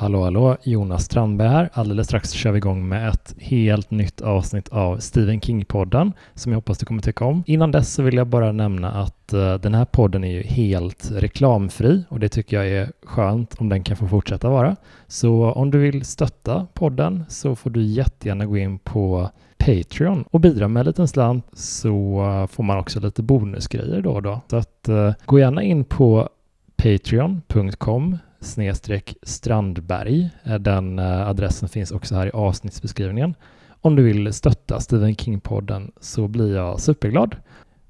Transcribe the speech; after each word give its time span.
Hallå 0.00 0.22
hallå, 0.22 0.56
Jonas 0.62 1.04
Strandberg 1.04 1.48
här. 1.48 1.70
Alldeles 1.72 2.06
strax 2.06 2.30
kör 2.30 2.52
vi 2.52 2.58
igång 2.58 2.88
med 2.88 3.08
ett 3.08 3.34
helt 3.38 3.90
nytt 3.90 4.20
avsnitt 4.20 4.68
av 4.68 4.98
Stephen 4.98 5.40
King-podden 5.40 6.12
som 6.34 6.52
jag 6.52 6.56
hoppas 6.56 6.78
du 6.78 6.86
kommer 6.86 7.02
tycka 7.02 7.24
om. 7.24 7.42
Innan 7.46 7.70
dess 7.70 7.92
så 7.92 8.02
vill 8.02 8.16
jag 8.16 8.26
bara 8.26 8.52
nämna 8.52 8.90
att 8.90 9.34
uh, 9.34 9.54
den 9.54 9.74
här 9.74 9.84
podden 9.84 10.24
är 10.24 10.32
ju 10.32 10.42
helt 10.42 11.10
reklamfri 11.10 12.04
och 12.08 12.20
det 12.20 12.28
tycker 12.28 12.56
jag 12.56 12.68
är 12.68 12.92
skönt 13.02 13.54
om 13.58 13.68
den 13.68 13.82
kan 13.82 13.96
få 13.96 14.08
fortsätta 14.08 14.48
vara. 14.50 14.76
Så 15.06 15.52
om 15.52 15.70
du 15.70 15.78
vill 15.78 16.04
stötta 16.04 16.66
podden 16.74 17.24
så 17.28 17.56
får 17.56 17.70
du 17.70 17.82
jättegärna 17.82 18.46
gå 18.46 18.56
in 18.56 18.78
på 18.78 19.30
Patreon 19.58 20.24
och 20.30 20.40
bidra 20.40 20.68
med 20.68 20.80
en 20.80 20.86
liten 20.86 21.08
slant 21.08 21.46
så 21.52 22.22
uh, 22.22 22.46
får 22.46 22.62
man 22.62 22.78
också 22.78 23.00
lite 23.00 23.22
bonusgrejer 23.22 24.00
då 24.02 24.10
och 24.10 24.22
då. 24.22 24.40
Så 24.50 24.56
att 24.56 24.86
uh, 24.88 25.12
gå 25.26 25.38
gärna 25.38 25.62
in 25.62 25.84
på 25.84 26.28
patreon.com 26.76 28.18
snedstreck 28.40 29.14
Strandberg. 29.22 30.30
Den 30.60 30.98
eh, 30.98 31.28
adressen 31.28 31.68
finns 31.68 31.90
också 31.90 32.14
här 32.14 32.26
i 32.26 32.30
avsnittsbeskrivningen. 32.30 33.34
Om 33.80 33.96
du 33.96 34.02
vill 34.02 34.32
stötta 34.32 34.80
Stephen 34.80 35.14
King-podden 35.14 35.90
så 36.00 36.28
blir 36.28 36.54
jag 36.54 36.80
superglad. 36.80 37.36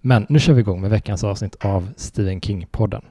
Men 0.00 0.26
nu 0.28 0.38
kör 0.38 0.52
vi 0.52 0.60
igång 0.60 0.80
med 0.80 0.90
veckans 0.90 1.24
avsnitt 1.24 1.56
av 1.64 1.88
Stephen 1.96 2.40
King-podden. 2.40 3.02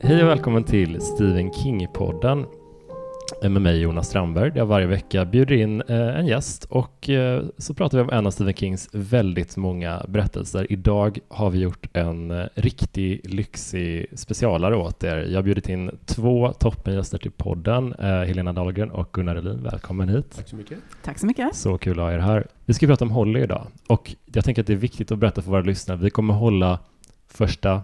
Hej 0.00 0.22
och 0.22 0.28
välkommen 0.28 0.64
till 0.64 1.00
Stephen 1.00 1.50
King-podden 1.52 2.46
med 3.48 3.62
mig 3.62 3.80
Jonas 3.80 4.08
Strandberg 4.08 4.50
där 4.50 4.58
jag 4.58 4.66
varje 4.66 4.86
vecka 4.86 5.24
bjuder 5.24 5.54
in 5.54 5.82
eh, 5.88 6.18
en 6.18 6.26
gäst 6.26 6.64
och 6.64 7.10
eh, 7.10 7.44
så 7.58 7.74
pratar 7.74 7.98
vi 7.98 8.04
om 8.04 8.10
en 8.10 8.26
av 8.26 8.30
Stephen 8.30 8.54
Kings 8.54 8.88
väldigt 8.92 9.56
många 9.56 10.04
berättelser. 10.08 10.72
Idag 10.72 11.18
har 11.28 11.50
vi 11.50 11.58
gjort 11.58 11.86
en 11.92 12.30
eh, 12.30 12.46
riktig 12.54 13.20
lyxig 13.24 14.06
specialare 14.14 14.76
åt 14.76 15.04
er. 15.04 15.16
Jag 15.16 15.38
har 15.38 15.42
bjudit 15.42 15.68
in 15.68 15.90
två 16.06 16.52
toppengäster 16.52 17.18
till 17.18 17.30
podden, 17.30 17.94
Helena 17.98 18.52
Dahlgren 18.52 18.90
och 18.90 19.12
Gunnar 19.12 19.36
Elin. 19.36 19.62
Välkommen 19.62 20.08
hit. 20.08 20.36
Tack 20.36 20.48
så 20.48 20.56
mycket. 20.56 20.78
Tack 21.02 21.18
så 21.18 21.26
mycket. 21.26 21.54
Så 21.54 21.78
kul 21.78 21.98
att 21.98 22.04
ha 22.04 22.12
er 22.12 22.18
här. 22.18 22.46
Vi 22.64 22.74
ska 22.74 22.86
prata 22.86 23.04
om 23.04 23.10
Holly 23.10 23.40
idag 23.42 23.66
och 23.86 24.14
jag 24.24 24.44
tänker 24.44 24.62
att 24.62 24.66
det 24.66 24.72
är 24.72 24.76
viktigt 24.76 25.12
att 25.12 25.18
berätta 25.18 25.42
för 25.42 25.50
våra 25.50 25.62
lyssnare. 25.62 25.98
Vi 25.98 26.10
kommer 26.10 26.34
hålla 26.34 26.78
första 27.28 27.82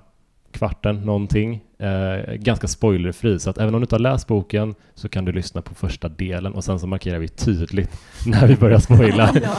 kvarten 0.53 0.97
någonting. 0.97 1.61
Eh, 1.79 2.35
ganska 2.35 2.69
spoilerfri, 2.69 3.39
så 3.39 3.51
att 3.51 3.59
även 3.59 3.75
om 3.75 3.81
du 3.81 3.85
inte 3.85 3.95
har 3.95 4.01
läst 4.01 4.27
boken 4.27 4.75
så 4.95 5.09
kan 5.09 5.25
du 5.25 5.33
lyssna 5.33 5.63
på 5.63 5.75
första 5.75 6.09
delen 6.09 6.53
och 6.53 6.65
sen 6.65 6.81
så 6.81 6.87
markerar 6.87 7.19
vi 7.19 7.29
tydligt 7.29 8.01
när 8.27 8.47
vi 8.47 8.57
börjar 8.57 8.79
spoila. 8.79 9.31
ja. 9.43 9.57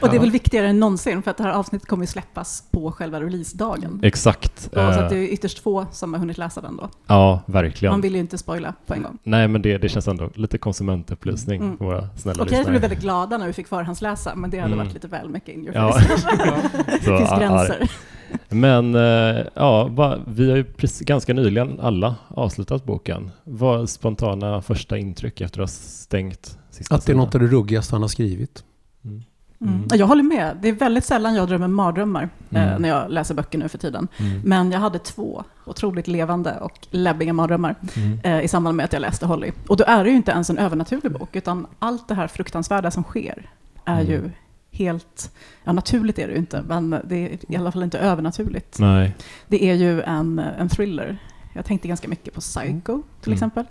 Och 0.00 0.10
det 0.10 0.16
är 0.16 0.20
väl 0.20 0.30
viktigare 0.30 0.68
än 0.68 0.80
någonsin 0.80 1.22
för 1.22 1.30
att 1.30 1.36
det 1.36 1.42
här 1.42 1.52
avsnittet 1.52 1.88
kommer 1.88 2.06
släppas 2.06 2.64
på 2.70 2.92
själva 2.92 3.20
releasedagen. 3.20 4.00
Exakt. 4.02 4.70
Ja, 4.72 4.94
så 4.94 5.00
att 5.00 5.10
det 5.10 5.16
är 5.16 5.32
ytterst 5.32 5.58
få 5.58 5.86
som 5.92 6.12
har 6.12 6.20
hunnit 6.20 6.38
läsa 6.38 6.60
den 6.60 6.76
då. 6.76 6.88
Ja, 7.06 7.42
verkligen. 7.46 7.92
Man 7.92 8.00
vill 8.00 8.14
ju 8.14 8.20
inte 8.20 8.38
spoila 8.38 8.74
på 8.86 8.94
en 8.94 9.02
gång. 9.02 9.18
Nej, 9.22 9.48
men 9.48 9.62
det, 9.62 9.78
det 9.78 9.88
känns 9.88 10.08
ändå 10.08 10.30
lite 10.34 10.58
konsumentupplysning 10.58 11.62
mm. 11.62 11.78
för 11.78 11.84
våra 11.84 12.08
snälla 12.16 12.42
Okej, 12.42 12.58
vi 12.64 12.70
blev 12.70 12.80
väldigt 12.80 13.00
glada 13.00 13.38
när 13.38 13.46
vi 13.46 13.52
fick 13.52 13.68
förhandsläsa, 13.68 14.34
men 14.34 14.50
det 14.50 14.58
hade 14.58 14.72
mm. 14.72 14.86
varit 14.86 14.94
lite 14.94 15.08
väl 15.08 15.28
mycket 15.28 15.54
in 15.54 15.64
your 15.64 15.72
face. 15.72 16.18
Ja. 16.28 16.56
det 16.86 17.18
finns 17.18 17.30
gränser. 17.38 17.90
Men 18.48 18.94
eh, 18.94 19.46
ja, 19.54 19.84
va, 19.84 20.18
vi 20.26 20.50
har 20.50 20.56
ju 20.56 20.64
precis, 20.64 21.06
ganska 21.06 21.34
nyligen 21.34 21.80
alla 21.80 22.14
avslutat 22.28 22.84
boken. 22.84 23.30
Vad 23.44 23.82
är 23.82 23.86
spontana 23.86 24.62
första 24.62 24.98
intryck 24.98 25.40
efter 25.40 25.60
att 25.60 25.70
ha 25.70 25.74
stängt 25.76 26.58
sista 26.70 26.94
Att 26.94 27.06
det 27.06 27.12
är 27.12 27.16
något 27.16 27.34
av 27.34 27.40
det 27.40 27.46
ruggigaste 27.46 27.94
han 27.94 28.02
har 28.02 28.08
skrivit. 28.08 28.64
Mm. 29.04 29.22
Mm. 29.60 29.74
mm. 29.74 29.86
Jag 29.94 30.06
håller 30.06 30.22
med. 30.22 30.56
Det 30.62 30.68
är 30.68 30.72
väldigt 30.72 31.04
sällan 31.04 31.34
jag 31.34 31.48
drömmer 31.48 31.68
mardrömmar 31.68 32.28
eh, 32.50 32.62
mm. 32.62 32.72
eh, 32.72 32.78
när 32.78 32.88
jag 32.88 33.10
läser 33.10 33.34
böcker 33.34 33.58
nu 33.58 33.68
för 33.68 33.78
tiden. 33.78 34.08
Mm. 34.16 34.40
Men 34.44 34.72
jag 34.72 34.80
hade 34.80 34.98
två 34.98 35.44
otroligt 35.64 36.08
levande 36.08 36.58
och 36.60 36.86
läbbiga 36.90 37.32
mardrömmar 37.32 37.74
mm. 37.96 38.18
eh, 38.22 38.40
i 38.40 38.48
samband 38.48 38.76
med 38.76 38.84
att 38.84 38.92
jag 38.92 39.00
läste 39.00 39.26
Holly. 39.26 39.52
Och 39.68 39.76
då 39.76 39.84
är 39.84 40.04
det 40.04 40.10
ju 40.10 40.16
inte 40.16 40.32
ens 40.32 40.50
en 40.50 40.58
övernaturlig 40.58 41.12
bok, 41.12 41.36
utan 41.36 41.66
allt 41.78 42.08
det 42.08 42.14
här 42.14 42.26
fruktansvärda 42.26 42.90
som 42.90 43.02
sker 43.02 43.50
är 43.84 44.00
mm. 44.00 44.12
ju 44.12 44.30
helt, 44.76 45.32
ja 45.64 45.72
naturligt 45.72 46.18
är 46.18 46.26
det 46.26 46.32
ju 46.32 46.38
inte, 46.38 46.62
men 46.62 46.90
det 47.04 47.16
är 47.16 47.38
i 47.52 47.56
alla 47.56 47.72
fall 47.72 47.82
inte 47.82 47.98
övernaturligt. 47.98 48.78
Nej. 48.78 49.16
Det 49.48 49.64
är 49.64 49.74
ju 49.74 50.02
en, 50.02 50.38
en 50.38 50.68
thriller. 50.68 51.18
Jag 51.54 51.64
tänkte 51.64 51.88
ganska 51.88 52.08
mycket 52.08 52.34
på 52.34 52.40
Psycho 52.40 53.02
till 53.20 53.32
mm. 53.32 53.34
exempel. 53.34 53.64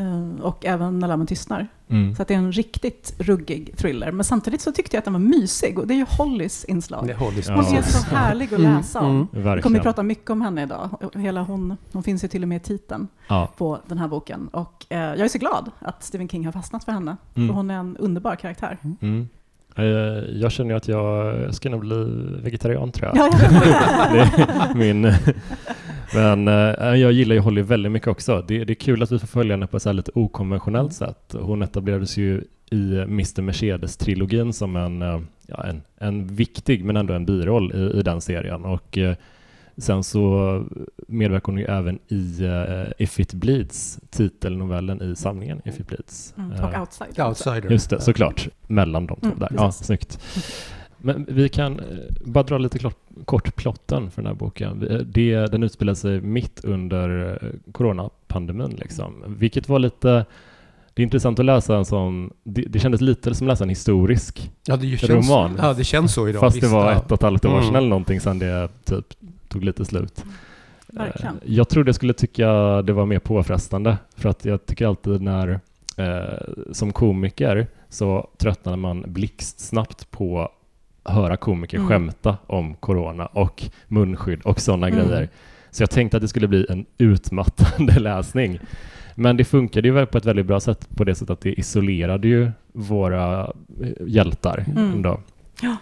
Uh, 0.00 0.40
och 0.40 0.66
även 0.66 0.98
När 0.98 1.08
lammen 1.08 1.26
tystnar. 1.26 1.68
Mm. 1.88 2.14
Så 2.14 2.22
att 2.22 2.28
det 2.28 2.34
är 2.34 2.38
en 2.38 2.52
riktigt 2.52 3.14
ruggig 3.18 3.76
thriller. 3.76 4.12
Men 4.12 4.24
samtidigt 4.24 4.60
så 4.60 4.72
tyckte 4.72 4.96
jag 4.96 4.98
att 4.98 5.04
den 5.04 5.12
var 5.12 5.20
mysig. 5.20 5.78
Och 5.78 5.86
det 5.86 5.94
är 5.94 5.96
ju 5.96 6.06
Hollys 6.08 6.64
inslag. 6.64 7.06
Det 7.06 7.12
är 7.12 7.16
Hollys 7.16 7.48
hon 7.48 7.58
är 7.58 7.82
så 7.82 8.16
härlig 8.16 8.54
att 8.54 8.60
mm. 8.60 8.76
läsa 8.76 9.00
om. 9.00 9.28
Mm. 9.32 9.56
Vi 9.56 9.62
kommer 9.62 9.78
att 9.78 9.84
prata 9.84 10.02
mycket 10.02 10.30
om 10.30 10.42
henne 10.42 10.62
idag. 10.62 11.10
Hela 11.14 11.42
hon, 11.42 11.76
hon 11.92 12.02
finns 12.02 12.24
ju 12.24 12.28
till 12.28 12.42
och 12.42 12.48
med 12.48 12.56
i 12.56 12.60
titeln 12.60 13.08
ja. 13.28 13.52
på 13.56 13.78
den 13.86 13.98
här 13.98 14.08
boken. 14.08 14.48
Och 14.48 14.86
uh, 14.92 14.98
jag 14.98 15.20
är 15.20 15.28
så 15.28 15.38
glad 15.38 15.70
att 15.78 16.04
Stephen 16.04 16.28
King 16.28 16.44
har 16.44 16.52
fastnat 16.52 16.84
för 16.84 16.92
henne. 16.92 17.16
Mm. 17.34 17.48
För 17.48 17.54
hon 17.54 17.70
är 17.70 17.78
en 17.78 17.96
underbar 17.96 18.36
karaktär. 18.36 18.78
Mm. 19.76 20.16
Eh, 20.16 20.24
jag 20.40 20.52
känner 20.52 20.74
att 20.74 20.88
jag 20.88 21.54
ska 21.54 21.70
nog 21.70 21.80
bli 21.80 22.04
vegetarian 22.42 22.92
tror 22.92 23.12
jag. 23.14 23.30
min... 24.76 25.12
Men 26.14 26.48
eh, 26.48 26.94
jag 26.94 27.12
gillar 27.12 27.34
ju 27.34 27.40
Holly 27.40 27.62
väldigt 27.62 27.92
mycket 27.92 28.08
också. 28.08 28.44
Det, 28.48 28.64
det 28.64 28.72
är 28.72 28.74
kul 28.74 29.02
att 29.02 29.12
vi 29.12 29.18
får 29.18 29.26
följa 29.26 29.52
henne 29.52 29.66
på 29.66 29.76
ett 29.76 29.94
lite 29.94 30.10
okonventionellt 30.14 30.92
sätt. 30.92 31.34
Hon 31.40 31.62
etablerades 31.62 32.16
ju 32.16 32.44
i 32.70 32.98
Mr. 32.98 33.42
Mercedes-trilogin 33.42 34.52
som 34.52 34.76
en, 34.76 35.02
eh, 35.02 35.20
ja, 35.46 35.64
en, 35.64 35.82
en 35.98 36.26
viktig 36.26 36.84
men 36.84 36.96
ändå 36.96 37.14
en 37.14 37.26
biroll 37.26 37.72
i, 37.74 37.98
i 37.98 38.02
den 38.02 38.20
serien. 38.20 38.64
Och 38.64 38.98
Sen 39.78 40.04
så 40.04 40.64
medverkar 41.08 41.52
hon 41.52 41.58
ju 41.58 41.64
även 41.64 41.98
i 42.08 42.44
uh, 42.44 42.92
If 42.98 43.20
It 43.20 43.34
Bleeds, 43.34 43.98
titelnovellen 44.10 45.02
i 45.02 45.16
samlingen 45.16 45.62
If 45.64 45.80
It 45.80 45.86
Bleeds. 45.86 46.34
Mm. 46.36 46.52
Och 46.52 46.58
uh, 46.58 46.80
Outsider. 46.80 47.28
Outsider. 47.28 47.70
Just 47.70 47.90
det, 47.90 48.00
såklart. 48.00 48.48
Mellan 48.66 49.06
de 49.06 49.20
två 49.20 49.26
mm, 49.26 49.38
där. 49.38 49.52
Ja, 49.56 49.72
snyggt. 49.72 50.20
Men 50.98 51.26
vi 51.28 51.48
kan 51.48 51.80
bara 52.24 52.44
dra 52.44 52.58
lite 52.58 52.78
klart, 52.78 52.96
kort 53.24 53.56
plotten 53.56 54.10
för 54.10 54.22
den 54.22 54.26
här 54.26 54.34
boken. 54.34 55.04
Det, 55.06 55.46
den 55.46 55.62
utspelar 55.62 55.94
sig 55.94 56.20
mitt 56.20 56.64
under 56.64 57.38
coronapandemin, 57.72 58.70
liksom. 58.70 59.24
vilket 59.26 59.68
var 59.68 59.78
lite 59.78 60.26
det 60.96 61.02
är 61.02 61.04
intressant 61.04 61.38
att 61.38 61.44
läsa 61.44 61.76
en 61.76 61.84
sån, 61.84 62.30
det, 62.44 62.62
det 62.62 62.78
kändes 62.78 63.00
lite 63.00 63.34
som 63.34 63.46
att 63.46 63.52
läsa 63.52 63.64
en 63.64 63.68
historisk 63.68 64.50
ja, 64.66 64.76
det 64.76 64.96
känns, 64.96 65.10
roman. 65.10 65.58
Ja, 65.62 65.72
det 65.72 65.84
känns 65.84 66.14
så 66.14 66.28
idag. 66.28 66.40
Fast 66.40 66.56
visst, 66.56 66.66
det 66.66 66.72
var 66.72 66.92
ett 66.92 67.12
och 67.12 67.18
ett 67.18 67.22
halvt 67.22 67.44
år 67.44 67.50
sedan 67.50 67.62
mm. 67.62 67.76
eller 67.76 67.88
någonting 67.88 68.20
sedan 68.20 68.38
det 68.38 68.68
typ 68.84 69.04
tog 69.48 69.64
lite 69.64 69.84
slut. 69.84 70.24
Verkligen. 70.86 71.34
Eh, 71.34 71.40
jag 71.44 71.68
trodde 71.68 71.88
jag 71.88 71.94
skulle 71.94 72.12
tycka 72.12 72.82
det 72.82 72.92
var 72.92 73.06
mer 73.06 73.18
påfrestande 73.18 73.98
för 74.16 74.28
att 74.28 74.44
jag 74.44 74.66
tycker 74.66 74.86
alltid 74.86 75.22
när 75.22 75.60
eh, 75.96 76.72
som 76.72 76.92
komiker 76.92 77.66
så 77.88 78.30
tröttnar 78.38 78.76
man 78.76 79.04
blixtsnabbt 79.06 80.10
på 80.10 80.50
att 81.04 81.14
höra 81.14 81.36
komiker 81.36 81.76
mm. 81.76 81.88
skämta 81.88 82.36
om 82.46 82.74
corona 82.74 83.26
och 83.26 83.62
munskydd 83.88 84.42
och 84.42 84.60
sådana 84.60 84.88
mm. 84.88 85.08
grejer. 85.08 85.28
Så 85.70 85.82
jag 85.82 85.90
tänkte 85.90 86.16
att 86.16 86.20
det 86.20 86.28
skulle 86.28 86.48
bli 86.48 86.66
en 86.68 86.86
utmattande 86.98 87.98
läsning. 88.00 88.60
Men 89.14 89.36
det 89.36 89.44
funkade 89.44 89.88
ju 89.88 90.06
på 90.06 90.18
ett 90.18 90.24
väldigt 90.24 90.46
bra 90.46 90.60
sätt 90.60 90.88
på 90.96 91.04
det 91.04 91.14
sättet 91.14 91.30
att 91.30 91.40
det 91.40 91.52
isolerade 91.52 92.28
ju 92.28 92.50
våra 92.72 93.52
eh, 93.82 93.90
hjältar. 94.06 94.64
Mm. 94.68 94.92
Ändå. 94.92 95.20
Ja, 95.60 95.76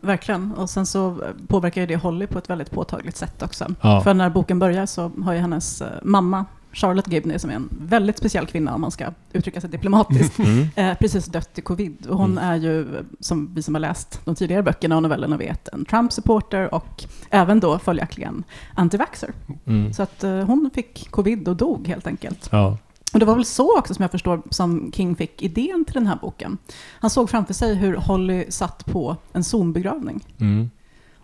verkligen. 0.00 0.52
Och 0.52 0.70
sen 0.70 0.86
så 0.86 1.18
påverkar 1.48 1.86
det 1.86 1.96
Holly 1.96 2.26
på 2.26 2.38
ett 2.38 2.50
väldigt 2.50 2.70
påtagligt 2.70 3.16
sätt 3.16 3.42
också. 3.42 3.66
Ja. 3.80 4.00
För 4.00 4.14
när 4.14 4.30
boken 4.30 4.58
börjar 4.58 4.86
så 4.86 5.12
har 5.24 5.32
ju 5.32 5.38
hennes 5.38 5.82
eh, 5.82 5.88
mamma 6.02 6.44
Charlotte 6.72 7.12
Gibney, 7.12 7.38
som 7.38 7.50
är 7.50 7.54
en 7.54 7.68
väldigt 7.80 8.18
speciell 8.18 8.46
kvinna 8.46 8.74
om 8.74 8.80
man 8.80 8.90
ska 8.90 9.06
uttrycka 9.32 9.60
sig 9.60 9.70
diplomatiskt, 9.70 10.38
mm. 10.38 10.68
eh, 10.76 10.98
precis 10.98 11.26
dött 11.26 11.58
i 11.58 11.62
covid. 11.62 12.06
Och 12.06 12.18
hon 12.18 12.38
mm. 12.38 12.44
är 12.44 12.56
ju, 12.56 13.04
som 13.20 13.54
vi 13.54 13.62
som 13.62 13.74
har 13.74 13.80
läst 13.80 14.20
de 14.24 14.34
tidigare 14.34 14.62
böckerna 14.62 14.96
och 14.96 15.02
novellerna 15.02 15.36
vet, 15.36 15.68
en 15.68 15.84
Trump-supporter 15.84 16.74
och 16.74 17.04
även 17.30 17.60
då 17.60 17.78
följaktligen 17.78 18.44
antivaxer. 18.74 19.30
Mm. 19.66 19.92
Så 19.92 20.02
att 20.02 20.24
eh, 20.24 20.38
hon 20.38 20.70
fick 20.74 21.10
covid 21.10 21.48
och 21.48 21.56
dog 21.56 21.88
helt 21.88 22.06
enkelt. 22.06 22.48
Ja. 22.52 22.78
Och 23.12 23.18
det 23.18 23.26
var 23.26 23.34
väl 23.34 23.44
så 23.44 23.78
också 23.78 23.94
som 23.94 24.02
jag 24.02 24.10
förstår 24.10 24.42
som 24.50 24.92
King 24.92 25.16
fick 25.16 25.42
idén 25.42 25.84
till 25.84 25.94
den 25.94 26.06
här 26.06 26.18
boken. 26.22 26.58
Han 27.00 27.10
såg 27.10 27.30
framför 27.30 27.54
sig 27.54 27.74
hur 27.74 27.96
Holly 27.96 28.44
satt 28.48 28.86
på 28.86 29.16
en 29.32 29.44
Zoom-begravning 29.44 30.26
mm. 30.40 30.70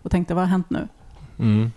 och 0.01 0.11
tänkte, 0.11 0.33
vad 0.33 0.43
har 0.43 0.49
hänt 0.49 0.69
nu? 0.69 0.87
Mm. 1.39 1.71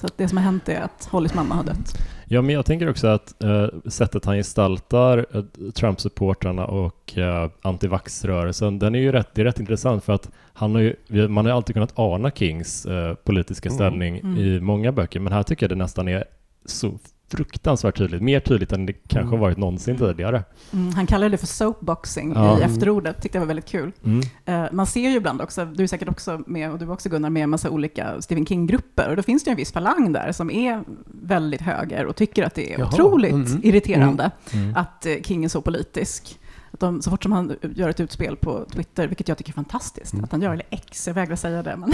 Så 0.00 0.06
att 0.06 0.18
det 0.18 0.28
som 0.28 0.38
har 0.38 0.44
hänt 0.44 0.68
är 0.68 0.80
att 0.80 1.08
Hollys 1.10 1.34
mamma 1.34 1.54
har 1.54 1.64
dött. 1.64 1.98
Ja, 2.24 2.42
men 2.42 2.54
jag 2.54 2.66
tänker 2.66 2.90
också 2.90 3.06
att 3.06 3.34
uh, 3.44 3.66
sättet 3.90 4.24
han 4.24 4.36
gestaltar 4.36 5.26
uh, 5.36 5.44
Trump-supportrarna 5.70 6.64
och 6.64 7.14
uh, 7.16 7.50
antivax-rörelsen, 7.62 8.78
den 8.78 8.94
är 8.94 8.98
ju 8.98 9.12
rätt, 9.12 9.34
det 9.34 9.40
är 9.40 9.44
rätt 9.44 9.60
intressant 9.60 10.04
för 10.04 10.12
att 10.12 10.30
han 10.52 10.74
har 10.74 10.80
ju, 10.80 11.28
man 11.28 11.44
har 11.44 11.52
ju 11.52 11.56
alltid 11.56 11.74
kunnat 11.74 11.98
ana 11.98 12.30
Kings 12.30 12.86
uh, 12.86 13.14
politiska 13.14 13.68
mm. 13.68 13.76
ställning 13.76 14.18
mm. 14.18 14.32
Mm. 14.32 14.44
i 14.44 14.60
många 14.60 14.92
böcker, 14.92 15.20
men 15.20 15.32
här 15.32 15.42
tycker 15.42 15.64
jag 15.66 15.70
det 15.70 15.82
nästan 15.82 16.08
är 16.08 16.24
så 16.64 16.98
fruktansvärt 17.30 17.98
tydligt. 17.98 18.22
Mer 18.22 18.40
tydligt 18.40 18.72
än 18.72 18.86
det 18.86 18.92
kanske 18.92 19.18
mm. 19.18 19.30
har 19.30 19.38
varit 19.38 19.58
någonsin 19.58 19.98
tidigare. 19.98 20.44
Mm, 20.72 20.92
han 20.92 21.06
kallade 21.06 21.30
det 21.30 21.38
för 21.38 21.46
soapboxing 21.46 22.32
ja. 22.34 22.58
i 22.58 22.62
efterordet. 22.62 23.22
Tyckte 23.22 23.38
jag 23.38 23.40
var 23.40 23.46
väldigt 23.46 23.68
kul. 23.68 23.92
Mm. 24.04 24.20
Uh, 24.48 24.72
man 24.72 24.86
ser 24.86 25.10
ju 25.10 25.16
ibland 25.16 25.40
också, 25.40 25.64
du 25.64 25.82
är 25.82 25.86
säkert 25.86 26.08
också 26.08 26.42
med, 26.46 26.70
och 26.70 26.78
du 26.78 26.88
också 26.88 27.08
Gunnar, 27.08 27.30
med 27.30 27.42
en 27.42 27.50
massa 27.50 27.70
olika 27.70 28.22
Stephen 28.22 28.46
King-grupper. 28.46 29.10
Och 29.10 29.16
då 29.16 29.22
finns 29.22 29.44
det 29.44 29.50
en 29.50 29.56
viss 29.56 29.72
falang 29.72 30.12
där 30.12 30.32
som 30.32 30.50
är 30.50 30.82
väldigt 31.06 31.60
höger 31.60 32.06
och 32.06 32.16
tycker 32.16 32.44
att 32.44 32.54
det 32.54 32.74
är 32.74 32.78
Jaha. 32.78 32.88
otroligt 32.88 33.32
mm. 33.32 33.60
irriterande 33.62 34.30
mm. 34.52 34.76
att 34.76 35.06
uh, 35.08 35.22
King 35.22 35.44
är 35.44 35.48
så 35.48 35.60
politisk. 35.60 36.38
Att 36.70 36.80
de, 36.80 37.02
så 37.02 37.10
fort 37.10 37.22
som 37.22 37.32
han 37.32 37.56
gör 37.60 37.88
ett 37.88 38.00
utspel 38.00 38.36
på 38.36 38.64
Twitter, 38.72 39.08
vilket 39.08 39.28
jag 39.28 39.38
tycker 39.38 39.52
är 39.52 39.54
fantastiskt, 39.54 40.12
mm. 40.12 40.24
att 40.24 40.32
han 40.32 40.42
gör, 40.42 40.52
eller 40.52 40.66
X, 40.70 41.06
jag 41.06 41.14
vägrar 41.14 41.36
säga 41.36 41.62
det, 41.62 41.76
men 41.76 41.92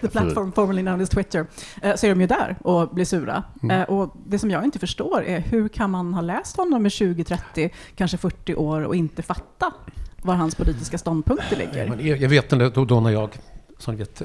the 0.00 0.08
platform 0.08 0.52
formerly 0.52 0.82
known 0.82 1.00
as 1.00 1.08
Twitter, 1.08 1.46
eh, 1.82 1.96
så 1.96 2.06
är 2.06 2.10
de 2.10 2.20
ju 2.20 2.26
där 2.26 2.56
och 2.60 2.88
blir 2.88 3.04
sura. 3.04 3.42
Mm. 3.62 3.80
Eh, 3.80 3.88
och 3.88 4.16
det 4.26 4.38
som 4.38 4.50
jag 4.50 4.64
inte 4.64 4.78
förstår 4.78 5.22
är 5.22 5.40
hur 5.40 5.68
kan 5.68 5.90
man 5.90 6.14
ha 6.14 6.20
läst 6.20 6.56
honom 6.56 6.86
i 6.86 6.90
20, 6.90 7.24
30, 7.24 7.70
kanske 7.94 8.16
40 8.16 8.54
år 8.54 8.82
och 8.82 8.96
inte 8.96 9.22
fatta 9.22 9.72
var 10.22 10.34
hans 10.34 10.54
politiska 10.54 10.98
ståndpunkter 10.98 11.56
ligger? 11.56 12.16
Jag 12.22 12.28
vet 12.28 12.50
då, 12.74 12.84
då 12.84 13.00
när 13.00 13.10
jag 13.10 13.30
som 13.78 13.96
vet, 13.96 14.22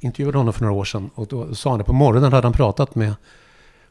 intervjuade 0.00 0.38
honom 0.38 0.52
för 0.52 0.64
några 0.64 0.74
år 0.74 0.84
sedan 0.84 1.10
och 1.14 1.26
då 1.26 1.54
sa 1.54 1.70
han 1.70 1.78
det 1.78 1.84
på 1.84 1.92
morgonen 1.92 2.32
hade 2.32 2.46
han 2.46 2.52
pratat 2.52 2.94
med 2.94 3.14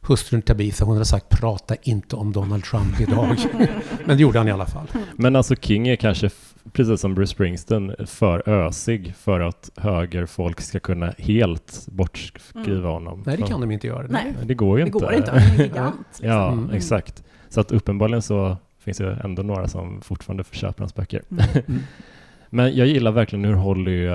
hustrun 0.08 0.42
Tabitha, 0.42 0.86
hon 0.86 0.94
hade 0.94 1.06
sagt 1.06 1.30
prata 1.30 1.76
inte 1.82 2.16
om 2.16 2.32
Donald 2.32 2.64
Trump 2.64 3.02
idag. 3.02 3.38
Men 4.06 4.18
det 4.18 4.22
gjorde 4.22 4.38
han 4.38 4.48
i 4.48 4.52
alla 4.52 4.66
fall. 4.66 4.88
Men 5.16 5.36
alltså 5.36 5.56
King 5.56 5.88
är 5.88 5.96
kanske, 5.96 6.30
precis 6.74 7.02
som 7.02 7.16
Bruce 7.16 7.32
Springsteen, 7.32 7.96
för 8.06 8.50
ösig 8.50 9.16
för 9.16 9.40
att 9.40 9.70
högerfolk 9.76 10.62
ska 10.62 10.80
kunna 10.80 11.14
helt 11.18 11.88
bortskriva 11.88 12.80
mm. 12.80 12.92
honom. 12.92 13.24
Nej, 13.26 13.38
det 13.38 13.44
kan 13.44 13.62
de 13.62 13.72
inte 13.72 13.88
göra. 13.88 14.08
Nej. 14.10 14.34
Det 14.44 14.54
går 14.54 14.80
ju 14.80 14.86
det 14.86 14.88
inte. 14.88 15.00
Går 15.00 15.14
inte, 15.14 15.32
han 15.32 15.40
är 15.40 15.64
gigant. 15.64 15.96
Liksom. 16.10 16.30
Ja, 16.30 16.52
mm. 16.52 16.70
exakt. 16.70 17.24
Så 17.50 17.62
att 17.62 17.72
uppenbarligen 17.72 18.22
så 18.22 18.58
finns 18.80 18.98
det 18.98 19.22
ändå 19.24 19.44
några 19.44 19.68
som 19.68 20.02
fortfarande 20.02 20.44
köper 20.52 20.80
hans 20.80 20.96
böcker. 20.96 21.22
Mm. 21.32 21.46
mm. 21.68 21.82
Men 22.50 22.76
jag 22.76 22.88
gillar 22.88 23.12
verkligen 23.12 23.46
hur 23.46 23.54
Holly 23.54 24.08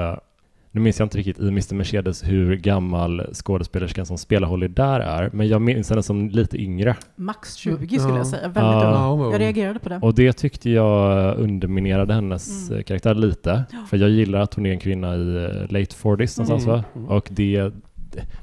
nu 0.72 0.80
minns 0.80 0.98
jag 0.98 1.06
inte 1.06 1.18
riktigt 1.18 1.38
i 1.38 1.48
Mr 1.48 1.74
Mercedes 1.74 2.22
hur 2.28 2.56
gammal 2.56 3.26
skådespelerskan 3.32 4.06
som 4.06 4.18
spelar 4.18 4.48
Holly 4.48 4.68
där 4.68 5.00
är, 5.00 5.30
men 5.32 5.48
jag 5.48 5.62
minns 5.62 5.90
henne 5.90 6.02
som 6.02 6.28
lite 6.28 6.62
yngre. 6.62 6.96
Max 7.16 7.54
20 7.54 7.98
skulle 7.98 8.16
jag 8.16 8.26
säga, 8.26 8.42
väldigt 8.42 8.62
ja. 8.62 9.18
ung. 9.20 9.32
Jag 9.32 9.40
reagerade 9.40 9.78
på 9.78 9.88
det. 9.88 9.98
Och 10.02 10.14
det 10.14 10.32
tyckte 10.32 10.70
jag 10.70 11.36
underminerade 11.38 12.14
hennes 12.14 12.70
mm. 12.70 12.82
karaktär 12.82 13.14
lite, 13.14 13.64
för 13.88 13.96
jag 13.96 14.10
gillar 14.10 14.40
att 14.40 14.54
hon 14.54 14.66
är 14.66 14.72
en 14.72 14.78
kvinna 14.78 15.16
i 15.16 15.36
eh, 15.36 15.72
late 15.72 15.96
40s 15.96 16.38
någonstans 16.38 16.66
mm. 16.66 16.66
va? 16.66 16.84
Och 17.14 17.28
det, 17.30 17.72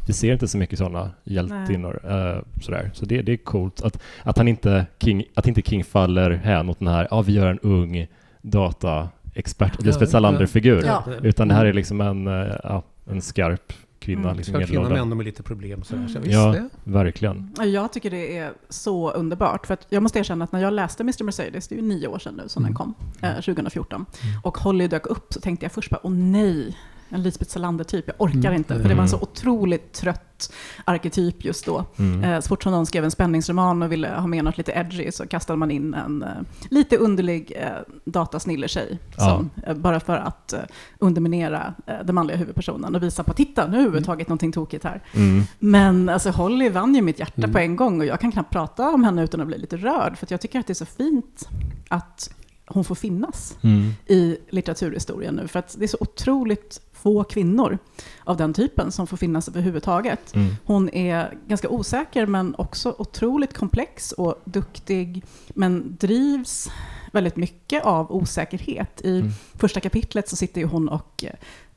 vi 0.08 0.14
ser 0.14 0.34
inte 0.34 0.48
så 0.48 0.58
mycket 0.58 0.80
sådana 0.80 1.12
hjältinnor. 1.24 2.02
Uh, 2.06 2.62
sådär. 2.62 2.92
Så 2.94 3.06
det, 3.06 3.22
det 3.22 3.32
är 3.32 3.38
coolt 3.38 3.82
att, 3.82 4.02
att, 4.24 4.38
han 4.38 4.48
inte 4.48 4.86
King, 5.00 5.24
att 5.34 5.48
inte 5.48 5.62
King 5.62 5.84
faller 5.84 6.32
hän 6.32 6.70
åt 6.70 6.80
den 6.80 6.88
här, 6.88 7.08
ja 7.12 7.22
vi 7.22 7.34
gör 7.34 7.48
en 7.48 7.60
ung 7.60 8.08
data 8.42 9.10
expert, 9.38 9.82
Lisbeth 9.82 10.12
Salander-figur. 10.12 10.84
Ja. 10.86 11.04
Utan 11.24 11.48
det 11.48 11.54
här 11.54 11.66
är 11.66 11.74
liksom 11.74 12.02
en, 12.02 12.28
eh, 12.28 12.56
ja, 12.64 12.84
en 13.06 13.22
skarp 13.22 13.74
kvinna. 14.00 14.22
Mm. 14.22 14.38
Liksom 14.38 14.54
skarp 14.54 14.68
kvinna 14.68 14.90
med 14.90 14.98
ändå 14.98 15.16
med 15.16 15.26
lite 15.26 15.44
problem. 15.44 15.84
Så, 15.84 15.96
mm. 15.96 16.10
så 16.10 16.20
ja, 16.24 16.52
det. 16.52 16.70
verkligen. 16.84 17.54
Jag 17.58 17.94
tycker 17.94 18.12
det 18.12 18.38
är 18.38 18.52
så 18.70 19.12
underbart. 19.12 19.68
För 19.68 19.74
att 19.74 19.88
jag 19.90 20.04
måste 20.04 20.20
erkänna 20.20 20.44
att 20.44 20.52
när 20.52 20.60
jag 20.60 20.74
läste 20.74 21.04
Mr 21.04 21.24
Mercedes, 21.24 21.68
det 21.68 21.76
är 21.76 21.78
ju 21.78 21.88
nio 21.88 22.08
år 22.08 22.20
sedan 22.20 22.34
nu 22.44 22.50
som 22.50 22.64
mm. 22.64 22.74
den 22.74 22.78
kom, 22.78 22.94
eh, 23.22 23.34
2014, 23.34 24.06
mm. 24.24 24.40
och 24.44 24.58
Holly 24.58 24.88
dök 24.88 25.06
upp 25.06 25.34
så 25.34 25.42
tänkte 25.42 25.66
jag 25.66 25.72
först 25.72 25.90
bara, 25.90 26.00
åh 26.04 26.12
nej, 26.12 26.78
en 27.10 27.24
Lisbeth 27.24 27.52
Salander-typ. 27.52 28.08
Jag 28.08 28.16
orkar 28.18 28.40
mm. 28.40 28.54
inte, 28.54 28.82
för 28.82 28.90
det 28.90 28.96
var 28.96 29.02
en 29.02 29.10
så 29.10 29.20
otroligt 29.22 29.94
trött 29.94 30.54
arketyp 30.86 31.46
just 31.46 31.66
då. 31.66 31.86
Mm. 31.98 32.24
Eh, 32.24 32.40
så 32.40 32.48
fort 32.48 32.64
som 32.64 32.72
någon 32.72 32.86
skrev 32.86 33.04
en 33.04 33.12
spänningsroman 33.12 33.84
och 33.84 33.92
ville 33.92 34.10
ha 34.10 34.28
med 34.28 34.44
något 34.44 34.58
lite 34.58 34.72
edgy 34.72 35.12
så 35.12 35.28
kastade 35.28 35.58
man 35.58 35.72
in 35.72 35.94
en 35.94 36.24
uh, 36.24 36.30
lite 36.70 36.98
underlig 36.98 37.54
uh, 37.62 37.96
datasnillertjej. 38.06 39.00
Ja. 39.18 39.46
uh, 39.68 39.74
bara 39.74 40.00
för 40.00 40.18
att 40.18 40.54
underminera 41.00 41.74
den 42.06 42.16
manliga 42.16 42.38
huvudpersonen 42.38 42.96
och 42.96 43.04
visa 43.04 43.24
på, 43.24 43.34
titta 43.34 43.68
nu 43.68 43.84
har 43.84 43.90
vi 43.90 44.04
tagit 44.04 44.28
någonting 44.28 44.52
tokigt 44.52 44.84
här. 44.84 45.02
Mm. 45.14 45.44
Men 45.60 46.10
alltså 46.10 46.30
Holly 46.30 46.70
vann 46.70 46.96
ju 46.96 47.02
mitt 47.02 47.20
hjärta 47.20 47.42
mm. 47.42 47.54
på 47.54 47.60
en 47.60 47.76
gång 47.76 48.00
och 48.00 48.06
jag 48.06 48.20
kan 48.20 48.32
knappt 48.32 48.52
prata 48.52 48.90
om 48.90 49.04
henne 49.04 49.24
utan 49.24 49.42
att 49.42 49.48
bli 49.48 49.58
lite 49.58 49.78
rörd. 49.78 50.18
För 50.18 50.28
jag 50.30 50.42
tycker 50.42 50.60
att 50.60 50.68
det 50.68 50.74
är 50.74 50.76
så 50.76 50.86
fint 50.86 51.50
att 51.88 52.30
hon 52.68 52.84
får 52.84 52.96
finnas 52.96 53.58
mm. 53.62 53.92
i 54.06 54.38
litteraturhistorien 54.50 55.36
nu. 55.36 55.48
För 55.48 55.60
att 55.60 55.76
det 55.80 55.86
är 55.86 55.88
så 55.88 55.98
otroligt 56.00 56.82
få 56.98 57.24
kvinnor 57.24 57.78
av 58.24 58.38
den 58.38 58.54
typen 58.54 58.92
som 58.92 59.08
får 59.08 59.18
finnas 59.18 59.48
överhuvudtaget. 59.48 60.36
Mm. 60.36 60.56
Hon 60.66 60.90
är 60.90 61.38
ganska 61.48 61.70
osäker 61.70 62.26
men 62.26 62.56
också 62.58 62.96
otroligt 62.98 63.58
komplex 63.58 64.12
och 64.12 64.42
duktig, 64.46 65.24
men 65.48 65.98
drivs 66.00 66.70
väldigt 67.12 67.36
mycket 67.36 67.86
av 67.86 68.12
osäkerhet. 68.12 69.02
I 69.04 69.20
mm. 69.20 69.32
första 69.56 69.80
kapitlet 69.80 70.30
så 70.30 70.36
sitter 70.36 70.62
ju 70.62 70.68
hon 70.68 70.90
och 70.90 71.26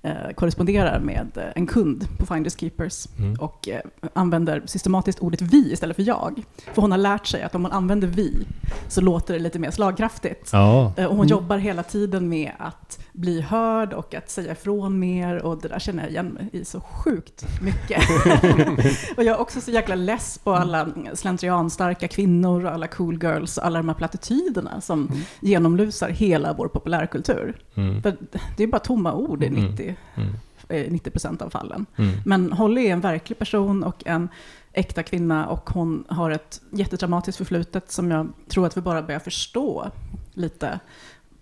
eh, 0.03 0.31
korresponderar 0.35 1.01
med 1.01 1.29
eh, 1.37 1.45
en 1.55 1.67
kund 1.67 2.07
på 2.19 2.27
Finders 2.27 2.57
Keepers 2.57 3.07
mm. 3.19 3.41
och 3.41 3.69
eh, 3.69 3.81
använder 4.13 4.63
systematiskt 4.67 5.21
ordet 5.21 5.43
vi 5.43 5.73
istället 5.73 5.97
för 5.97 6.03
jag. 6.03 6.43
För 6.75 6.83
hon 6.83 6.91
har 6.91 6.99
lärt 6.99 7.27
sig 7.27 7.43
att 7.43 7.55
om 7.55 7.63
man 7.63 7.73
använder 7.73 8.09
vi 8.09 8.47
så 8.89 9.01
låter 9.01 9.35
det 9.35 9.41
lite 9.41 9.59
mer 9.59 9.71
slagkraftigt. 9.71 10.51
Ja. 10.53 10.93
Eh, 10.97 11.05
och 11.05 11.17
hon 11.17 11.27
mm. 11.27 11.29
jobbar 11.29 11.59
hela 11.59 11.83
tiden 11.83 12.29
med 12.29 12.53
att 12.59 12.99
bli 13.21 13.41
hörd 13.41 13.93
och 13.93 14.15
att 14.15 14.31
säga 14.31 14.53
ifrån 14.53 14.99
mer 14.99 15.43
och 15.43 15.63
det 15.63 15.69
där 15.69 15.79
känner 15.79 16.03
jag 16.03 16.11
igen 16.11 16.27
mig 16.27 16.49
i 16.53 16.65
så 16.65 16.81
sjukt 16.81 17.45
mycket. 17.63 18.03
och 19.17 19.25
jag 19.25 19.37
är 19.37 19.41
också 19.41 19.61
så 19.61 19.71
jäkla 19.71 19.95
less 19.95 20.39
på 20.39 20.53
alla 20.53 20.89
slentrianstarka 21.15 22.09
kvinnor 22.09 22.65
och 22.65 22.73
alla 22.73 22.87
cool 22.87 23.23
girls 23.23 23.59
och 23.59 23.67
alla 23.67 23.79
de 23.79 23.89
här 23.89 23.97
plattityderna 23.97 24.81
som 24.81 25.07
mm. 25.07 25.21
genomlusar 25.41 26.09
hela 26.09 26.53
vår 26.53 26.69
populärkultur. 26.69 27.63
Mm. 27.75 28.03
För 28.03 28.17
det 28.57 28.63
är 28.63 28.67
bara 28.67 28.79
tomma 28.79 29.15
ord 29.15 29.43
i 29.43 29.51
90, 29.51 29.97
mm. 30.15 30.93
90 30.93 31.13
mm. 31.25 31.39
av 31.41 31.51
fallen. 31.51 31.87
Mm. 31.97 32.17
Men 32.25 32.53
Holly 32.53 32.87
är 32.87 32.93
en 32.93 33.01
verklig 33.01 33.39
person 33.39 33.85
och 33.85 34.03
en 34.07 34.29
äkta 34.73 35.03
kvinna 35.03 35.47
och 35.47 35.71
hon 35.71 36.05
har 36.09 36.31
ett 36.31 36.61
jättedramatiskt 36.71 37.39
förflutet 37.39 37.91
som 37.91 38.11
jag 38.11 38.33
tror 38.49 38.67
att 38.67 38.77
vi 38.77 38.81
bara 38.81 39.03
börjar 39.03 39.21
förstå 39.21 39.91
lite 40.35 40.81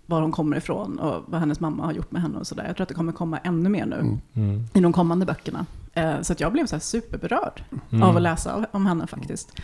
var 0.09 0.21
hon 0.21 0.31
kommer 0.31 0.57
ifrån 0.57 0.99
och 0.99 1.23
vad 1.27 1.39
hennes 1.39 1.59
mamma 1.59 1.85
har 1.85 1.93
gjort 1.93 2.11
med 2.11 2.21
henne 2.21 2.37
och 2.37 2.47
sådär. 2.47 2.63
Jag 2.67 2.75
tror 2.75 2.83
att 2.83 2.89
det 2.89 2.95
kommer 2.95 3.11
komma 3.11 3.37
ännu 3.37 3.69
mer 3.69 3.85
nu 3.85 3.95
mm. 3.95 4.19
mm. 4.33 4.63
i 4.73 4.79
de 4.79 4.93
kommande 4.93 5.25
böckerna. 5.25 5.65
Eh, 5.93 6.21
så 6.21 6.33
att 6.33 6.39
jag 6.39 6.51
blev 6.51 6.65
så 6.65 6.75
här 6.75 6.81
superberörd 6.81 7.63
mm. 7.91 8.03
av 8.03 8.15
att 8.15 8.21
läsa 8.21 8.65
om 8.71 8.85
henne 8.85 9.07
faktiskt. 9.07 9.61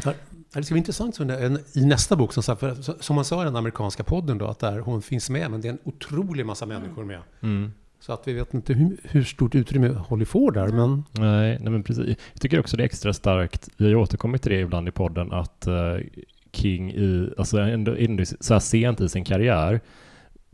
Det 0.53 0.63
ska 0.63 0.74
bli 0.74 0.80
intressant 0.80 1.19
i 1.74 1.86
nästa 1.86 2.15
bok, 2.15 2.33
som, 2.33 2.57
för, 2.57 3.01
som 3.01 3.15
man 3.15 3.25
sa 3.25 3.42
i 3.42 3.45
den 3.45 3.56
amerikanska 3.56 4.03
podden, 4.03 4.38
då, 4.38 4.47
att 4.47 4.59
där 4.59 4.80
hon 4.80 5.01
finns 5.01 5.30
med, 5.30 5.51
men 5.51 5.62
det 5.62 5.68
är 5.68 5.71
en 5.71 5.80
otrolig 5.83 6.45
massa 6.45 6.65
människor 6.65 7.03
med. 7.03 7.19
Mm. 7.41 7.72
Så 8.00 8.13
att 8.13 8.27
vi 8.27 8.34
vet 8.34 8.53
inte 8.53 8.74
hur, 8.74 8.98
hur 9.03 9.24
stort 9.24 9.55
utrymme 9.55 9.88
Holly 9.88 10.25
får 10.25 10.51
där. 10.51 10.67
Men... 10.67 11.03
Nej, 11.12 11.58
nej, 11.62 11.72
men 11.72 11.84
precis. 11.84 12.17
Jag 12.34 12.41
tycker 12.41 12.60
också 12.60 12.77
det 12.77 12.84
är 12.84 12.86
extra 12.86 13.13
starkt, 13.13 13.70
vi 13.77 13.86
har 13.86 13.89
ju 13.89 13.96
återkommit 13.96 14.41
till 14.41 14.51
det 14.51 14.60
ibland 14.60 14.88
i 14.88 14.91
podden, 14.91 15.31
att 15.31 15.67
uh, 15.67 16.05
King 16.51 16.91
i, 16.91 17.29
alltså 17.38 17.58
ändå, 17.58 17.96
ändå 17.96 18.24
så 18.39 18.53
här 18.53 18.60
sent 18.60 19.01
i 19.01 19.10
sin 19.10 19.24
karriär 19.24 19.81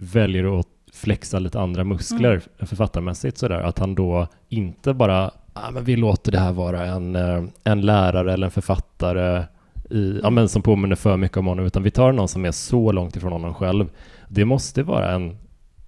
väljer 0.02 0.60
att 0.60 0.68
flexa 0.94 1.40
lite 1.40 1.60
andra 1.60 1.84
muskler 1.84 2.32
mm. 2.32 2.68
författarmässigt 2.68 3.38
sådär. 3.38 3.62
Att 3.62 3.80
han 3.80 3.96
då 3.96 4.28
inte 4.50 4.94
bara, 4.94 5.32
ah, 5.54 5.72
men 5.72 5.84
vi 5.84 5.96
låter 5.96 6.32
det 6.32 6.40
här 6.40 6.52
vara 6.52 6.86
en, 6.86 7.16
eh, 7.16 7.44
en 7.64 7.82
lärare 7.82 8.34
eller 8.34 8.48
en 8.48 8.52
författare 8.52 9.44
i, 9.90 10.20
ja, 10.24 10.30
men 10.30 10.50
som 10.50 10.62
påminner 10.62 10.96
för 10.96 11.18
mycket 11.18 11.38
om 11.38 11.48
honom, 11.48 11.66
utan 11.66 11.84
vi 11.84 11.92
tar 11.92 12.12
någon 12.12 12.28
som 12.28 12.46
är 12.46 12.52
så 12.52 12.92
långt 12.92 13.16
ifrån 13.16 13.32
honom 13.32 13.54
själv. 13.54 13.90
Det 14.28 14.46
måste 14.46 14.84
vara 14.84 15.12
en 15.12 15.38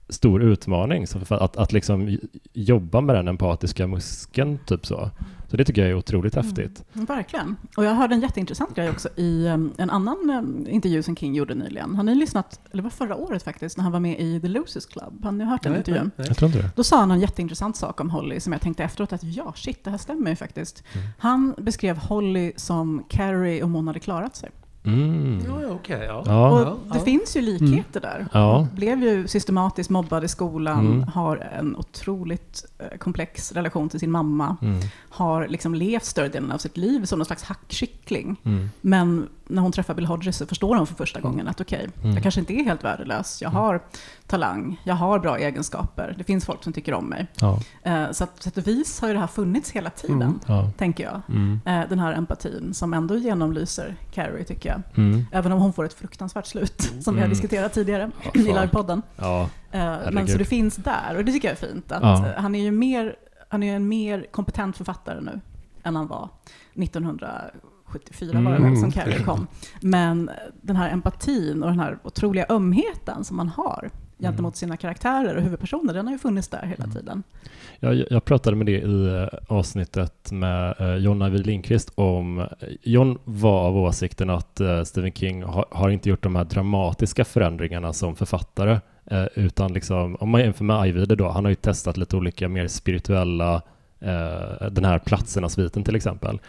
stor 0.10 0.44
utmaning, 0.44 1.08
så 1.08 1.20
att, 1.30 1.58
att 1.58 1.72
liksom 1.72 2.18
jobba 2.54 3.02
med 3.02 3.16
den 3.16 3.28
empatiska 3.28 3.88
muskeln, 3.88 4.60
typ 4.66 4.86
så. 4.86 5.10
Så 5.48 5.58
det 5.58 5.66
tycker 5.66 5.82
jag 5.82 5.92
är 5.92 5.96
otroligt 5.96 6.36
mm. 6.36 6.46
häftigt. 6.46 6.84
Mm, 6.94 7.06
verkligen. 7.06 7.56
Och 7.78 7.86
jag 7.86 7.96
hörde 7.96 8.16
en 8.16 8.22
jätteintressant 8.22 8.76
grej 8.76 8.90
också 8.90 9.10
i 9.16 9.48
um, 9.48 9.74
en 9.78 9.90
annan 9.90 10.30
um, 10.30 10.68
intervju 10.70 11.04
som 11.04 11.16
King 11.16 11.36
gjorde 11.36 11.56
nyligen. 11.56 11.96
Har 11.96 12.04
ni 12.04 12.16
lyssnat, 12.16 12.60
eller 12.72 12.78
det 12.78 12.84
var 12.84 12.90
förra 12.90 13.16
året 13.16 13.44
faktiskt, 13.44 13.78
när 13.78 13.84
han 13.84 13.92
var 13.92 14.00
med 14.00 14.20
i 14.20 14.42
The 14.42 14.48
Losers 14.48 14.86
Club? 14.86 15.24
Har 15.24 15.32
ni 15.32 15.44
hört 15.44 15.64
den 15.64 15.76
intervjun? 15.76 16.12
Jag 16.16 16.38
tror 16.38 16.48
inte 16.48 16.62
det. 16.62 16.70
Då 16.76 16.84
sa 16.84 17.00
han 17.00 17.12
en 17.12 17.20
jätteintressant 17.20 17.76
sak 17.78 18.02
om 18.02 18.10
Holly 18.10 18.40
som 18.40 18.54
jag 18.54 18.62
tänkte 18.62 18.84
efteråt 18.84 19.14
att 19.14 19.24
ja, 19.24 19.54
shit, 19.56 19.84
det 19.84 19.90
här 19.90 19.98
stämmer 19.98 20.30
ju 20.30 20.36
faktiskt. 20.36 20.84
Mm. 20.94 21.08
Han 21.18 21.54
beskrev 21.58 21.98
Holly 21.98 22.54
som 22.56 23.04
Carrie 23.10 23.64
om 23.64 23.74
hon 23.74 23.88
hade 23.88 24.00
klarat 24.00 24.36
sig. 24.36 24.50
Mm. 24.86 25.46
Ja, 25.48 25.74
okay, 25.74 26.06
ja. 26.06 26.24
ja. 26.26 26.50
Och 26.50 26.80
det 26.92 26.98
ja. 26.98 27.06
finns 27.06 27.38
ju 27.38 27.42
likheter 27.42 28.00
mm. 28.00 28.18
där. 28.18 28.28
Ja. 28.34 28.68
Blev 28.76 29.04
ju 29.04 29.28
systematiskt 29.28 29.90
mobbad 29.90 30.24
i 30.24 30.28
skolan, 30.28 30.86
mm. 30.86 31.04
har 31.04 31.38
en 31.38 31.76
otroligt 31.76 32.66
eh, 32.80 32.98
komplex 32.98 33.52
relation 33.52 33.90
till 33.90 34.00
sin 34.00 34.12
mamma, 34.12 34.58
mm. 34.62 34.80
har 35.10 35.48
liksom 35.48 35.76
levt 35.76 36.06
större 36.06 36.28
delen 36.28 36.52
av 36.52 36.58
sitt 36.58 36.78
liv 36.78 37.06
som 37.06 37.20
någon 37.20 37.26
slags 37.26 37.44
hackkyckling. 37.44 38.36
Mm. 38.44 38.70
Men 38.82 39.30
när 39.46 39.62
hon 39.62 39.72
träffar 39.72 39.94
Bill 39.94 40.06
Hodges 40.06 40.38
så 40.38 40.46
förstår 40.46 40.76
hon 40.76 40.88
för 40.88 40.96
första 40.96 41.20
mm. 41.20 41.32
gången 41.32 41.48
att 41.48 41.62
okej, 41.62 41.88
okay, 41.88 42.02
mm. 42.02 42.14
jag 42.14 42.24
kanske 42.24 42.40
inte 42.40 42.54
är 42.54 42.64
helt 42.64 42.84
värdelös. 42.84 43.42
Jag 43.42 43.50
har 43.50 43.82
talang, 44.28 44.82
jag 44.84 44.96
har 44.96 45.20
bra 45.20 45.38
egenskaper. 45.38 46.16
Det 46.18 46.24
finns 46.24 46.46
folk 46.46 46.64
som 46.64 46.74
tycker 46.74 46.94
om 46.94 47.06
mig. 47.06 47.28
Ja. 47.36 47.60
Eh, 47.84 48.12
så 48.12 48.24
att, 48.24 48.44
sätt 48.44 48.58
och 48.58 48.68
vis 48.68 49.02
har 49.02 49.08
ju 49.08 49.14
det 49.14 49.20
här 49.20 49.28
funnits 49.28 49.72
hela 49.72 49.90
tiden, 49.90 50.22
mm. 50.22 50.40
ja. 50.48 50.72
tänker 50.78 51.04
jag. 51.04 51.22
Mm. 51.30 51.60
Eh, 51.66 51.90
den 51.90 52.00
här 52.00 52.14
empatin 52.14 52.74
som 52.74 52.94
ändå 52.94 53.16
genomlyser 53.16 53.96
Carrie, 54.12 54.44
tycker 54.44 54.70
jag. 54.70 54.82
Mm. 54.98 55.26
Även 55.32 55.52
om 55.52 55.62
hon 55.62 55.74
får 55.74 55.86
ett 55.86 55.94
fruktansvärt 55.94 56.46
slut, 56.46 56.90
mm. 56.92 57.02
som 57.02 57.16
vi 57.16 57.22
har 57.22 57.28
diskuterat 57.28 57.74
tidigare 57.74 58.12
i 58.34 58.38
livepodden. 58.38 59.02
Ja. 59.16 59.50
Men 60.12 60.28
så 60.28 60.38
det 60.38 60.46
finns 60.46 60.76
där, 60.76 61.16
och 61.18 61.26
det 61.26 61.32
tycker 61.32 61.48
jag 61.48 61.58
är 61.64 61.68
fint. 61.68 61.92
Att 61.92 62.38
Han 62.38 62.56
är 62.56 62.64
ju 62.64 62.72
mer, 62.72 63.16
han 63.50 63.64
är 63.64 63.76
en 63.76 63.88
mer 63.88 64.26
kompetent 64.32 64.78
författare 64.78 65.22
nu 65.22 65.42
än 65.84 65.96
han 65.96 66.08
var 66.08 66.30
1974 67.96 68.42
var 68.42 68.52
det 68.52 68.64
väl 68.64 68.78
som 68.78 68.92
Carrie 68.92 69.24
kom. 69.24 69.48
Men 69.82 70.30
den 70.62 70.76
här 70.76 70.90
empatin 70.90 71.64
och 71.64 71.70
den 71.70 71.80
här 71.80 71.98
otroliga 72.04 72.46
ömheten 72.50 73.24
som 73.24 73.38
man 73.38 73.50
har 73.50 73.90
gentemot 74.24 74.56
sina 74.56 74.78
karaktärer 74.78 75.36
och 75.36 75.44
huvudpersoner, 75.44 75.94
den 75.94 76.06
har 76.06 76.14
ju 76.14 76.20
funnits 76.20 76.48
där 76.48 76.66
hela 76.66 76.84
mm. 76.84 76.96
tiden. 76.96 77.24
Jag, 77.80 78.04
jag 78.10 78.26
pratade 78.26 78.56
med 78.56 78.66
det 78.66 78.82
i 78.82 79.08
eh, 79.08 79.40
avsnittet 79.48 80.32
med 80.32 80.76
eh, 80.80 80.96
John 80.96 81.22
Ajvide 81.22 81.44
Lindqvist 81.44 81.92
om, 81.96 82.48
John 82.82 83.18
var 83.24 83.68
av 83.68 83.78
åsikten 83.78 84.30
att 84.30 84.60
eh, 84.60 84.84
Stephen 84.84 85.14
King 85.14 85.44
har, 85.44 85.66
har, 85.72 85.90
inte 85.90 86.10
gjort 86.10 86.24
de 86.24 86.36
här 86.36 86.44
dramatiska 86.44 87.26
förändringarna 87.26 87.94
som 87.94 88.16
författare, 88.16 88.80
utan 89.36 89.74
liksom, 89.74 90.16
om 90.16 90.30
man 90.30 90.42
jämför 90.42 90.64
med 90.64 90.80
Ajvide 90.80 91.16
då, 91.16 91.30
han 91.30 91.46
har 91.46 91.50
ju 91.50 91.56
testat 91.56 91.98
lite 91.98 92.18
olika 92.18 92.50
mer 92.50 92.68
spirituella, 92.68 93.62
den 94.72 94.86
här 94.86 95.00
platserna-sviten 95.00 95.84
till 95.84 95.96
exempel. 95.96 96.40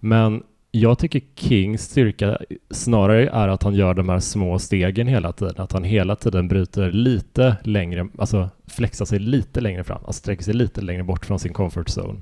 Men 0.00 0.42
jag 0.74 0.98
tycker 0.98 1.20
Kings 1.34 1.82
styrka 1.82 2.38
snarare 2.70 3.28
är 3.28 3.48
att 3.48 3.62
han 3.62 3.74
gör 3.74 3.94
de 3.94 4.08
här 4.08 4.20
små 4.20 4.58
stegen 4.58 5.06
hela 5.06 5.32
tiden. 5.32 5.54
Att 5.56 5.72
han 5.72 5.84
hela 5.84 6.16
tiden 6.16 6.48
bryter 6.48 6.92
lite 6.92 7.56
längre, 7.64 8.08
alltså 8.18 8.50
flexar 8.66 9.04
sig 9.04 9.18
lite 9.18 9.60
längre 9.60 9.84
fram, 9.84 9.98
alltså 10.04 10.18
sträcker 10.18 10.44
sig 10.44 10.54
lite 10.54 10.80
längre 10.80 11.02
bort 11.02 11.26
från 11.26 11.38
sin 11.38 11.52
comfort 11.52 11.88
zone. 11.88 12.20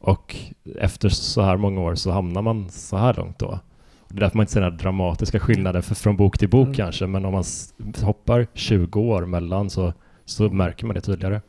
Och 0.00 0.36
efter 0.78 1.08
så 1.08 1.42
här 1.42 1.56
många 1.56 1.80
år 1.80 1.94
så 1.94 2.10
hamnar 2.10 2.42
man 2.42 2.70
så 2.70 2.96
här 2.96 3.14
långt 3.14 3.38
då. 3.38 3.60
Det 4.08 4.16
är 4.16 4.20
därför 4.20 4.36
man 4.36 4.42
inte 4.42 4.52
ser 4.52 4.60
den 4.60 4.72
här 4.72 4.78
dramatiska 4.78 5.40
skillnaden 5.40 5.82
för, 5.82 5.94
från 5.94 6.16
bok 6.16 6.38
till 6.38 6.48
bok 6.48 6.66
mm. 6.66 6.74
kanske, 6.74 7.06
men 7.06 7.24
om 7.24 7.32
man 7.32 7.44
hoppar 8.02 8.46
20 8.54 9.00
år 9.00 9.26
mellan 9.26 9.70
så, 9.70 9.92
så 10.24 10.48
märker 10.48 10.86
man 10.86 10.94
det 10.94 11.00
tydligare. 11.00 11.40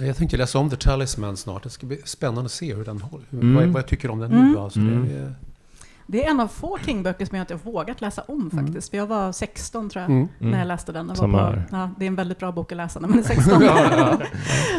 Jag 0.00 0.16
tänkte 0.16 0.36
läsa 0.36 0.58
om 0.58 0.70
The 0.70 0.76
Talisman 0.76 1.36
snart. 1.36 1.62
Det 1.62 1.70
ska 1.70 1.86
bli 1.86 1.96
spännande 2.04 2.44
att 2.44 2.52
se 2.52 2.74
hur 2.74 2.84
den 2.84 3.00
håller. 3.00 3.26
Mm. 3.32 3.54
Vad, 3.54 3.66
vad 3.66 3.82
jag 3.82 3.88
tycker 3.88 4.10
om 4.10 4.18
den 4.18 4.30
nu. 4.30 4.36
Mm. 4.36 4.56
Alltså, 4.56 4.78
mm. 4.80 5.08
det, 5.08 5.34
det 6.10 6.24
är 6.24 6.30
en 6.30 6.40
av 6.40 6.48
få 6.48 6.78
King-böcker 6.84 7.26
som 7.26 7.36
jag 7.36 7.42
inte 7.42 7.54
vågat 7.54 8.00
läsa 8.00 8.22
om 8.22 8.50
mm. 8.52 8.64
faktiskt. 8.64 8.90
För 8.90 8.96
jag 8.96 9.06
var 9.06 9.32
16 9.32 9.90
tror 9.90 10.02
jag, 10.02 10.10
mm. 10.10 10.28
när 10.38 10.48
jag 10.48 10.54
mm. 10.54 10.68
läste 10.68 10.92
den. 10.92 11.12
Jag 11.16 11.28
var 11.28 11.52
på, 11.52 11.62
ja, 11.70 11.90
det 11.98 12.04
är 12.04 12.06
en 12.06 12.14
väldigt 12.14 12.38
bra 12.38 12.52
bok 12.52 12.72
att 12.72 12.76
läsa 12.76 13.00
när 13.00 13.08
man 13.08 13.18
är 13.18 13.22
16. 13.34 13.62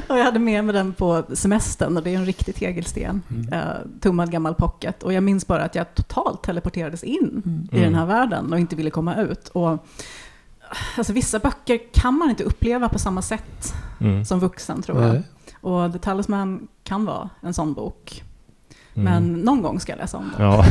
och 0.07 0.17
jag 0.17 0.24
hade 0.24 0.39
med 0.39 0.65
mig 0.65 0.74
den 0.74 0.93
på 0.93 1.24
semestern 1.33 1.98
och 1.98 2.03
det 2.03 2.09
är 2.09 2.17
en 2.17 2.25
riktig 2.25 2.55
tegelsten. 2.55 3.21
Mm. 3.29 3.53
Uh, 3.53 4.00
tummad 4.00 4.31
gammal 4.31 4.55
pocket. 4.55 5.03
Och 5.03 5.13
jag 5.13 5.24
minns 5.24 5.48
bara 5.48 5.63
att 5.63 5.75
jag 5.75 5.95
totalt 5.95 6.43
teleporterades 6.43 7.03
in 7.03 7.41
mm. 7.45 7.69
i 7.71 7.79
den 7.86 7.95
här 7.95 8.05
världen 8.05 8.53
och 8.53 8.59
inte 8.59 8.75
ville 8.75 8.89
komma 8.89 9.15
ut. 9.15 9.48
Och, 9.48 9.88
alltså, 10.98 11.13
vissa 11.13 11.39
böcker 11.39 11.79
kan 11.93 12.13
man 12.13 12.29
inte 12.29 12.43
uppleva 12.43 12.89
på 12.89 13.00
samma 13.00 13.21
sätt 13.21 13.74
mm. 14.00 14.25
som 14.25 14.39
vuxen 14.39 14.81
tror 14.81 15.01
jag. 15.01 15.21
Och 15.62 15.93
The 15.93 16.00
Talisman 16.00 16.67
kan 16.83 17.05
vara 17.05 17.29
en 17.41 17.53
sån 17.53 17.74
bok. 17.74 18.24
Mm. 18.96 19.13
Men 19.13 19.41
någon 19.41 19.62
gång 19.62 19.79
ska 19.79 19.91
jag 19.91 20.00
läsa 20.00 20.17
om 20.17 20.31
det. 20.38 20.43
Ja, 20.43 20.65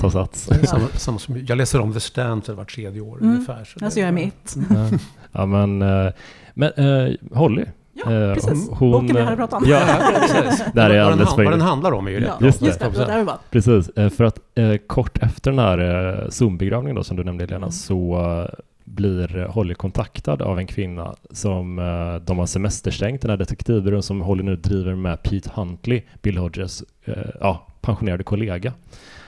ta 0.00 0.10
sats. 0.10 0.50
Samma, 0.64 0.88
samma 0.88 1.18
som, 1.18 1.44
jag 1.46 1.58
läser 1.58 1.80
om 1.80 1.92
The 1.92 2.00
Stand 2.00 2.48
var 2.48 2.64
tredje 2.64 3.00
år 3.00 3.16
mm. 3.20 3.34
ungefär. 3.34 3.64
Så 3.64 3.84
alltså 3.84 4.00
jag 4.00 4.08
är 4.08 4.12
mitt. 4.12 4.56
Ja. 4.70 4.98
ja, 5.32 5.46
men, 5.46 5.82
eh, 5.82 6.12
men 6.54 6.72
uh, 6.72 7.16
Holly. 7.32 7.64
Ja, 7.94 8.04
precis. 8.34 8.68
Hon, 8.70 8.90
Boken 8.90 9.16
vi 9.16 9.22
hade 9.22 9.36
pratat 9.36 9.62
om. 9.62 9.68
Ja, 9.68 9.80
precis. 10.20 10.64
Där 10.74 10.90
är 10.90 11.04
vad, 11.04 11.18
den, 11.18 11.26
vad 11.36 11.52
den 11.52 11.60
handlar 11.60 11.92
om 11.92 12.06
är 12.06 12.10
ju 12.10 12.20
ja, 12.20 12.38
Just 12.40 12.60
det. 12.60 12.66
Just 12.66 12.78
det, 12.78 12.90
det 12.90 13.04
där 13.04 13.34
Precis, 13.50 13.90
för 14.16 14.24
att 14.24 14.38
uh, 14.58 14.76
kort 14.76 15.18
efter 15.18 15.50
den 15.50 15.58
här 15.58 15.80
uh, 15.80 16.28
Zoom-begravningen 16.28 16.96
då 16.96 17.04
som 17.04 17.16
du 17.16 17.24
nämnde 17.24 17.44
Helena, 17.44 17.56
mm. 17.56 17.72
så 17.72 18.48
blir 18.84 19.46
Holly 19.48 19.74
kontaktad 19.74 20.42
av 20.42 20.58
en 20.58 20.66
kvinna 20.66 21.14
som 21.30 21.78
uh, 21.78 22.16
de 22.16 22.38
har 22.38 22.46
semesterstängt, 22.46 23.22
den 23.22 23.30
här 23.30 23.36
detektivbyrån 23.36 24.02
som 24.02 24.20
Holly 24.20 24.42
nu 24.42 24.56
driver 24.56 24.94
med 24.94 25.22
Pete 25.22 25.50
Huntley, 25.54 26.02
Bill 26.22 26.38
Hodges 26.38 26.84
uh, 27.08 27.14
ja, 27.40 27.66
pensionerade 27.80 28.24
kollega. 28.24 28.72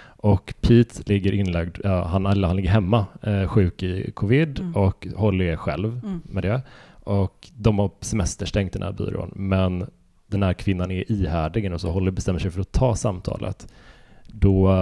Och 0.07 0.55
Pete 0.61 1.03
ligger 1.07 1.33
inlagd, 1.33 1.87
uh, 1.87 1.93
han, 1.93 2.27
eller 2.27 2.49
han 2.49 2.57
ligger 2.57 2.71
hemma 2.71 3.07
uh, 3.27 3.47
sjuk 3.47 3.83
i 3.83 4.11
covid 4.11 4.59
mm. 4.59 4.77
och 4.77 5.07
Holly 5.17 5.49
är 5.49 5.57
själv 5.57 6.01
mm. 6.05 6.21
med 6.25 6.43
det. 6.43 6.63
Och 7.05 7.51
de 7.55 7.79
har 7.79 7.91
semesterstängt 8.01 8.73
den 8.73 8.83
här 8.83 8.93
byrån, 8.93 9.33
men 9.35 9.87
den 10.27 10.43
här 10.43 10.53
kvinnan 10.53 10.91
är 10.91 11.13
ihärdig 11.13 11.73
och 11.73 11.81
så 11.81 11.91
Holly 11.91 12.11
bestämmer 12.11 12.39
sig 12.39 12.51
för 12.51 12.61
att 12.61 12.73
ta 12.73 12.95
samtalet. 12.95 13.69
Då 14.27 14.73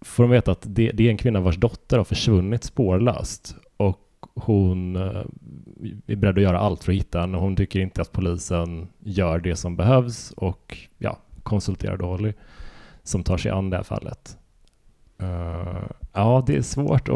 får 0.00 0.22
de 0.22 0.30
veta 0.30 0.52
att 0.52 0.62
det, 0.62 0.90
det, 0.90 1.06
är 1.06 1.10
en 1.10 1.16
kvinna 1.16 1.40
vars 1.40 1.56
dotter 1.56 1.96
har 1.96 2.04
försvunnit 2.04 2.64
spårlöst 2.64 3.56
och 3.76 4.06
hon 4.34 4.96
eh, 4.96 5.22
är 6.06 6.16
beredd 6.16 6.38
att 6.38 6.42
göra 6.42 6.58
allt 6.58 6.84
för 6.84 6.92
att 6.92 6.98
hitta 6.98 7.20
henne. 7.20 7.38
Hon 7.38 7.56
tycker 7.56 7.80
inte 7.80 8.02
att 8.02 8.12
polisen 8.12 8.88
gör 8.98 9.38
det 9.38 9.56
som 9.56 9.76
behövs 9.76 10.30
och 10.36 10.76
ja, 10.98 11.18
konsulterar 11.42 11.96
Dolly 11.96 12.32
som 13.02 13.24
tar 13.24 13.36
sig 13.36 13.50
an 13.50 13.70
det 13.70 13.76
här 13.76 13.84
fallet. 13.84 14.36
Uh, 15.22 15.82
ja, 16.12 16.44
det 16.46 16.56
är 16.56 16.62
svårt 16.62 17.08
att... 17.08 17.14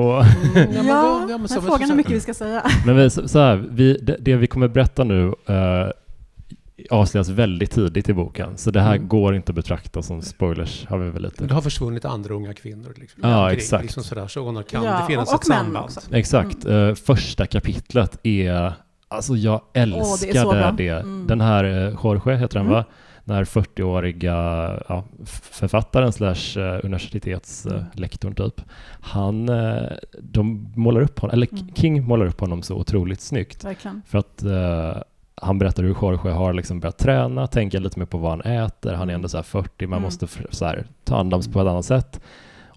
Mm, 0.57 0.87
ja, 0.87 1.27
ja, 1.31 1.39
men 1.39 1.49
frågan 1.49 1.91
är 1.91 1.95
mycket 1.95 2.13
vi 2.13 2.21
ska 2.21 2.35
säga. 2.35 2.63
Men 2.87 2.97
vi, 2.97 3.11
så, 3.11 3.29
så 3.29 3.39
här, 3.39 3.57
vi, 3.71 3.99
det, 4.03 4.17
det, 4.21 4.37
vi 4.37 4.47
kommer 4.47 4.69
berätta 4.69 5.05
nu 5.05 5.27
uh, 5.27 5.91
avslöjas 6.91 7.29
väldigt 7.29 7.71
tidigt 7.71 8.09
i 8.09 8.13
boken. 8.13 8.57
Så 8.57 8.71
det 8.71 8.81
här 8.81 8.97
mm. 8.97 9.09
går 9.09 9.35
inte 9.35 9.51
att 9.51 9.57
betrakta 9.57 10.03
som 10.03 10.23
spoilers. 10.23 10.87
Har 10.87 10.99
vi 10.99 11.11
väl 11.11 11.23
lite. 11.23 11.47
Det 11.47 11.55
har 11.55 11.63
försvunnit 11.63 12.05
andra 12.05 12.35
unga 12.35 12.55
kvinnor. 12.55 12.95
Liksom, 12.97 13.31
ja, 13.31 13.53
exakt. 13.53 13.83
Liksom 13.83 14.03
sådär, 14.03 14.27
så 14.27 14.63
kan 14.63 14.85
ja, 14.85 15.01
det 15.01 15.07
finnas 15.07 15.29
och, 15.29 15.35
och 15.35 15.41
ett 15.41 15.47
samband. 15.47 15.85
Också. 15.85 16.01
Exakt. 16.13 16.65
Mm. 16.65 16.77
Uh, 16.77 16.95
första 16.95 17.47
kapitlet 17.47 18.19
är... 18.23 18.73
Alltså 19.09 19.37
jag 19.37 19.61
älskade 19.75 20.47
oh, 20.47 20.77
det. 20.77 20.85
det. 20.85 21.01
Mm. 21.01 21.27
Den 21.27 21.41
här, 21.41 21.65
uh, 21.65 21.99
Jorge 22.05 22.37
heter 22.37 22.59
den 22.59 22.69
va? 22.69 22.77
Mm. 22.77 22.91
Den 23.25 23.37
här 23.37 23.45
40-åriga 23.45 24.35
ja, 24.89 25.05
författaren 25.51 26.13
slash 26.13 26.59
uh, 26.59 26.81
universitetslektorn 26.85 28.35
typ. 28.35 28.61
Han, 29.01 29.51
de 30.21 30.73
målar 30.77 31.01
upp 31.01 31.19
honom, 31.19 31.35
eller 31.35 31.49
mm. 31.53 31.75
King 31.75 32.05
målar 32.05 32.27
upp 32.27 32.41
honom 32.41 32.63
så 32.63 32.75
otroligt 32.75 33.21
snyggt. 33.21 33.65
Verkligen. 33.65 34.03
För 34.07 34.19
att 34.19 34.43
han 35.45 35.59
berättar 35.59 35.83
hur 35.83 35.97
Jorge 36.03 36.33
har 36.33 36.53
liksom 36.53 36.81
börjat 36.81 36.99
träna, 36.99 37.47
tänka 37.47 37.79
lite 37.79 37.99
mer 37.99 38.07
på 38.07 38.19
vad 38.19 38.31
han 38.31 38.41
äter. 38.41 38.93
Han 38.93 39.01
är 39.01 39.03
mm. 39.03 39.15
ändå 39.15 39.29
så 39.29 39.43
40, 39.43 39.87
man 39.87 39.97
mm. 39.97 40.03
måste 40.03 40.27
så 40.51 40.65
här, 40.65 40.87
ta 41.05 41.17
hand 41.17 41.35
om 41.35 41.43
sig 41.43 41.53
på 41.53 41.61
ett 41.61 41.69
annat 41.69 41.85
sätt. 41.85 42.21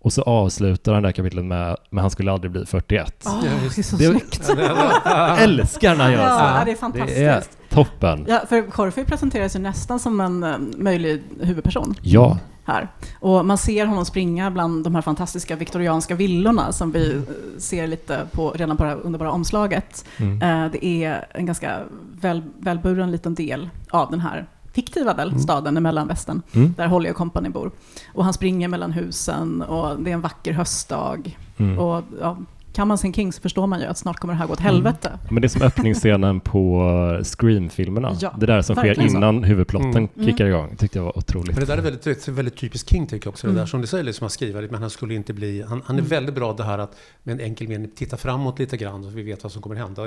Och 0.01 0.13
så 0.13 0.21
avslutar 0.21 0.93
han 0.93 1.03
det 1.03 1.07
här 1.07 1.13
kapitlet 1.13 1.45
med 1.45 1.77
men 1.89 2.01
han 2.01 2.11
skulle 2.11 2.31
aldrig 2.31 2.51
bli 2.51 2.65
41. 2.65 3.23
Oh, 3.25 3.41
det 3.41 3.47
är 3.47 3.83
så 3.83 3.95
det, 3.95 4.03
snyggt! 4.03 4.49
Jag 5.05 5.43
älskar 5.43 5.95
när 5.95 6.03
han 6.03 6.13
gör 6.13 6.29
så. 6.29 6.43
Ja, 6.43 6.61
det 6.65 6.71
är 6.71 6.75
fantastiskt. 6.75 7.17
Det 7.17 7.25
är 7.25 7.43
toppen. 7.69 8.25
Ja, 8.27 8.41
för 8.49 8.55
Jorge 8.77 9.05
presenteras 9.05 9.55
ju 9.55 9.59
nästan 9.59 9.99
som 9.99 10.21
en 10.21 10.43
uh, 10.43 10.57
möjlig 10.77 11.23
huvudperson. 11.41 11.95
Ja 12.01 12.37
här. 12.67 12.87
Och 13.19 13.45
man 13.45 13.57
ser 13.57 13.85
honom 13.85 14.05
springa 14.05 14.51
bland 14.51 14.83
de 14.83 14.95
här 14.95 15.01
fantastiska 15.01 15.55
viktorianska 15.55 16.15
villorna 16.15 16.71
som 16.71 16.91
vi 16.91 17.15
eh, 17.15 17.21
ser 17.57 17.87
lite 17.87 18.27
på, 18.31 18.51
redan 18.51 18.77
på 18.77 18.83
det 18.83 18.89
här 18.89 18.97
underbara 19.03 19.31
omslaget. 19.31 20.05
Mm. 20.17 20.41
Eh, 20.41 20.71
det 20.71 20.85
är 20.85 21.27
en 21.31 21.45
ganska 21.45 21.79
väl, 22.21 22.43
välburen 22.59 23.11
liten 23.11 23.35
del 23.35 23.69
av 23.89 24.11
den 24.11 24.19
här 24.19 24.47
fiktiva 24.73 25.13
väl, 25.13 25.29
mm. 25.29 25.39
staden 25.39 25.77
i 25.77 25.79
mellanvästern, 25.79 26.41
mm. 26.53 26.73
där 26.77 26.87
Holly 26.87 27.11
och 27.11 27.15
Company 27.15 27.49
bor. 27.49 27.71
Och 28.13 28.23
han 28.23 28.33
springer 28.33 28.67
mellan 28.67 28.91
husen 28.91 29.61
och 29.61 30.01
det 30.01 30.09
är 30.09 30.13
en 30.13 30.21
vacker 30.21 30.53
höstdag. 30.53 31.37
Mm. 31.57 31.79
Och 31.79 32.03
ja, 32.21 32.37
kan 32.77 32.87
man 32.87 32.97
sin 32.97 33.13
King 33.13 33.33
så 33.33 33.41
förstår 33.41 33.67
man 33.67 33.79
ju 33.79 33.85
att 33.85 33.97
snart 33.97 34.19
kommer 34.19 34.33
det 34.33 34.37
här 34.37 34.47
gå 34.47 34.53
åt 34.53 34.59
mm. 34.59 34.73
helvete. 34.73 35.07
Mm. 35.09 35.19
Men 35.29 35.41
det 35.41 35.45
är 35.45 35.49
som 35.49 35.61
öppningsscenen 35.61 36.39
på 36.39 36.81
uh, 37.17 37.23
Scream-filmerna. 37.23 38.15
Ja, 38.19 38.35
det 38.39 38.45
där 38.45 38.61
som 38.61 38.75
sker 38.75 39.01
innan 39.01 39.41
så. 39.41 39.47
huvudplotten 39.47 39.91
mm. 39.91 40.09
mm. 40.15 40.27
kickar 40.27 40.45
igång. 40.45 40.75
tyckte 40.75 40.99
jag 40.99 41.03
var 41.03 41.17
otroligt. 41.17 41.57
Men 41.57 41.59
det 41.59 41.65
där 41.65 41.77
är 41.77 41.81
väldigt, 41.81 42.27
väldigt 42.27 42.57
typiskt 42.57 42.89
King 42.89 43.07
tycker 43.07 43.27
jag 43.27 43.31
också. 43.31 43.47
Det 43.47 43.53
där 43.53 43.65
som 43.65 43.81
du 43.81 43.87
säger, 43.87 44.03
liksom 44.03 44.25
att 44.25 44.31
skriva, 44.31 44.61
men 44.61 44.81
han 44.81 44.89
skulle 44.89 45.13
inte 45.13 45.33
bli... 45.33 45.63
Han, 45.67 45.81
han 45.85 45.97
är 45.97 46.01
väldigt 46.01 46.35
bra 46.35 46.53
det 46.53 46.63
här 46.63 46.79
att 46.79 46.95
med 47.23 47.33
en 47.33 47.39
enkel 47.39 47.67
mening 47.67 47.91
titta 47.95 48.17
framåt 48.17 48.59
lite 48.59 48.77
grann 48.77 49.03
så 49.03 49.09
vi 49.09 49.23
vet 49.23 49.43
vad 49.43 49.51
som 49.51 49.61
kommer 49.61 49.75
hända. 49.75 50.03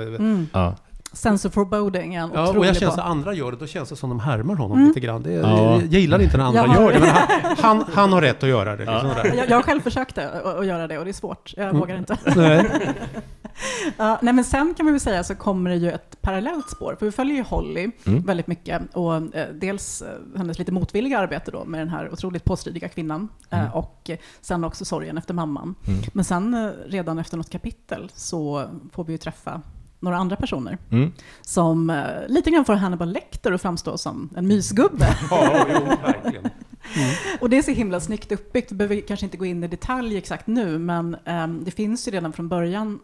Ja 0.53 0.75
sense 1.13 1.47
of 1.47 1.53
foreboding 1.53 2.15
är 2.15 2.29
Ja, 2.33 2.57
och 2.57 2.65
jag 2.65 2.75
känner 2.75 2.93
att 2.93 2.99
andra 2.99 3.33
gör 3.33 3.51
det, 3.51 3.57
då 3.57 3.67
känns 3.67 3.89
det 3.89 3.95
som 3.95 4.09
de 4.09 4.19
härmar 4.19 4.55
honom 4.55 4.77
mm. 4.77 4.87
lite 4.87 4.99
grann. 4.99 5.23
Det, 5.23 5.31
ja. 5.31 5.81
Jag 5.81 6.01
gillar 6.01 6.21
inte 6.21 6.37
när 6.37 6.43
andra 6.43 6.65
ja. 6.65 6.81
gör 6.81 6.93
det, 6.93 6.99
men 6.99 7.09
han, 7.09 7.57
han, 7.57 7.85
han, 7.93 8.13
har 8.13 8.21
rätt 8.21 8.43
att 8.43 8.49
göra 8.49 8.75
det. 8.75 8.85
Liksom 8.85 9.09
ja. 9.17 9.35
jag, 9.35 9.49
jag 9.49 9.55
har 9.55 9.63
själv 9.63 9.81
försökt 9.81 10.17
att 10.17 10.65
göra 10.65 10.87
det 10.87 10.97
och 10.97 11.05
det 11.05 11.11
är 11.11 11.13
svårt. 11.13 11.53
Jag 11.57 11.69
mm. 11.69 11.79
vågar 11.79 11.97
inte. 11.97 12.17
ja, 13.97 14.19
nej, 14.21 14.33
men 14.33 14.43
sen 14.43 14.73
kan 14.73 14.85
man 14.85 14.93
väl 14.93 14.99
säga 14.99 15.23
så 15.23 15.35
kommer 15.35 15.69
det 15.69 15.75
ju 15.75 15.91
ett 15.91 16.21
parallellt 16.21 16.69
spår, 16.69 16.95
för 16.99 17.05
vi 17.05 17.11
följer 17.11 17.35
ju 17.35 17.43
Holly 17.43 17.91
mm. 18.05 18.23
väldigt 18.23 18.47
mycket. 18.47 18.81
Och 18.93 19.15
eh, 19.15 19.47
dels 19.53 20.01
eh, 20.01 20.07
hennes 20.37 20.59
lite 20.59 20.71
motvilliga 20.71 21.19
arbete 21.19 21.51
då 21.51 21.65
med 21.65 21.81
den 21.81 21.89
här 21.89 22.13
otroligt 22.13 22.43
påstridiga 22.43 22.89
kvinnan 22.89 23.29
eh, 23.49 23.59
mm. 23.59 23.71
och 23.71 24.09
sen 24.41 24.63
också 24.63 24.85
sorgen 24.85 25.17
efter 25.17 25.33
mamman. 25.33 25.75
Mm. 25.87 26.01
Men 26.13 26.25
sen 26.25 26.73
redan 26.85 27.19
efter 27.19 27.37
något 27.37 27.49
kapitel 27.49 28.11
så 28.15 28.65
får 28.91 29.03
vi 29.03 29.11
ju 29.11 29.17
träffa 29.17 29.61
några 30.01 30.17
andra 30.17 30.35
personer 30.35 30.77
mm. 30.89 31.11
som 31.41 31.89
eh, 31.89 32.05
lite 32.27 32.51
grann 32.51 32.65
får 32.65 32.73
Hannibal 32.73 33.11
Lecter 33.11 33.51
att 33.51 33.61
framstå 33.61 33.97
som 33.97 34.29
en 34.35 34.47
mysgubbe. 34.47 35.17
ja, 35.29 35.65
jo, 35.69 35.85
verkligen. 35.85 36.49
Mm. 36.95 37.15
Och 37.41 37.49
det 37.49 37.57
är 37.57 37.61
så 37.61 37.71
himla 37.71 37.99
snyggt 37.99 38.31
uppbyggt. 38.31 38.71
Vi 38.71 38.75
behöver 38.75 39.01
kanske 39.01 39.25
inte 39.25 39.37
gå 39.37 39.45
in 39.45 39.63
i 39.63 39.67
detalj 39.67 40.17
exakt 40.17 40.47
nu, 40.47 40.79
men 40.79 41.17
um, 41.25 41.63
det 41.63 41.71
finns 41.71 42.07
ju 42.07 42.11
redan 42.11 42.33
från 42.33 42.47
början 42.47 42.99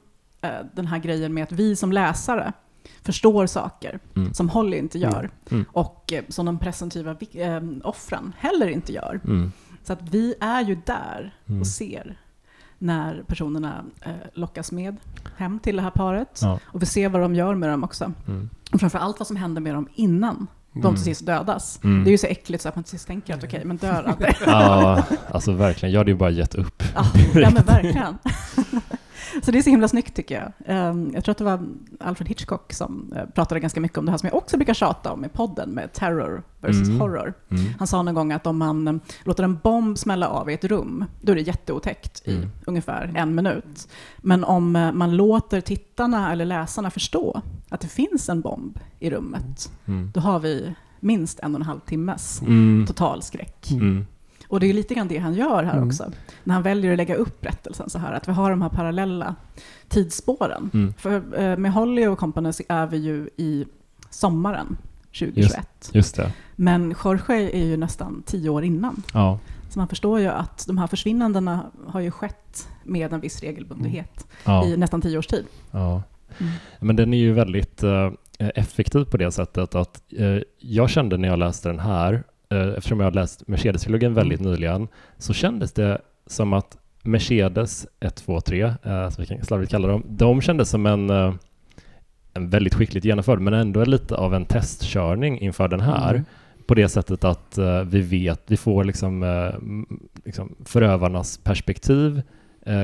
uh, 0.45 0.49
den 0.73 0.87
här 0.87 0.99
grejen 0.99 1.33
med 1.33 1.43
att 1.43 1.51
vi 1.51 1.75
som 1.75 1.91
läsare 1.91 2.53
förstår 3.01 3.45
saker 3.45 3.99
mm. 4.15 4.33
som 4.33 4.49
Holly 4.49 4.77
inte 4.77 4.99
gör 4.99 5.19
mm. 5.19 5.31
mm. 5.51 5.65
och 5.71 6.13
uh, 6.13 6.19
som 6.29 6.45
de 6.45 6.59
presumtiva 6.59 7.11
uh, 7.11 7.61
offren 7.83 8.33
heller 8.37 8.67
inte 8.67 8.93
gör. 8.93 9.19
Mm. 9.23 9.51
Så 9.83 9.93
att 9.93 10.01
vi 10.01 10.35
är 10.39 10.61
ju 10.61 10.77
där 10.85 11.35
mm. 11.47 11.61
och 11.61 11.67
ser 11.67 12.17
när 12.77 13.23
personerna 13.27 13.83
eh, 14.01 14.11
lockas 14.33 14.71
med 14.71 14.97
hem 15.37 15.59
till 15.59 15.75
det 15.75 15.81
här 15.81 15.91
paret. 15.91 16.39
Ja. 16.41 16.59
Och 16.65 16.81
vi 16.81 16.85
ser 16.85 17.09
vad 17.09 17.21
de 17.21 17.35
gör 17.35 17.55
med 17.55 17.69
dem 17.69 17.83
också. 17.83 18.11
Mm. 18.27 18.49
Och 18.73 18.79
framför 18.79 18.99
allt 18.99 19.19
vad 19.19 19.27
som 19.27 19.35
händer 19.35 19.61
med 19.61 19.73
dem 19.75 19.87
innan 19.95 20.47
de 20.73 20.81
till 20.81 20.87
mm. 20.87 20.97
sist 20.97 21.25
dödas. 21.25 21.79
Mm. 21.83 22.03
Det 22.03 22.09
är 22.09 22.11
ju 22.11 22.17
så 22.17 22.27
äckligt 22.27 22.63
så 22.63 22.69
att 22.69 22.75
man 22.75 22.83
till 22.83 22.91
sist 22.91 23.07
tänker 23.07 23.33
att 23.33 23.43
okej, 23.43 23.57
okay, 23.57 23.67
men 23.67 23.77
dör 23.77 24.03
aldrig. 24.03 24.35
ja, 24.45 25.03
alltså 25.31 25.51
verkligen. 25.51 25.93
Jag 25.93 25.99
hade 25.99 26.11
ju 26.11 26.17
bara 26.17 26.29
gett 26.29 26.55
upp. 26.55 26.83
Ja, 26.95 27.05
ja 27.33 27.49
men 27.49 27.65
verkligen. 27.65 28.17
Så 29.43 29.51
det 29.51 29.57
är 29.57 29.61
så 29.61 29.69
himla 29.69 29.87
snyggt 29.87 30.15
tycker 30.15 30.35
jag. 30.35 30.51
Ehm, 30.65 31.11
jag 31.13 31.23
tror 31.23 31.31
att 31.31 31.37
det 31.37 31.43
var 31.43 31.67
Alfred 31.99 32.27
Hitchcock 32.27 32.73
som 32.73 33.13
eh, 33.15 33.25
pratade 33.25 33.59
ganska 33.59 33.81
mycket 33.81 33.97
om 33.97 34.05
det 34.05 34.11
här 34.11 34.17
som 34.17 34.27
jag 34.27 34.37
också 34.37 34.57
brukar 34.57 34.73
tjata 34.73 35.11
om 35.11 35.25
i 35.25 35.29
podden 35.29 35.69
med 35.69 35.93
terror 35.93 36.43
versus 36.61 36.87
mm. 36.87 37.01
horror. 37.01 37.33
Mm. 37.49 37.73
Han 37.77 37.87
sa 37.87 38.01
någon 38.01 38.15
gång 38.15 38.31
att 38.31 38.47
om 38.47 38.57
man 38.57 38.87
eh, 38.87 38.95
låter 39.23 39.43
en 39.43 39.57
bomb 39.57 39.97
smälla 39.97 40.27
av 40.27 40.49
i 40.49 40.53
ett 40.53 40.63
rum, 40.63 41.05
då 41.21 41.31
är 41.31 41.35
det 41.35 41.41
jätteotäckt 41.41 42.27
i 42.27 42.35
mm. 42.35 42.49
ungefär 42.65 43.13
en 43.15 43.35
minut. 43.35 43.87
Men 44.17 44.43
om 44.43 44.75
eh, 44.75 44.91
man 44.91 45.15
låter 45.15 45.61
tittarna 45.61 46.31
eller 46.31 46.45
läsarna 46.45 46.89
förstå 46.89 47.41
att 47.69 47.81
det 47.81 47.87
finns 47.87 48.29
en 48.29 48.41
bomb 48.41 48.79
i 48.99 49.09
rummet, 49.09 49.71
mm. 49.85 50.11
då 50.13 50.19
har 50.19 50.39
vi 50.39 50.73
minst 50.99 51.39
en 51.39 51.55
och 51.55 51.61
en 51.61 51.67
halv 51.67 51.79
timmes 51.79 52.41
mm. 52.41 52.85
total 52.87 53.21
skräck. 53.21 53.67
Och 54.47 54.59
det 54.59 54.69
är 54.69 54.73
lite 54.73 54.93
grann 54.93 55.07
det 55.07 55.17
han 55.17 55.33
gör 55.33 55.63
här 55.63 55.73
mm. 55.73 55.87
också. 55.87 56.11
När 56.43 56.53
han 56.53 56.63
väljer 56.63 56.91
att 56.91 56.97
lägga 56.97 57.15
upp 57.15 57.41
berättelsen 57.41 57.89
så 57.89 57.99
här, 57.99 58.13
att 58.13 58.27
vi 58.27 58.31
har 58.31 58.49
de 58.49 58.61
här 58.61 58.69
parallella 58.69 59.35
tidsspåren. 59.87 60.69
Mm. 60.73 60.93
För 60.93 61.39
eh, 61.39 61.57
med 61.57 61.73
Holly 61.73 62.07
och 62.07 62.19
Company 62.19 62.53
så 62.53 62.63
är 62.69 62.87
vi 62.87 62.97
ju 62.97 63.29
i 63.37 63.65
sommaren 64.09 64.77
2021. 65.19 65.67
Just, 65.79 65.95
just 65.95 66.15
det. 66.15 66.31
Men 66.55 66.95
Jorge 67.03 67.49
är 67.49 67.65
ju 67.65 67.77
nästan 67.77 68.23
tio 68.25 68.49
år 68.49 68.63
innan. 68.63 69.03
Ja. 69.13 69.39
Så 69.69 69.79
man 69.79 69.87
förstår 69.87 70.19
ju 70.19 70.27
att 70.27 70.67
de 70.67 70.77
här 70.77 70.87
försvinnandena 70.87 71.71
har 71.87 71.99
ju 71.99 72.11
skett 72.11 72.67
med 72.83 73.13
en 73.13 73.19
viss 73.19 73.41
regelbundenhet 73.41 74.27
mm. 74.45 74.57
ja. 74.57 74.65
i 74.65 74.77
nästan 74.77 75.01
tio 75.01 75.17
års 75.17 75.27
tid. 75.27 75.45
Ja. 75.71 76.03
Mm. 76.37 76.53
Men 76.79 76.95
den 76.95 77.13
är 77.13 77.17
ju 77.17 77.33
väldigt 77.33 77.83
uh, 77.83 78.11
effektiv 78.39 79.05
på 79.05 79.17
det 79.17 79.31
sättet 79.31 79.75
att 79.75 80.01
uh, 80.19 80.41
jag 80.59 80.89
kände 80.89 81.17
när 81.17 81.27
jag 81.27 81.39
läste 81.39 81.69
den 81.69 81.79
här 81.79 82.13
Eh, 82.13 82.21
eftersom 82.49 82.99
jag 82.99 83.07
har 83.07 83.11
läst 83.11 83.47
Mercedes-trilogin 83.47 84.13
väldigt 84.13 84.39
mm. 84.39 84.51
nyligen, 84.51 84.87
så 85.17 85.33
kändes 85.33 85.71
det 85.71 86.01
som 86.25 86.53
att 86.53 86.77
Mercedes 87.03 87.87
1, 87.99 88.15
2, 88.15 88.41
3, 88.41 88.73
som 88.83 89.15
vi 89.17 89.25
kan 89.25 89.45
slarvigt 89.45 89.71
kalla 89.71 89.87
dem, 89.87 90.03
de 90.07 90.41
kändes 90.41 90.69
som 90.69 90.85
en, 90.85 91.09
eh, 91.09 91.33
en 92.33 92.49
väldigt 92.49 92.73
skickligt 92.73 93.05
genomförd, 93.05 93.39
men 93.39 93.53
ändå 93.53 93.85
lite 93.85 94.15
av 94.15 94.35
en 94.35 94.45
testkörning 94.45 95.39
inför 95.39 95.67
den 95.67 95.81
här. 95.81 96.13
Mm. 96.13 96.25
På 96.65 96.75
det 96.75 96.89
sättet 96.89 97.23
att 97.23 97.57
uh, 97.57 97.81
vi 97.81 98.01
vet, 98.01 98.41
vi 98.47 98.57
får 98.57 98.83
liksom, 98.83 99.23
liksom 100.25 100.55
förövarnas 100.65 101.37
perspektiv 101.37 102.21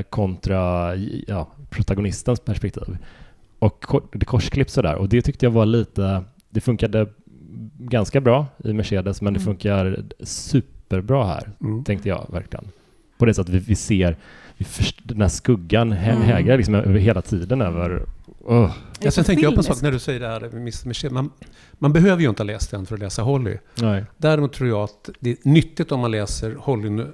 kontra 0.09 0.95
ja, 1.27 1.47
protagonistens 1.69 2.39
perspektiv. 2.39 2.97
Och 3.59 3.85
det 4.11 4.25
korsklipps 4.25 4.73
sådär, 4.73 4.95
och 4.95 5.09
det 5.09 5.21
tyckte 5.21 5.45
jag 5.45 5.51
var 5.51 5.65
lite, 5.65 6.23
det 6.49 6.61
funkade 6.61 7.07
ganska 7.77 8.21
bra 8.21 8.45
i 8.63 8.73
Mercedes, 8.73 9.21
men 9.21 9.33
det 9.33 9.39
mm. 9.39 9.45
funkar 9.45 10.03
superbra 10.19 11.25
här, 11.25 11.49
mm. 11.61 11.83
tänkte 11.83 12.09
jag 12.09 12.27
verkligen. 12.31 12.65
På 13.17 13.25
det 13.25 13.33
sättet 13.33 13.53
vi, 13.53 13.59
vi 13.59 13.75
ser 13.75 14.17
vi 14.57 14.65
först, 14.65 14.99
den 15.03 15.21
här 15.21 15.27
skuggan 15.27 15.91
mm. 15.91 16.21
hägrar 16.21 16.57
liksom 16.57 16.75
över 16.75 16.99
hela 16.99 17.21
tiden 17.21 17.61
över... 17.61 18.05
Oh. 18.43 18.71
Ja, 18.99 19.11
sen 19.11 19.23
tänker 19.23 19.43
jag 19.43 19.53
på 19.53 19.59
en 19.59 19.63
sak 19.63 19.81
när 19.81 19.91
du 19.91 19.99
säger 19.99 20.19
det 20.19 20.27
här 20.27 20.39
med 20.39 20.61
Mercedes. 20.61 21.11
Man, 21.11 21.29
man 21.73 21.93
behöver 21.93 22.21
ju 22.21 22.29
inte 22.29 22.43
ha 22.43 22.45
läst 22.45 22.71
den 22.71 22.85
för 22.85 22.95
att 22.95 22.99
läsa 22.99 23.21
Holly. 23.21 23.57
Nej. 23.75 24.05
Däremot 24.17 24.53
tror 24.53 24.69
jag 24.69 24.83
att 24.83 25.09
det 25.19 25.29
är 25.29 25.37
nyttigt 25.43 25.91
om 25.91 25.99
man 25.99 26.11
läser 26.11 26.55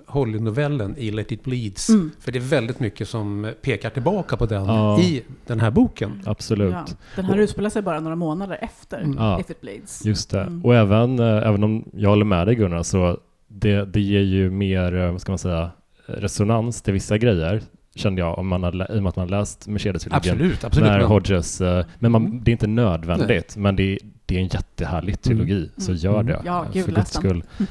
Holly-novellen 0.07 0.95
i 0.97 1.11
Let 1.11 1.31
It 1.31 1.43
Bleeds. 1.43 1.89
Mm. 1.89 2.11
För 2.19 2.31
det 2.31 2.39
är 2.39 2.43
väldigt 2.43 2.79
mycket 2.79 3.09
som 3.09 3.53
pekar 3.61 3.89
tillbaka 3.89 4.37
på 4.37 4.45
den 4.45 4.65
ja. 4.65 4.99
i 4.99 5.23
den 5.47 5.59
här 5.59 5.71
boken. 5.71 6.21
Absolut. 6.25 6.73
Ja. 6.73 6.85
Den 7.15 7.25
här 7.25 7.37
utspelar 7.37 7.69
sig 7.69 7.81
bara 7.81 7.99
några 7.99 8.15
månader 8.15 8.57
efter 8.61 8.99
mm. 9.01 9.39
If 9.39 9.49
It 9.49 9.61
Bleeds. 9.61 10.05
Just 10.05 10.29
det. 10.29 10.41
Mm. 10.41 10.65
Och 10.65 10.75
även, 10.75 11.19
äh, 11.19 11.25
även 11.25 11.63
om 11.63 11.89
jag 11.93 12.09
håller 12.09 12.25
med 12.25 12.47
dig 12.47 12.55
Gunnar, 12.55 12.83
så 12.83 13.17
det, 13.47 13.85
det 13.85 14.01
ger 14.01 14.21
ju 14.21 14.49
mer, 14.49 14.95
eh, 14.95 15.11
vad 15.11 15.21
ska 15.21 15.31
man 15.31 15.39
säga, 15.39 15.71
resonans 16.05 16.81
till 16.81 16.93
vissa 16.93 17.17
grejer 17.17 17.61
kände 17.95 18.21
jag, 18.21 18.39
om 18.39 18.47
man 18.47 18.63
hade, 18.63 18.87
i 18.95 18.97
och 18.97 19.03
med 19.03 19.09
att 19.09 19.15
man 19.15 19.27
läst 19.27 19.67
Mercedes-trilogin. 19.67 20.31
Absolut, 20.31 20.63
absolut. 20.63 20.89
När 20.89 20.99
Hodges, 20.99 21.61
uh, 21.61 21.81
men 21.99 22.11
man, 22.11 22.25
mm. 22.25 22.43
det 22.43 22.51
är 22.51 22.53
inte 22.53 22.67
nödvändigt, 22.67 23.53
Nej. 23.55 23.63
men 23.63 23.75
det, 23.75 23.99
det 24.25 24.35
är 24.35 24.39
en 24.39 24.47
jättehärlig 24.47 25.21
trilogi, 25.21 25.57
mm. 25.57 25.69
så 25.77 25.93
gör 25.93 26.19
mm. 26.19 26.25
det. 26.25 26.41
Ja, 26.45 26.65
gud, 26.73 26.85
för 26.85 26.91
guds 26.91 27.13
skull. 27.13 27.43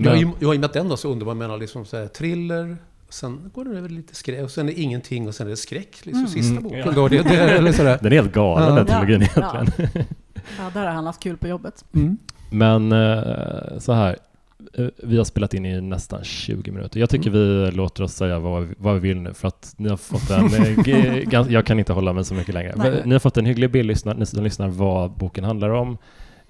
Men, 0.00 0.20
jag, 0.20 0.32
jag 0.38 0.48
har 0.48 0.54
ju 0.54 0.60
med 0.60 0.70
den 0.72 0.88
då 0.88 0.96
så 0.96 1.08
underbar, 1.08 1.34
menar 1.34 1.58
liksom 1.58 1.84
så 1.84 1.96
här, 1.96 2.06
thriller, 2.06 2.76
sen 3.08 3.50
går 3.54 3.64
det 3.64 3.78
över 3.78 3.88
lite 3.88 4.14
skräck, 4.14 4.44
och 4.44 4.50
sen 4.50 4.68
är 4.68 4.72
det 4.72 4.80
ingenting 4.80 5.28
och 5.28 5.34
sen 5.34 5.46
är 5.46 5.50
det 5.50 5.56
skräck, 5.56 5.96
liksom 6.02 6.18
mm. 6.18 6.28
sista 6.28 6.60
boken. 6.60 6.78
Ja. 6.78 6.92
Då, 6.92 7.08
det, 7.08 7.22
det, 7.22 7.36
eller 7.36 7.72
sådär. 7.72 7.98
Den 8.02 8.12
är 8.12 8.16
helt 8.16 8.32
galen, 8.32 8.68
ja. 8.68 8.74
den 8.74 8.86
trilogin 8.86 9.28
ja. 9.36 9.54
egentligen. 9.54 9.90
Ja. 9.94 10.40
ja, 10.58 10.70
där 10.74 10.86
har 10.86 10.92
han 10.92 11.06
haft 11.06 11.22
kul 11.22 11.36
på 11.36 11.48
jobbet. 11.48 11.84
Mm. 11.94 12.18
Men 12.50 12.92
uh, 12.92 13.78
så 13.78 13.92
här, 13.92 14.10
Eh, 14.10 14.16
vi 15.02 15.16
har 15.16 15.24
spelat 15.24 15.54
in 15.54 15.66
i 15.66 15.80
nästan 15.80 16.24
20 16.24 16.70
minuter. 16.70 17.00
Jag 17.00 17.10
tycker 17.10 17.30
mm. 17.30 17.64
vi 17.64 17.70
låter 17.70 18.02
oss 18.02 18.12
säga 18.12 18.38
vad, 18.38 18.74
vad 18.78 18.94
vi 18.94 19.00
vill 19.00 19.20
nu 19.20 19.34
för 19.34 19.48
att 19.48 19.74
ni 19.76 19.88
har 19.88 19.96
fått 19.96 20.30
en... 20.30 20.46
Eh, 20.54 21.46
jag 21.52 21.66
kan 21.66 21.78
inte 21.78 21.92
hålla 21.92 22.12
mig 22.12 22.24
så 22.24 22.34
mycket 22.34 22.54
längre. 22.54 22.74
Nej. 22.76 23.02
Ni 23.04 23.14
har 23.14 23.18
fått 23.18 23.36
en 23.36 23.46
hygglig 23.46 23.70
bild, 23.70 23.86
lyssnar, 23.86 24.14
ni 24.14 24.26
som 24.26 24.44
lyssnar, 24.44 24.68
vad 24.68 25.10
boken 25.10 25.44
handlar 25.44 25.70
om. 25.70 25.98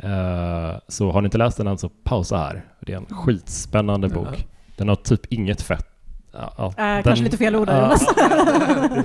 Uh, 0.05 0.79
så 0.89 1.11
har 1.11 1.21
ni 1.21 1.27
inte 1.27 1.39
läst 1.39 1.57
den 1.57 1.67
än 1.67 1.79
så 1.79 1.89
pausa 1.89 2.37
här. 2.37 2.65
Det 2.81 2.93
är 2.93 2.97
en 2.97 3.07
skitspännande 3.07 4.09
bok. 4.09 4.47
Den 4.77 4.89
har 4.89 4.97
typ 4.97 5.33
inget 5.33 5.63
fett. 5.63 5.87
Ja, 6.33 6.53
uh, 6.59 6.73
den, 6.77 7.03
kanske 7.03 7.25
lite 7.25 7.37
fel 7.37 7.57
ord 7.57 7.67
där. 7.67 7.91
Uh, 7.91 7.99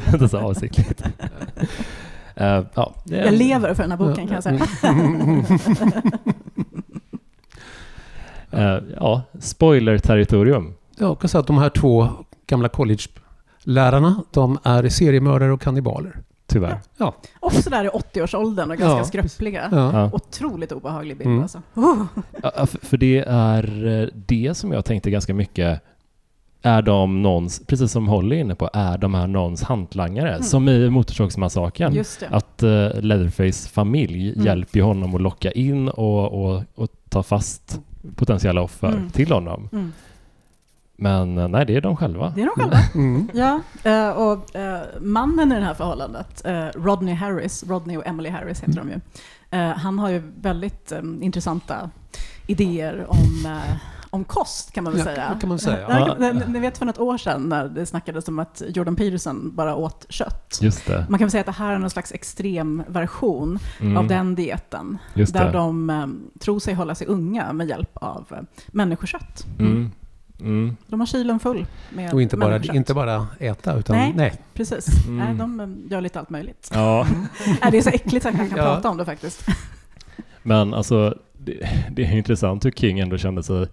inte 0.14 0.30
så 0.30 0.38
avsiktligt. 0.38 1.04
Uh, 2.42 2.62
ja, 2.74 2.96
jag 3.04 3.34
lever 3.34 3.74
för 3.74 3.84
den 3.84 3.92
här 3.92 3.98
boken 3.98 4.28
kan 4.28 4.36
jag 4.36 4.44
säga. 4.44 4.68
Uh, 8.54 8.78
ja, 9.00 9.22
spoiler-territorium. 9.40 10.74
Jag 10.98 11.20
kan 11.20 11.30
säga 11.30 11.40
att 11.40 11.48
de 11.48 11.58
här 11.58 11.70
två 11.70 12.10
gamla 12.48 12.70
college-lärarna, 12.70 14.24
de 14.32 14.58
är 14.64 14.90
seriemördare 14.90 15.52
och 15.52 15.62
kannibaler. 15.62 16.24
Tyvärr. 16.48 16.80
Ja. 16.98 17.16
Också 17.40 17.70
där 17.70 17.86
i 17.86 17.88
80-årsåldern 17.88 18.72
och 18.72 18.78
ganska 18.78 18.98
ja. 18.98 19.04
skröpliga. 19.06 19.70
Ja. 19.72 20.10
Otroligt 20.14 20.72
obehaglig 20.72 21.18
bild 21.18 21.30
mm. 21.30 21.42
alltså. 21.42 21.62
Oh. 21.74 22.04
Ja, 22.44 22.66
för 22.66 22.98
det 22.98 23.24
är 23.28 24.02
eh, 24.02 24.08
det 24.14 24.58
som 24.58 24.72
jag 24.72 24.86
tänkte 24.86 25.12
ganska 25.12 25.34
mycket 25.34 25.82
är 26.66 26.82
de 26.82 27.22
någons, 27.22 27.62
precis 27.68 27.92
som 27.92 28.08
Holly 28.08 28.36
är 28.36 28.40
inne 28.40 28.56
på, 28.56 28.70
är 28.74 28.98
de 28.98 29.14
här 29.14 29.28
någons 29.28 29.64
hantlangare? 29.64 30.30
Mm. 30.30 30.44
Som 30.44 30.70
i 30.70 30.90
Motorsågsmassakern. 30.90 32.04
Att 32.30 32.64
uh, 32.64 33.02
Leatherface 33.02 33.70
familj 33.70 34.34
mm. 34.34 34.46
hjälper 34.46 34.82
honom 34.82 35.16
att 35.16 35.22
locka 35.22 35.52
in 35.52 35.90
och, 35.90 36.46
och, 36.46 36.64
och 36.76 36.90
ta 37.10 37.24
fast 37.24 37.80
potentiella 38.16 38.62
offer 38.62 38.88
mm. 38.88 39.10
till 39.10 39.32
honom. 39.32 39.70
Mm. 39.72 39.94
Men 40.96 41.38
eh, 41.38 41.48
nej, 41.48 41.66
det 41.66 41.76
är 41.76 41.82
de 41.82 41.98
själva. 41.98 42.34
Det 42.36 42.42
är 42.42 42.46
de 42.46 42.62
själva. 42.62 42.78
Mm. 42.96 43.30
Ja, 43.34 43.62
eh, 43.84 44.10
och 44.10 44.50
mannen 45.02 45.52
i 45.52 45.56
det 45.56 45.66
här 45.66 45.74
förhållandet, 45.74 46.46
Rodney 46.76 47.14
Harris, 47.14 47.64
Rodney 47.68 47.98
och 47.98 48.08
Emily 48.08 48.30
Harris 48.30 48.64
heter 48.64 48.74
de 48.74 48.90
ju. 48.90 49.00
Han 49.76 50.00
har 50.00 50.10
ju 50.10 50.22
väldigt 50.42 50.92
intressanta 51.22 51.90
idéer 52.48 53.06
om 53.10 53.48
om 54.14 54.24
kost 54.24 54.72
kan 54.72 54.84
man 54.84 54.94
väl 54.94 55.00
ja, 55.00 55.06
säga. 55.06 55.38
kan 55.40 55.50
man 55.50 55.60
säga. 55.60 56.16
Ja. 56.20 56.34
Ni 56.48 56.60
vet 56.60 56.78
för 56.78 56.86
något 56.86 57.00
år 57.00 57.18
sedan 57.18 57.50
när 57.50 57.70
det 57.70 57.86
snackades 57.86 58.28
om 58.28 58.40
att 58.40 58.62
Jordan 58.68 58.96
Peterson 58.96 59.56
bara 59.56 59.76
åt 59.76 60.06
kött. 60.10 60.60
Just 60.62 60.88
det. 60.88 61.06
Man 61.10 61.20
kan 61.20 61.26
väl 61.26 61.32
säga 61.32 61.40
att 61.40 61.46
det 61.46 61.52
här 61.52 61.74
är 61.74 61.80
någon 61.80 61.90
slags 61.90 62.12
extrem 62.12 62.84
version 62.88 63.60
mm. 63.80 63.98
av 63.98 64.08
den 64.08 64.36
dieten. 64.36 64.98
Just 65.14 65.34
där 65.34 65.46
det. 65.46 65.52
de 65.52 65.90
um, 65.90 66.30
tror 66.40 66.60
sig 66.60 66.74
hålla 66.74 66.96
sig 66.96 67.08
unga 67.08 67.54
med 67.54 67.68
hjälp 67.68 67.90
av 67.94 68.26
uh, 68.32 68.38
människokött. 68.68 69.46
Mm. 69.60 69.92
Mm. 70.40 70.78
De 70.88 71.00
har 71.00 71.08
kylen 71.08 71.40
full 71.40 71.66
med 71.90 72.14
Och 72.14 72.22
inte 72.22 72.38
bara, 72.38 72.64
inte 72.64 72.94
bara 72.94 73.28
äta, 73.40 73.76
utan 73.76 73.96
nej. 73.96 74.14
nej. 74.16 74.34
Precis. 74.54 75.06
Mm. 75.08 75.18
Nej, 75.18 75.36
de 75.36 75.60
eh, 75.60 75.92
gör 75.92 76.02
lite 76.02 76.20
allt 76.20 76.30
möjligt. 76.30 76.72
Ja. 76.74 77.08
nej, 77.62 77.72
det 77.72 77.78
är 77.78 77.82
så 77.82 77.90
äckligt 77.90 78.26
att 78.26 78.38
man 78.38 78.50
kan 78.50 78.58
ja. 78.58 78.64
prata 78.64 78.90
om 78.90 78.98
det 78.98 79.06
faktiskt. 79.06 79.46
Men 80.44 80.74
alltså, 80.74 81.18
det, 81.38 81.70
det 81.92 82.06
är 82.06 82.18
intressant 82.18 82.66
hur 82.66 82.72
King 82.72 83.00
ändå 83.00 83.18
kände 83.18 83.44
sig 83.44 83.68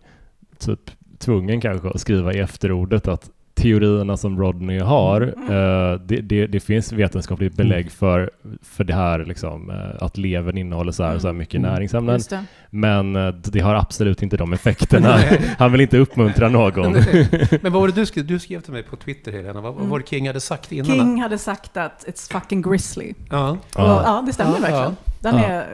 typ 0.60 0.90
tvungen 1.18 1.60
kanske 1.60 1.88
att 1.88 2.00
skriva 2.00 2.34
i 2.34 2.38
efterordet 2.38 3.08
att 3.08 3.30
teorierna 3.60 4.16
som 4.16 4.40
Rodney 4.40 4.80
har, 4.80 5.20
mm. 5.20 5.50
uh, 5.50 6.00
det, 6.06 6.20
det, 6.20 6.46
det, 6.46 6.60
finns 6.60 6.92
vetenskapligt 6.92 7.56
belägg 7.56 7.80
mm. 7.80 7.90
för, 7.90 8.30
för 8.62 8.84
det 8.84 8.94
här 8.94 9.24
liksom, 9.24 9.70
uh, 9.70 9.76
att 10.04 10.18
levern 10.18 10.58
innehåller 10.58 10.92
så 10.92 11.02
här, 11.02 11.10
mm. 11.10 11.20
så 11.20 11.26
här 11.26 11.34
mycket 11.34 11.54
mm. 11.54 11.72
näringsämnen. 11.72 12.20
Men 12.70 13.16
uh, 13.16 13.34
det 13.34 13.60
har 13.60 13.74
absolut 13.74 14.22
inte 14.22 14.36
de 14.36 14.52
effekterna. 14.52 15.18
Han 15.58 15.72
vill 15.72 15.80
inte 15.80 15.98
uppmuntra 15.98 16.48
någon. 16.48 16.92
Men 17.62 17.72
vad 17.72 17.72
var 17.72 17.88
det 17.88 17.94
du 17.94 18.06
skrev? 18.06 18.26
Du 18.26 18.38
skrev 18.38 18.60
till 18.60 18.72
mig 18.72 18.82
på 18.82 18.96
Twitter, 18.96 19.32
Helena. 19.32 19.60
Vad, 19.60 19.74
vad 19.74 19.86
var 19.86 19.98
det 19.98 20.06
King 20.06 20.26
hade 20.26 20.40
sagt 20.40 20.72
innan? 20.72 20.86
King 20.86 21.22
hade 21.22 21.38
sagt 21.38 21.76
att 21.76 22.04
it's 22.08 22.32
fucking 22.32 22.62
grizzly. 22.62 23.14
Ja, 23.30 23.50
Och, 23.50 23.58
ja 23.74 24.24
det 24.26 24.32
stämmer 24.32 24.60
verkligen. 24.60 24.96
Den 25.20 25.36
ja. 25.36 25.44
är 25.44 25.66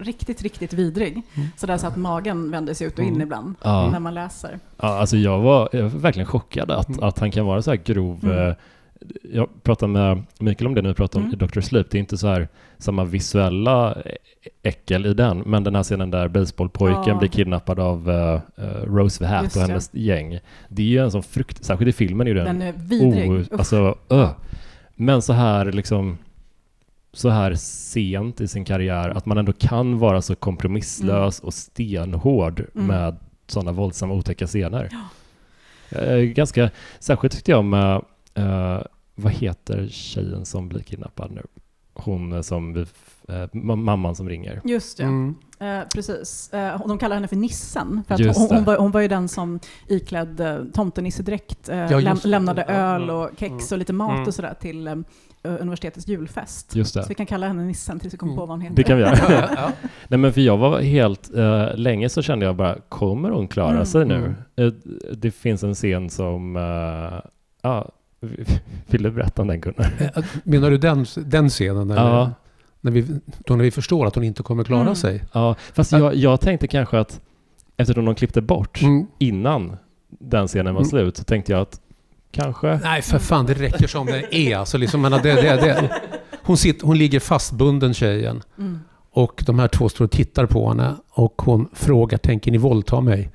riktigt, 0.00 0.42
riktigt 0.42 0.72
vidrig. 0.72 1.12
Mm. 1.12 1.48
Så 1.56 1.66
det 1.66 1.72
är 1.72 1.78
så 1.78 1.86
att 1.86 1.96
magen 1.96 2.50
vänder 2.50 2.74
sig 2.74 2.86
ut 2.86 2.98
och 2.98 3.04
in 3.04 3.08
mm. 3.08 3.22
ibland 3.22 3.54
ja. 3.62 3.90
när 3.90 4.00
man 4.00 4.14
läser. 4.14 4.58
Ja, 4.76 4.88
alltså 4.88 5.16
jag 5.16 5.38
var, 5.38 5.68
jag 5.72 5.82
var 5.82 5.88
verkligen 5.88 6.26
chockad 6.26 6.70
att, 6.70 6.88
mm. 6.88 7.02
att 7.02 7.18
han 7.18 7.30
kan 7.30 7.46
vara 7.46 7.62
så 7.62 7.70
här 7.70 7.78
grov. 7.84 8.18
Mm. 8.22 8.48
Eh, 8.48 8.54
jag 9.32 9.62
pratade 9.62 9.92
med 9.92 10.22
Mikael 10.38 10.66
om 10.66 10.74
det 10.74 10.82
när 10.82 10.88
vi 10.88 10.94
pratade 10.94 11.24
om 11.24 11.32
mm. 11.32 11.48
Dr. 11.48 11.60
Sleep. 11.60 11.90
Det 11.90 11.98
är 11.98 12.00
inte 12.00 12.18
så 12.18 12.26
här 12.26 12.48
samma 12.78 13.04
visuella 13.04 13.96
äckel 14.62 15.06
i 15.06 15.14
den, 15.14 15.38
men 15.38 15.64
den 15.64 15.74
här 15.74 15.82
scenen 15.82 16.10
där 16.10 16.28
baseballpojken 16.28 17.02
ja. 17.06 17.18
blir 17.18 17.28
kidnappad 17.28 17.80
av 17.80 18.10
uh, 18.10 18.40
Rose 18.84 19.18
the 19.18 19.26
Hat 19.26 19.56
och 19.56 19.62
hennes 19.62 19.90
ja. 19.92 20.00
gäng. 20.00 20.38
Det 20.68 20.82
är 20.82 20.86
ju 20.86 20.98
en 20.98 21.10
sån 21.10 21.22
frukt, 21.22 21.64
särskilt 21.64 21.88
i 21.88 21.92
filmen 21.92 22.28
är 22.28 22.34
den, 22.34 22.44
den 22.44 22.62
är 22.62 22.72
vidrig. 22.72 23.30
Oh, 23.30 23.58
alltså, 23.58 23.98
uh. 24.12 24.30
Men 24.94 25.22
så 25.22 25.32
här 25.32 25.72
liksom 25.72 26.18
så 27.18 27.28
här 27.28 27.54
sent 27.54 28.40
i 28.40 28.48
sin 28.48 28.64
karriär, 28.64 29.08
att 29.08 29.26
man 29.26 29.38
ändå 29.38 29.52
kan 29.52 29.98
vara 29.98 30.22
så 30.22 30.34
kompromisslös 30.34 31.40
mm. 31.40 31.46
och 31.46 31.54
stenhård 31.54 32.64
mm. 32.74 32.86
med 32.86 33.16
sådana 33.46 33.72
våldsamma 33.72 34.14
otäcka 34.14 34.46
scener. 34.46 34.88
Ja. 34.92 36.16
Ganska, 36.22 36.70
särskilt 36.98 37.34
tyckte 37.34 37.50
jag 37.50 37.64
med, 37.64 38.02
uh, 38.38 38.82
vad 39.14 39.32
heter 39.32 39.88
tjejen 39.88 40.44
som 40.44 40.68
blir 40.68 40.80
kidnappad 40.80 41.30
nu? 41.32 41.42
Hon 41.94 42.44
som, 42.44 42.76
uh, 42.76 42.86
mamman 43.52 44.16
som 44.16 44.28
ringer. 44.28 44.60
Just 44.64 44.96
det. 44.96 45.04
Mm. 45.04 45.34
Eh, 45.60 45.80
precis. 45.94 46.52
Eh, 46.52 46.86
de 46.86 46.98
kallar 46.98 47.16
henne 47.16 47.28
för 47.28 47.36
Nissen. 47.36 48.02
För 48.08 48.14
att 48.14 48.36
hon, 48.36 48.48
hon, 48.50 48.64
var, 48.64 48.76
hon 48.76 48.90
var 48.90 49.00
ju 49.00 49.08
den 49.08 49.28
som 49.28 49.60
iklädd 49.86 50.40
eh, 50.40 50.58
tomtenissedräkt 50.74 51.68
eh, 51.68 51.92
ja, 51.92 52.00
läm, 52.00 52.18
lämnade 52.24 52.62
öl 52.62 53.10
och 53.10 53.30
kex 53.38 53.50
mm. 53.50 53.64
och 53.70 53.78
lite 53.78 53.92
mat 53.92 54.10
mm. 54.10 54.26
och 54.26 54.34
sådär 54.34 54.54
till 54.60 54.88
um, 54.88 55.04
universitetets 55.42 56.08
julfest. 56.08 56.76
Just 56.76 56.94
det. 56.94 57.02
Så 57.02 57.08
vi 57.08 57.14
kan 57.14 57.26
kalla 57.26 57.46
henne 57.46 57.64
Nissen 57.64 58.00
tills 58.00 58.14
vi 58.14 58.18
kommer 58.18 58.32
mm. 58.32 58.40
på 58.40 58.46
vad 58.46 58.54
hon 58.54 58.60
heter. 58.60 58.76
Det 58.76 58.82
kan 58.82 58.96
vi 58.96 59.02
göra. 59.02 59.16
ja. 59.56 59.72
Nej 60.08 60.18
men 60.18 60.32
för 60.32 60.40
jag 60.40 60.56
var 60.56 60.80
helt, 60.80 61.30
uh, 61.36 61.76
länge 61.76 62.08
så 62.08 62.22
kände 62.22 62.46
jag 62.46 62.56
bara, 62.56 62.76
kommer 62.88 63.30
hon 63.30 63.48
klara 63.48 63.70
mm. 63.70 63.86
sig 63.86 64.04
nu? 64.04 64.34
Uh, 64.60 64.72
det 65.12 65.30
finns 65.30 65.62
en 65.62 65.74
scen 65.74 66.10
som, 66.10 66.56
uh, 66.56 67.20
ja, 67.62 67.92
vill 68.86 69.02
du 69.02 69.10
berätta 69.10 69.42
om 69.42 69.48
den 69.48 69.60
Gunnar? 69.60 69.92
Menar 70.44 70.70
du 70.70 70.78
den, 70.78 71.06
den 71.16 71.48
scenen? 71.48 71.90
Eller? 71.90 72.02
Ja. 72.02 72.32
När 72.80 72.92
vi, 72.92 73.20
då 73.38 73.56
när 73.56 73.64
vi 73.64 73.70
förstår 73.70 74.06
att 74.06 74.14
hon 74.14 74.24
inte 74.24 74.42
kommer 74.42 74.64
klara 74.64 74.80
mm. 74.80 74.96
sig. 74.96 75.24
Ja, 75.32 75.54
fast 75.74 75.92
jag, 75.92 76.14
jag 76.14 76.40
tänkte 76.40 76.66
kanske 76.66 76.98
att 76.98 77.20
eftersom 77.76 78.04
de 78.04 78.14
klippte 78.14 78.40
bort 78.40 78.82
mm. 78.82 79.06
innan 79.18 79.76
den 80.08 80.48
scenen 80.48 80.74
var 80.74 80.80
mm. 80.80 80.90
slut 80.90 81.16
så 81.16 81.24
tänkte 81.24 81.52
jag 81.52 81.60
att 81.60 81.80
kanske... 82.30 82.80
Nej, 82.82 83.02
för 83.02 83.18
fan, 83.18 83.46
det 83.46 83.54
räcker 83.54 83.86
som 83.86 84.06
den 84.06 84.24
är. 84.30 84.56
Alltså, 84.56 84.78
liksom, 84.78 85.02
det, 85.02 85.18
det, 85.18 85.42
det. 85.42 85.90
Hon, 86.42 86.56
sitter, 86.56 86.86
hon 86.86 86.98
ligger 86.98 87.20
fastbunden, 87.20 87.94
tjejen. 87.94 88.42
Mm. 88.58 88.80
Och 89.10 89.42
de 89.46 89.58
här 89.58 89.68
två 89.68 89.88
står 89.88 90.04
och 90.04 90.10
tittar 90.10 90.46
på 90.46 90.68
henne 90.68 90.94
och 91.10 91.42
hon 91.44 91.68
frågar, 91.72 92.18
tänker 92.18 92.52
ni 92.52 92.58
våldta 92.58 93.00
mig? 93.00 93.30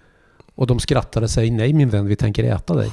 Och 0.55 0.67
de 0.67 0.79
skrattade 0.79 1.23
och 1.23 1.29
säger, 1.29 1.51
nej 1.51 1.73
min 1.73 1.89
vän, 1.89 2.05
vi 2.05 2.15
tänker 2.15 2.43
äta 2.43 2.75
dig. 2.75 2.91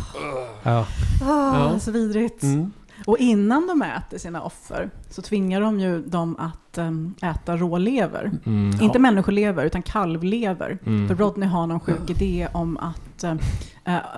Ja. 0.62 0.80
Oh, 0.80 0.86
ja. 1.22 1.78
Så 1.80 1.90
vidrigt. 1.90 2.42
Mm. 2.42 2.72
Och 3.06 3.18
innan 3.18 3.66
de 3.66 3.82
äter 3.82 4.18
sina 4.18 4.42
offer 4.42 4.90
så 5.10 5.22
tvingar 5.22 5.60
de 5.60 5.80
ju 5.80 6.02
dem 6.02 6.36
att 6.38 6.78
um, 6.78 7.14
äta 7.22 7.56
rålever. 7.56 8.30
Mm, 8.46 8.66
Inte 8.66 8.84
ja. 8.92 8.98
människolever, 8.98 9.64
utan 9.64 9.82
kalvlever. 9.82 10.78
Mm. 10.86 11.08
För 11.08 11.14
Rodney 11.14 11.48
har 11.48 11.66
någon 11.66 11.80
sjuk 11.80 12.10
idé 12.10 12.48
om 12.52 12.76
att 12.76 13.24
uh, 13.24 13.34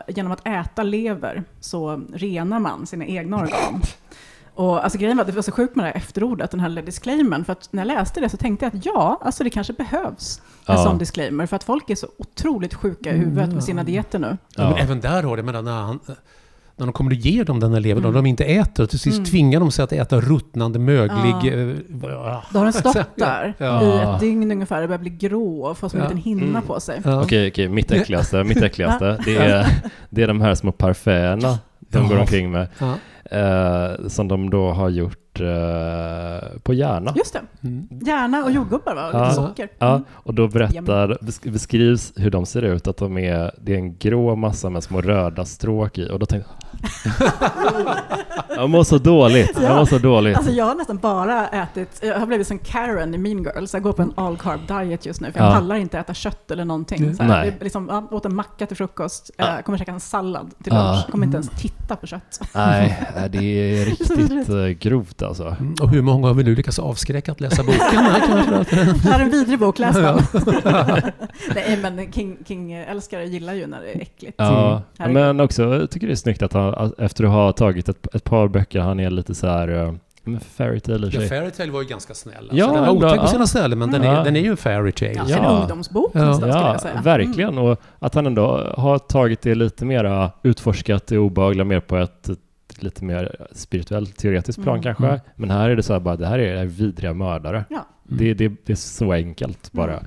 genom 0.09 0.33
att 0.33 0.47
äta 0.47 0.83
lever 0.83 1.45
så 1.61 2.03
renar 2.13 2.61
man 2.61 2.87
sina 2.87 3.07
egna 3.07 3.37
organ. 3.37 3.83
Och 4.55 4.85
alltså 4.85 4.99
grejen 4.99 5.17
var 5.17 5.23
att 5.23 5.29
det 5.29 5.35
var 5.35 5.43
så 5.43 5.53
sjukt 5.53 5.77
med 5.77 5.85
det 5.85 5.89
här 5.89 5.97
efterordet, 5.97 6.51
den 6.51 6.61
här 6.61 6.83
disclaimern. 6.83 7.45
För 7.45 7.53
att 7.53 7.69
när 7.73 7.81
jag 7.81 7.87
läste 7.87 8.21
det 8.21 8.29
så 8.29 8.37
tänkte 8.37 8.65
jag 8.65 8.77
att 8.77 8.87
ja, 8.87 9.21
alltså 9.25 9.45
det 9.45 9.51
kanske 9.51 9.73
behövs 9.73 10.43
en 10.67 10.75
ja. 10.75 10.85
sån 10.85 10.99
disclaimer. 10.99 11.47
För 11.47 11.57
att 11.57 11.65
folk 11.65 11.91
är 11.91 11.95
så 11.95 12.07
otroligt 12.19 12.75
sjuka 12.75 13.15
i 13.15 13.19
huvudet 13.19 13.53
med 13.53 13.65
sina 13.65 13.85
dieter 13.85 14.19
nu. 14.19 14.39
Ja. 14.57 14.71
Men 14.71 14.79
även 14.79 15.01
där 15.01 15.23
har 15.23 15.37
det, 15.37 15.43
menar, 15.43 15.63
när 15.63 15.83
han, 15.83 16.01
när 16.83 16.87
de 16.87 16.93
kommer 16.93 17.13
att 17.13 17.25
ge 17.25 17.45
dem 17.45 17.61
den 17.61 17.73
här 17.73 17.81
levern, 17.81 18.05
mm. 18.05 18.09
och 18.09 18.15
de 18.15 18.27
inte 18.27 18.45
äter, 18.45 18.87
till 18.87 18.99
sist 18.99 19.19
mm. 19.19 19.25
tvingar 19.31 19.61
de 19.61 19.71
sig 19.71 19.83
att 19.83 19.93
äta 19.93 20.21
ruttnande, 20.21 20.79
möglig... 20.79 21.35
Ja. 21.43 21.49
Äh, 21.49 22.45
Då 22.51 22.59
har 22.59 22.65
den 22.65 22.73
stått 22.73 23.07
där 23.17 23.55
ja. 23.59 23.83
i 23.83 24.15
ett 24.15 24.21
dygn 24.21 24.53
ungefär 24.53 24.83
och 24.83 24.89
börjar 24.89 24.99
bli 24.99 25.11
grå 25.11 25.65
och 25.65 25.79
får 25.79 25.89
som 25.89 26.01
en 26.01 26.05
liten 26.05 26.19
hinna 26.19 26.47
mm. 26.47 26.63
på 26.63 26.81
sig. 26.81 26.99
Okej, 26.99 27.19
okej, 27.23 27.49
okay, 27.49 27.69
mitt 27.69 27.93
äckligaste, 27.93 28.45
mitt 28.45 28.63
äckligaste, 28.63 29.19
det 29.25 29.37
är, 29.37 29.67
det 30.11 30.23
är 30.23 30.27
de 30.27 30.41
här 30.41 30.55
små 30.55 30.73
parfäerna 30.73 31.59
de 31.79 32.09
går 32.09 32.19
omkring 32.19 32.51
med. 32.51 32.69
Uh, 33.33 34.09
som 34.09 34.29
de 34.29 34.51
då 34.51 34.71
har 34.71 34.89
gjort 34.89 35.22
uh, 35.41 36.59
på 36.63 36.75
Järna. 36.75 37.13
Just 37.17 37.33
det. 37.33 37.69
Mm. 37.69 37.89
Järna 38.07 38.45
och 38.45 38.51
jordgubbar 38.51 38.95
va? 38.95 39.07
Och 39.07 39.21
lite 39.21 39.35
socker. 39.35 39.63
Mm. 39.63 39.75
Ja, 39.79 40.01
och 40.13 40.35
då 40.35 40.49
berättar, 40.49 41.19
beskrivs 41.51 42.13
hur 42.17 42.31
de 42.31 42.47
ser 42.47 42.63
ut, 42.63 42.87
att 42.87 42.97
de 42.97 43.19
är, 43.19 43.55
det 43.61 43.73
är 43.73 43.79
en 43.79 43.97
grå 43.97 44.37
massa 44.37 44.71
med 44.71 44.83
små 44.83 45.01
röda 45.01 45.45
stråk 45.45 45.99
i. 45.99 46.11
Och 46.11 46.19
då 46.19 46.27
tänkte 46.27 46.51
jag, 46.51 46.73
jag 48.57 48.71
mår 48.71 48.85
så 48.85 48.99
dåligt. 48.99 49.59
Jag 49.63 49.77
mår 49.77 49.85
så 49.85 49.99
dåligt. 49.99 50.37
Alltså 50.37 50.53
jag 50.53 50.65
har 50.65 50.75
nästan 50.75 50.97
bara 50.97 51.49
ätit, 51.49 52.01
jag 52.03 52.19
har 52.19 52.27
blivit 52.27 52.47
som 52.47 52.59
Karen 52.59 53.15
i 53.15 53.19
Mean 53.19 53.43
Girls. 53.43 53.75
Jag 53.75 53.83
går 53.83 53.93
på 53.93 54.03
en 54.03 54.13
all 54.17 54.37
carb 54.37 54.61
diet 54.69 55.07
just 55.07 55.21
nu 55.21 55.33
för 55.33 55.41
jag 55.41 55.49
ja. 55.49 55.55
pallar 55.55 55.77
inte 55.77 55.99
äta 55.99 56.15
kött 56.15 56.51
eller 56.51 56.65
någonting. 56.65 57.15
Så 57.15 57.23
här, 57.23 57.55
liksom, 57.61 57.89
jag 57.89 58.13
åt 58.13 58.25
en 58.25 58.35
macka 58.35 58.67
till 58.67 58.77
frukost, 58.77 59.31
ja. 59.37 59.55
jag 59.55 59.65
kommer 59.65 59.79
käka 59.79 59.93
en 59.93 60.01
sallad 60.01 60.55
till 60.63 60.73
lunch, 60.73 61.05
ja. 61.07 61.11
kommer 61.11 61.27
inte 61.27 61.37
ens 61.37 61.51
titta 61.51 61.97
på 61.97 62.07
kött. 62.07 62.41
Nej, 62.55 62.99
det 63.31 63.39
är 63.39 63.85
riktigt 63.85 64.49
eh, 64.49 64.89
grovt 64.89 65.22
alltså. 65.27 65.57
Mm, 65.61 65.75
och 65.83 65.89
hur 65.89 66.03
många 66.03 66.27
har 66.27 66.35
vi 66.35 66.45
nu 66.45 66.55
lyckats 66.55 66.79
avskräcka 66.79 67.33
att 67.33 67.41
läsa 67.41 67.63
boken? 67.63 67.81
det 69.03 69.09
här 69.09 69.21
är 69.21 69.25
en 69.25 69.31
vidrig 69.31 69.59
bok, 69.59 69.79
läs 69.79 69.97
den. 69.97 70.19
Nej 71.55 71.79
men 71.83 72.13
King-älskare 72.47 73.25
King 73.25 73.33
gillar 73.33 73.55
ju 73.55 73.67
när 73.67 73.81
det 73.81 73.93
är 73.93 74.01
äckligt. 74.01 74.35
Ja, 74.37 74.83
mm. 74.99 75.13
men 75.13 75.41
också 75.41 75.87
tycker 75.91 76.07
det 76.07 76.13
är 76.13 76.17
snyggt 76.17 76.43
att 76.43 76.53
han 76.53 76.93
efter 76.99 77.25
att 77.25 77.31
ha 77.31 77.53
tagit 77.53 77.89
ett, 77.89 78.15
ett 78.15 78.25
par 78.25 78.49
böcker, 78.49 78.81
han 78.81 79.01
är 79.01 79.11
lite 79.11 79.35
så 79.35 79.47
här 79.47 79.69
uh, 79.69 79.95
Fairytale 80.41 81.11
Ja, 81.13 81.21
Fairytale 81.21 81.71
var 81.71 81.83
ju 81.83 81.89
ganska 81.89 82.15
snäll. 82.15 82.37
Alltså, 82.39 82.57
ja, 82.57 82.67
den 82.67 82.83
var 82.83 82.91
otäck 82.91 83.21
på 83.21 83.27
sina 83.27 83.47
ställen, 83.47 83.79
men 83.79 83.91
den, 83.91 84.03
är, 84.03 84.25
den 84.25 84.37
är 84.37 84.41
ju 84.41 84.51
en 84.51 84.57
fairytale. 84.57 85.25
Ja, 85.29 85.37
en 85.37 85.61
ungdomsbok 85.61 86.11
ja. 86.15 86.25
nästan, 86.25 86.49
ja, 86.49 86.55
skulle 86.55 86.73
jag 86.73 86.81
säga. 86.81 87.01
Verkligen, 87.03 87.51
mm. 87.51 87.65
och 87.65 87.81
att 87.99 88.15
han 88.15 88.27
ändå 88.27 88.75
har 88.77 88.99
tagit 88.99 89.43
det 89.43 89.55
lite 89.55 89.85
mer 89.85 90.31
utforskat 90.43 91.07
det 91.07 91.19
obehagliga 91.19 91.65
mer 91.65 91.81
på 91.81 91.97
ett 91.97 92.31
lite 92.83 93.05
mer 93.05 93.47
spirituellt, 93.53 94.17
teoretiskt 94.17 94.63
plan 94.63 94.75
mm. 94.75 94.83
kanske. 94.83 95.07
Mm. 95.07 95.21
Men 95.37 95.51
här 95.51 95.71
är 95.71 95.77
det 95.77 95.83
så 95.83 95.93
här 95.93 96.01
bara, 96.01 96.17
det 96.17 96.27
här 96.27 96.39
är 96.39 96.65
vidriga 96.65 97.15
mördare. 97.15 97.65
Ja. 97.71 97.87
Det, 98.05 98.25
mm. 98.25 98.37
det, 98.37 98.49
det, 98.65 98.73
är 98.73 98.77
så 98.77 99.13
enkelt 99.13 99.73
bara. 99.73 99.93
Mm. 99.93 100.07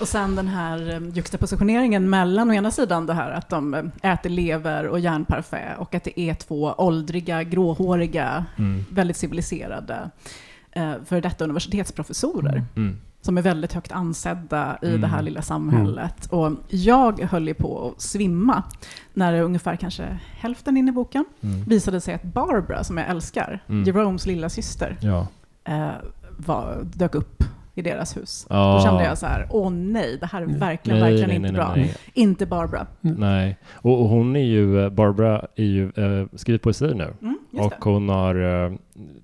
Och 0.00 0.08
sen 0.08 0.36
den 0.36 0.48
här 0.48 0.96
um, 0.96 1.10
juxtapositioneringen 1.10 2.10
mellan 2.10 2.50
å 2.50 2.54
ena 2.54 2.70
sidan 2.70 3.06
det 3.06 3.14
här 3.14 3.30
att 3.30 3.48
de 3.48 3.74
um, 3.74 3.90
äter 4.02 4.30
lever 4.30 4.86
och 4.86 5.00
järnparfait 5.00 5.78
och 5.78 5.94
att 5.94 6.04
det 6.04 6.20
är 6.20 6.34
två 6.34 6.74
åldriga, 6.78 7.42
gråhåriga, 7.42 8.44
mm. 8.58 8.84
väldigt 8.90 9.16
civiliserade 9.16 10.10
uh, 10.76 10.94
för 11.04 11.20
detta 11.20 11.44
universitetsprofessorer. 11.44 12.64
Mm. 12.76 13.00
Mm. 13.20 13.24
Som 13.24 13.38
är 13.38 13.42
väldigt 13.42 13.72
högt 13.72 13.92
ansedda 13.92 14.78
i 14.82 14.96
det 14.96 15.06
här 15.06 15.18
mm. 15.18 15.24
lilla 15.24 15.42
samhället. 15.42 16.26
Och 16.30 16.52
jag 16.68 17.20
höll 17.20 17.48
ju 17.48 17.54
på 17.54 17.88
att 17.88 18.02
svimma 18.02 18.62
när 19.14 19.32
det 19.32 19.40
ungefär 19.40 19.76
kanske 19.76 20.18
hälften 20.36 20.76
in 20.76 20.88
i 20.88 20.92
boken 20.92 21.24
visade 21.66 22.00
sig 22.00 22.14
att 22.14 22.22
Barbara, 22.22 22.84
som 22.84 22.96
jag 22.96 23.08
älskar, 23.08 23.62
Jeromes 23.86 24.26
lilla 24.26 24.48
syster, 24.48 24.96
ja. 25.00 25.26
uh, 25.68 25.90
var, 26.36 26.86
dök 26.94 27.14
upp 27.14 27.44
i 27.74 27.82
deras 27.82 28.16
hus. 28.16 28.46
Oh. 28.50 28.76
Då 28.76 28.82
kände 28.82 29.04
jag 29.04 29.18
så 29.18 29.26
här, 29.26 29.46
åh 29.50 29.70
nej, 29.70 30.16
det 30.20 30.26
här 30.26 30.42
är 30.42 30.46
verkligen, 30.46 31.00
nej, 31.00 31.10
verkligen 31.10 31.28
nej, 31.28 31.36
inte 31.36 31.52
nej, 31.52 31.84
bra. 31.84 31.94
Inte 32.14 32.46
Barbara. 32.46 32.86
Mm. 33.02 33.16
Nej, 33.16 33.56
och, 33.72 34.00
och, 34.00 34.08
hon 34.08 34.36
är 34.36 34.44
ju, 34.44 34.84
eh, 34.84 34.90
Barbara 34.90 35.46
är 35.56 35.64
ju, 35.64 35.92
äh, 35.96 36.26
skriver 36.34 36.58
poesi 36.58 36.94
nu. 36.94 37.14
Mm, 37.22 37.38
och 37.58 37.84
hon 37.84 38.08
har, 38.08 38.64
äh, 38.64 38.72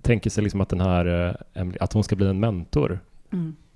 tänker 0.02 0.30
sig 0.30 0.42
liksom 0.42 0.60
att 0.60 0.68
den 0.68 0.80
här, 0.80 1.36
äh, 1.54 1.66
att 1.80 1.92
hon 1.92 2.04
ska 2.04 2.16
bli 2.16 2.26
en 2.26 2.40
mentor. 2.40 3.00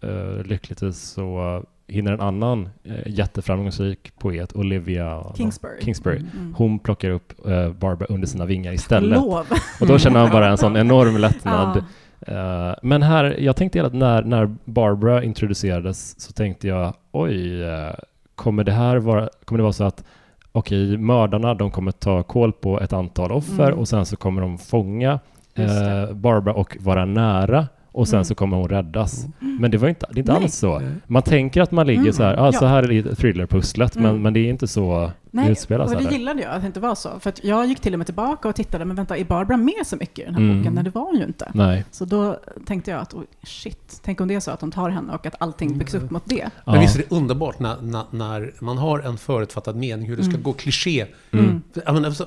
Mm. 0.02 0.38
Äh, 0.38 0.44
lyckligtvis 0.46 1.00
så 1.00 1.62
hinner 1.90 2.12
en 2.12 2.20
annan 2.20 2.68
eh, 2.84 2.94
jätteframgångsrik 3.06 4.12
poet, 4.18 4.56
Olivia 4.56 5.24
Kingsbury, 5.36 5.80
Kingsbury 5.80 6.16
mm. 6.16 6.54
hon 6.56 6.78
plockar 6.78 7.10
upp 7.10 7.46
eh, 7.46 7.72
Barbara 7.72 8.06
under 8.06 8.26
sina 8.26 8.46
vingar 8.46 8.72
istället. 8.72 9.18
Lov. 9.18 9.46
Och 9.80 9.86
då 9.86 9.98
känner 9.98 10.22
man 10.22 10.30
bara 10.30 10.48
en 10.48 10.58
sån 10.58 10.76
enorm 10.76 11.16
lättnad. 11.16 11.76
Ja. 11.76 11.82
Uh, 12.28 12.74
men 12.82 13.02
här, 13.02 13.36
jag 13.38 13.56
tänkte 13.56 13.86
att 13.86 13.94
när, 13.94 14.22
när 14.22 14.56
Barbara 14.64 15.24
introducerades 15.24 16.20
så 16.20 16.32
tänkte 16.32 16.68
jag, 16.68 16.94
oj, 17.12 17.62
uh, 17.62 17.90
kommer 18.34 18.64
det 18.64 18.72
här 18.72 18.96
vara, 18.96 19.28
kommer 19.44 19.58
det 19.58 19.62
vara 19.62 19.72
så 19.72 19.84
att 19.84 20.04
okej, 20.52 20.96
mördarna, 20.96 21.54
de 21.54 21.70
kommer 21.70 21.92
ta 21.92 22.22
koll 22.22 22.52
på 22.52 22.80
ett 22.80 22.92
antal 22.92 23.32
offer 23.32 23.66
mm. 23.66 23.78
och 23.78 23.88
sen 23.88 24.06
så 24.06 24.16
kommer 24.16 24.42
de 24.42 24.58
fånga 24.58 25.12
uh, 25.58 26.12
Barbara 26.12 26.54
och 26.54 26.76
vara 26.80 27.04
nära 27.04 27.68
och 27.92 28.08
sen 28.08 28.16
mm. 28.16 28.24
så 28.24 28.34
kommer 28.34 28.56
hon 28.56 28.68
räddas. 28.68 29.26
Mm. 29.40 29.56
Men 29.60 29.70
det 29.70 29.78
var 29.78 29.88
inte, 29.88 30.06
det 30.10 30.16
är 30.16 30.18
inte 30.18 30.32
alls 30.32 30.54
så. 30.54 30.82
Man 31.06 31.22
tänker 31.22 31.60
att 31.60 31.70
man 31.70 31.86
ligger 31.86 32.00
mm. 32.00 32.12
så 32.12 32.22
här, 32.22 32.36
ah, 32.48 32.52
så 32.52 32.66
här 32.66 32.92
är 32.92 33.14
thrillerpusslet, 33.14 33.94
men, 33.94 34.04
mm. 34.04 34.22
men 34.22 34.32
det 34.32 34.40
är 34.40 34.50
inte 34.50 34.66
så 34.66 35.10
Nej, 35.30 35.44
det 35.44 35.52
utspelas. 35.52 35.92
och 35.92 36.02
det 36.02 36.12
gillade 36.12 36.42
jag, 36.42 36.52
att 36.52 36.60
det 36.60 36.66
inte 36.66 36.80
var 36.80 36.94
så. 36.94 37.20
För 37.20 37.32
jag 37.42 37.66
gick 37.66 37.80
till 37.80 37.92
och 37.92 37.98
med 37.98 38.06
tillbaka 38.06 38.48
och 38.48 38.54
tittade, 38.54 38.84
men 38.84 38.96
vänta, 38.96 39.16
är 39.16 39.24
Barbara 39.24 39.56
med 39.56 39.86
så 39.86 39.96
mycket 39.96 40.18
i 40.18 40.24
den 40.24 40.34
här 40.34 40.42
mm. 40.42 40.58
boken? 40.58 40.74
Nej, 40.74 40.84
det 40.84 40.90
var 40.90 41.02
hon 41.02 41.16
ju 41.16 41.24
inte. 41.24 41.50
Nej. 41.54 41.84
Så 41.90 42.04
då 42.04 42.40
tänkte 42.66 42.90
jag 42.90 43.00
att, 43.00 43.14
oh, 43.14 43.22
shit, 43.42 44.00
tänk 44.04 44.20
om 44.20 44.28
det 44.28 44.34
är 44.34 44.40
så 44.40 44.50
att 44.50 44.60
de 44.60 44.70
tar 44.70 44.90
henne 44.90 45.12
och 45.12 45.26
att 45.26 45.34
allting 45.38 45.78
byggs 45.78 45.94
upp 45.94 46.10
mot 46.10 46.22
det. 46.26 46.50
Ja. 46.64 46.72
Men 46.72 46.80
visst 46.80 46.96
är 46.96 46.98
det 46.98 47.16
underbart 47.16 47.58
när, 47.58 47.76
när, 47.80 48.04
när, 48.10 48.54
man 48.60 48.78
har 48.78 48.98
en 48.98 49.18
förutfattad 49.18 49.76
mening, 49.76 50.08
hur 50.08 50.16
det 50.16 50.22
ska 50.22 50.30
mm. 50.30 50.42
gå 50.42 50.52
kliché. 50.52 51.06
Mm. 51.30 51.62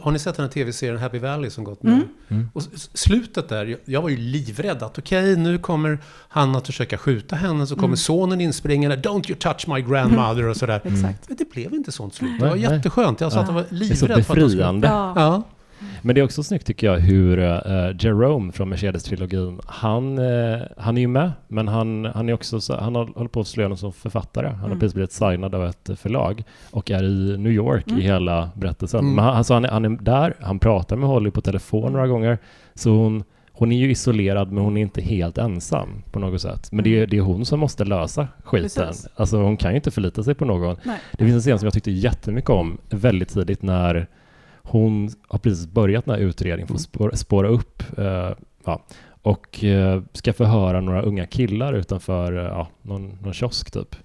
har 0.01 0.11
ni 0.11 0.19
sett 0.19 0.35
den 0.35 0.45
här 0.45 0.51
tv-serien 0.51 0.97
Happy 0.97 1.19
Valley 1.19 1.49
som 1.49 1.63
gått 1.63 1.83
nu? 1.83 2.07
Mm. 2.27 2.49
Och 2.53 2.63
slutet 2.93 3.49
där, 3.49 3.77
jag 3.85 4.01
var 4.01 4.09
ju 4.09 4.17
livrädd 4.17 4.83
att 4.83 4.97
okej, 4.97 5.31
okay, 5.31 5.43
nu 5.43 5.57
kommer 5.57 5.99
han 6.27 6.55
att 6.55 6.65
försöka 6.65 6.97
skjuta 6.97 7.35
henne, 7.35 7.67
så 7.67 7.75
kommer 7.75 7.87
mm. 7.87 7.97
sonen 7.97 8.41
inspringande, 8.41 8.95
don't 8.95 9.29
you 9.29 9.39
touch 9.39 9.67
my 9.67 9.81
grandmother 9.81 10.47
och 10.47 10.57
sådär. 10.57 10.81
Exakt. 10.83 11.29
Men 11.29 11.37
det 11.37 11.51
blev 11.51 11.73
inte 11.73 11.91
sånt 11.91 12.13
slut. 12.13 12.39
Det 12.39 12.49
var 12.49 12.55
jätteskönt. 13.01 13.21
Jag 13.21 13.31
satt 13.31 13.49
och 13.49 13.55
var 13.55 13.65
livrädd 13.69 14.25
för 14.25 14.33
att 14.35 14.49
befriande. 14.49 14.87
Ja. 14.87 15.13
ja. 15.15 15.43
Men 16.01 16.15
det 16.15 16.21
är 16.21 16.25
också 16.25 16.43
snyggt 16.43 16.67
tycker 16.67 16.87
jag 16.87 16.99
hur 16.99 17.37
uh, 17.37 17.95
Jerome 17.99 18.51
från 18.51 18.73
Mercedes-trilogin, 18.73 19.59
han, 19.65 20.19
uh, 20.19 20.61
han 20.77 20.97
är 20.97 21.01
ju 21.01 21.07
med, 21.07 21.31
men 21.47 21.67
han, 21.67 22.05
han 22.05 22.29
är 22.29 22.33
också 22.33 22.61
så, 22.61 22.75
han 22.75 22.95
håller 22.95 23.27
på 23.27 23.39
att 23.39 23.47
slå 23.47 23.61
igenom 23.61 23.77
som 23.77 23.93
författare. 23.93 24.47
Han 24.47 24.55
mm. 24.59 24.71
har 24.71 24.79
precis 24.79 24.93
blivit 24.93 25.11
signad 25.11 25.55
av 25.55 25.65
ett 25.65 25.89
förlag 25.95 26.43
och 26.71 26.91
är 26.91 27.03
i 27.03 27.37
New 27.37 27.51
York 27.51 27.87
mm. 27.87 27.99
i 27.99 28.03
hela 28.03 28.49
berättelsen. 28.55 28.99
Mm. 28.99 29.15
Men 29.15 29.25
han, 29.25 29.35
alltså 29.35 29.53
han, 29.53 29.65
är, 29.65 29.69
han 29.69 29.85
är 29.85 29.89
där, 29.89 30.35
han 30.41 30.59
pratar 30.59 30.95
med 30.95 31.09
Holly 31.09 31.31
på 31.31 31.41
telefon 31.41 31.93
några 31.93 32.07
gånger, 32.07 32.37
så 32.75 32.89
hon 32.89 33.23
hon 33.55 33.71
är 33.71 33.77
ju 33.77 33.91
isolerad 33.91 34.51
men 34.51 34.63
hon 34.63 34.77
är 34.77 34.81
inte 34.81 35.01
helt 35.01 35.37
ensam 35.37 36.03
på 36.11 36.19
något 36.19 36.41
sätt. 36.41 36.71
Men 36.71 36.83
det, 36.83 36.89
är, 36.89 36.97
mm. 36.97 37.09
det 37.09 37.17
är 37.17 37.21
hon 37.21 37.45
som 37.45 37.59
måste 37.59 37.85
lösa 37.85 38.27
skiten. 38.43 38.87
Precis. 38.87 39.07
Alltså 39.15 39.37
hon 39.37 39.57
kan 39.57 39.71
ju 39.71 39.75
inte 39.75 39.91
förlita 39.91 40.23
sig 40.23 40.35
på 40.35 40.45
någon. 40.45 40.77
Nej. 40.83 40.99
Det 41.11 41.25
finns 41.25 41.35
en 41.35 41.41
scen 41.41 41.59
som 41.59 41.65
jag 41.65 41.73
tyckte 41.73 41.91
jättemycket 41.91 42.49
om 42.49 42.77
väldigt 42.89 43.29
tidigt 43.29 43.61
när 43.61 44.07
hon 44.63 45.09
har 45.27 45.39
precis 45.39 45.67
börjat 45.67 46.05
den 46.05 46.15
här 46.15 46.21
utredningen 46.21 46.67
för 46.67 46.75
att 46.75 46.81
spåra, 46.81 47.15
spåra 47.15 47.47
upp 47.47 47.83
uh, 47.99 48.31
ja, 48.65 48.85
och 49.21 49.63
uh, 49.63 50.01
ska 50.13 50.33
förhöra 50.33 50.81
några 50.81 51.01
unga 51.01 51.25
killar 51.25 51.73
utanför 51.73 52.33
uh, 52.33 52.43
ja, 52.43 52.67
någon, 52.81 53.17
någon 53.21 53.33
kiosk 53.33 53.71
typ. 53.71 53.95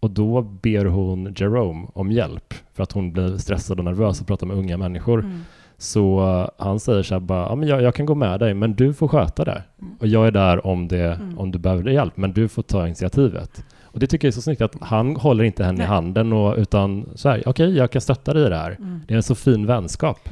Och 0.00 0.10
då 0.10 0.42
ber 0.42 0.84
hon 0.84 1.34
Jerome 1.36 1.86
om 1.92 2.12
hjälp 2.12 2.54
för 2.72 2.82
att 2.82 2.92
hon 2.92 3.12
blir 3.12 3.36
stressad 3.36 3.78
och 3.78 3.84
nervös 3.84 4.20
och 4.20 4.26
pratar 4.26 4.46
med 4.46 4.56
unga 4.56 4.76
människor. 4.76 5.18
Mm. 5.18 5.40
Så 5.80 6.50
han 6.58 6.80
säger 6.80 7.02
så 7.02 7.14
här 7.14 7.20
bara, 7.20 7.48
ja, 7.48 7.54
men 7.54 7.68
jag, 7.68 7.82
jag, 7.82 7.94
kan 7.94 8.06
gå 8.06 8.14
med 8.14 8.40
dig, 8.40 8.54
men 8.54 8.74
du 8.74 8.94
får 8.94 9.08
sköta 9.08 9.44
det. 9.44 9.62
Mm. 9.82 9.94
Och 10.00 10.06
jag 10.06 10.26
är 10.26 10.30
där 10.30 10.66
om, 10.66 10.88
det, 10.88 11.14
mm. 11.14 11.38
om 11.38 11.50
du 11.50 11.58
behöver 11.58 11.90
hjälp, 11.90 12.16
men 12.16 12.32
du 12.32 12.48
får 12.48 12.62
ta 12.62 12.86
initiativet. 12.86 13.64
Och 13.84 14.00
det 14.00 14.06
tycker 14.06 14.28
jag 14.28 14.32
är 14.32 14.34
så 14.34 14.42
snyggt 14.42 14.62
att 14.62 14.76
han 14.80 15.16
håller 15.16 15.44
inte 15.44 15.64
henne 15.64 15.78
Nej. 15.78 15.86
i 15.86 15.88
handen 15.88 16.32
och, 16.32 16.56
utan 16.56 17.06
så 17.14 17.28
här, 17.28 17.38
okej, 17.38 17.50
okay, 17.50 17.70
jag 17.70 17.90
kan 17.90 18.00
stötta 18.00 18.34
dig 18.34 18.46
i 18.46 18.48
det 18.48 18.56
här. 18.56 18.76
Mm. 18.78 19.00
Det 19.06 19.14
är 19.14 19.16
en 19.16 19.22
så 19.22 19.34
fin 19.34 19.66
vänskap. 19.66 20.28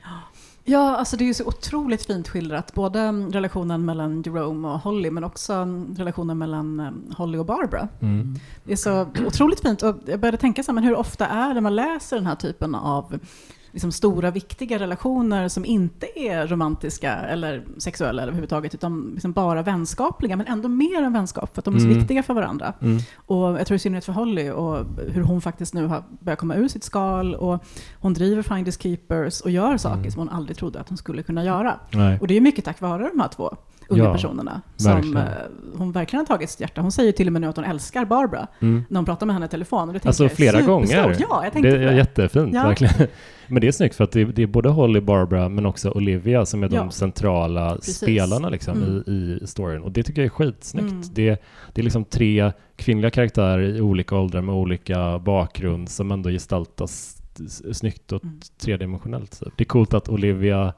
Ja, 0.64 0.96
alltså 0.96 1.16
det 1.16 1.24
är 1.24 1.26
ju 1.26 1.34
så 1.34 1.44
otroligt 1.44 2.06
fint 2.06 2.28
skildrat, 2.28 2.74
både 2.74 3.12
relationen 3.12 3.84
mellan 3.84 4.22
Jerome 4.22 4.68
och 4.68 4.80
Holly, 4.80 5.10
men 5.10 5.24
också 5.24 5.66
relationen 5.96 6.38
mellan 6.38 6.80
um, 6.80 7.14
Holly 7.16 7.38
och 7.38 7.46
Barbara. 7.46 7.88
Mm. 8.00 8.34
Det 8.64 8.72
är 8.72 8.76
så 8.76 9.06
otroligt 9.26 9.60
fint 9.60 9.82
och 9.82 9.96
jag 10.06 10.20
började 10.20 10.38
tänka 10.38 10.62
så 10.62 10.70
här, 10.70 10.74
men 10.74 10.84
hur 10.84 10.96
ofta 10.96 11.26
är 11.26 11.54
det 11.54 11.60
man 11.60 11.76
läser 11.76 12.16
den 12.16 12.26
här 12.26 12.34
typen 12.34 12.74
av 12.74 13.18
liksom 13.78 13.92
stora 13.92 14.30
viktiga 14.30 14.78
relationer 14.78 15.48
som 15.48 15.64
inte 15.64 16.18
är 16.18 16.46
romantiska 16.46 17.12
eller 17.14 17.64
sexuella 17.78 18.22
överhuvudtaget 18.22 18.74
utan 18.74 19.10
liksom 19.14 19.32
bara 19.32 19.62
vänskapliga 19.62 20.36
men 20.36 20.46
ändå 20.46 20.68
mer 20.68 21.02
än 21.02 21.12
vänskap 21.12 21.54
för 21.54 21.60
att 21.60 21.64
de 21.64 21.74
är 21.74 21.78
så 21.78 21.86
mm. 21.86 21.98
viktiga 21.98 22.22
för 22.22 22.34
varandra. 22.34 22.72
Mm. 22.80 22.98
Och 23.16 23.38
jag 23.38 23.66
tror 23.66 23.76
i 23.76 23.78
synnerhet 23.78 24.04
för 24.04 24.12
Holly 24.12 24.50
och 24.50 24.86
hur 25.08 25.22
hon 25.22 25.40
faktiskt 25.40 25.74
nu 25.74 25.86
har 25.86 26.04
börjat 26.20 26.38
komma 26.38 26.54
ur 26.54 26.68
sitt 26.68 26.84
skal 26.84 27.34
och 27.34 27.64
hon 28.00 28.14
driver 28.14 28.42
Finders 28.42 28.78
Keepers 28.78 29.40
och 29.40 29.50
gör 29.50 29.76
saker 29.76 29.98
mm. 29.98 30.10
som 30.10 30.18
hon 30.18 30.28
aldrig 30.28 30.56
trodde 30.56 30.80
att 30.80 30.88
hon 30.88 30.98
skulle 30.98 31.22
kunna 31.22 31.44
göra. 31.44 31.80
Nej. 31.90 32.18
Och 32.20 32.26
det 32.26 32.36
är 32.36 32.40
mycket 32.40 32.64
tack 32.64 32.80
vare 32.80 33.10
de 33.14 33.20
här 33.20 33.28
två 33.28 33.56
unga 33.88 34.04
ja, 34.04 34.12
personerna. 34.12 34.60
Som 34.76 34.92
verkligen. 34.92 35.16
Eh, 35.16 35.32
hon 35.76 35.92
verkligen 35.92 36.20
har 36.20 36.26
tagit 36.26 36.50
sitt 36.50 36.60
hjärta. 36.60 36.80
Hon 36.80 36.92
säger 36.92 37.12
till 37.12 37.26
och 37.26 37.32
med 37.32 37.42
nu 37.42 37.48
att 37.48 37.56
hon 37.56 37.64
älskar 37.64 38.04
Barbara 38.04 38.46
mm. 38.60 38.84
när 38.88 38.98
hon 38.98 39.04
pratar 39.04 39.26
med 39.26 39.34
henne 39.34 39.46
i 39.46 39.48
telefon. 39.48 39.88
Och 39.88 39.94
det 39.94 40.06
alltså 40.06 40.28
flera 40.28 40.60
gånger. 40.62 40.96
Ja, 40.96 41.44
jag 41.52 41.62
det 41.62 41.68
är 41.68 41.78
det. 41.78 41.96
jättefint, 41.96 42.54
ja. 42.54 42.62
verkligen. 42.62 42.94
Men 43.46 43.60
det 43.60 43.68
är 43.68 43.72
snyggt 43.72 43.94
för 43.94 44.04
att 44.04 44.12
det 44.12 44.20
är, 44.20 44.24
det 44.24 44.42
är, 44.42 44.46
både 44.46 44.68
Holly, 44.68 45.00
Barbara 45.00 45.48
men 45.48 45.66
också 45.66 45.90
Olivia 45.90 46.46
som 46.46 46.62
är 46.62 46.68
ja. 46.72 46.80
de 46.80 46.90
centrala 46.90 47.74
Precis. 47.74 47.96
spelarna 47.96 48.48
liksom 48.48 48.82
mm. 48.82 49.02
i, 49.06 49.38
i 49.42 49.46
storyn. 49.46 49.82
Och 49.82 49.92
det 49.92 50.02
tycker 50.02 50.22
jag 50.22 50.26
är 50.26 50.30
skitsnyggt. 50.30 50.90
Mm. 50.90 51.02
Det, 51.12 51.42
det 51.72 51.80
är 51.80 51.82
liksom 51.82 52.04
tre 52.04 52.52
kvinnliga 52.76 53.10
karaktärer 53.10 53.76
i 53.76 53.80
olika 53.80 54.16
åldrar 54.16 54.40
med 54.40 54.54
olika 54.54 55.18
bakgrund 55.18 55.88
som 55.88 56.10
ändå 56.10 56.30
gestaltas 56.30 57.22
snyggt 57.72 58.12
och 58.12 58.24
mm. 58.24 58.40
tredimensionellt. 58.58 59.42
Det 59.56 59.62
är 59.62 59.66
coolt 59.66 59.94
att 59.94 60.08
Olivia 60.08 60.72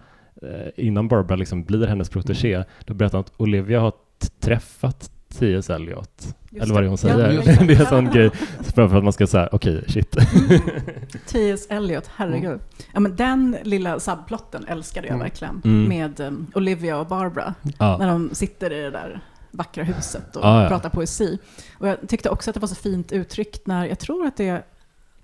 innan 0.77 1.09
Barbara 1.09 1.37
liksom 1.37 1.65
blir 1.65 1.87
hennes 1.87 2.09
protegé, 2.09 2.55
mm. 2.55 2.67
då 2.85 2.95
berättar 2.95 3.19
hon 3.19 3.25
att 3.25 3.33
Olivia 3.37 3.81
har 3.81 3.93
träffat 4.41 5.11
T.S. 5.39 5.71
Eliot. 5.71 6.37
Eller 6.53 6.75
vad 6.75 6.83
det 6.83 6.87
är 6.87 6.89
hon 6.89 6.99
säger. 6.99 7.33
Ja, 7.33 7.43
det 7.67 7.75
är 7.75 7.81
en 7.81 7.87
sån 7.87 8.11
grej 8.11 8.31
för 8.75 8.97
att 8.97 9.05
man 9.05 9.13
ska 9.13 9.27
säga 9.27 9.49
okej, 9.53 9.79
okay, 9.79 9.89
shit. 9.89 10.11
T.S. 11.27 11.67
Eliot, 11.71 12.11
herregud. 12.17 12.45
Mm. 12.45 12.61
Ja, 12.93 13.01
men 13.01 13.17
den 13.17 13.57
lilla 13.63 14.01
subplotten 14.01 14.67
älskade 14.69 15.07
jag 15.07 15.15
mm. 15.15 15.25
verkligen. 15.25 15.63
Mm. 15.65 15.89
Med 15.89 16.21
um, 16.21 16.47
Olivia 16.55 16.99
och 16.99 17.07
Barbara. 17.07 17.55
Ja. 17.79 17.97
När 17.99 18.07
de 18.09 18.31
sitter 18.33 18.73
i 18.73 18.83
det 18.83 18.91
där 18.91 19.21
vackra 19.51 19.85
huset 19.85 20.37
och 20.37 20.45
ah, 20.45 20.63
ja. 20.63 20.69
pratar 20.69 20.91
poesi. 20.91 21.39
Och 21.79 21.89
jag 21.89 22.09
tyckte 22.09 22.31
också 22.31 22.51
att 22.51 22.55
det 22.55 22.61
var 22.61 22.69
så 22.69 22.75
fint 22.75 23.13
uttryckt 23.13 23.67
när, 23.67 23.87
jag 23.87 23.99
tror 23.99 24.27
att 24.27 24.37
det 24.37 24.49
är 24.49 24.63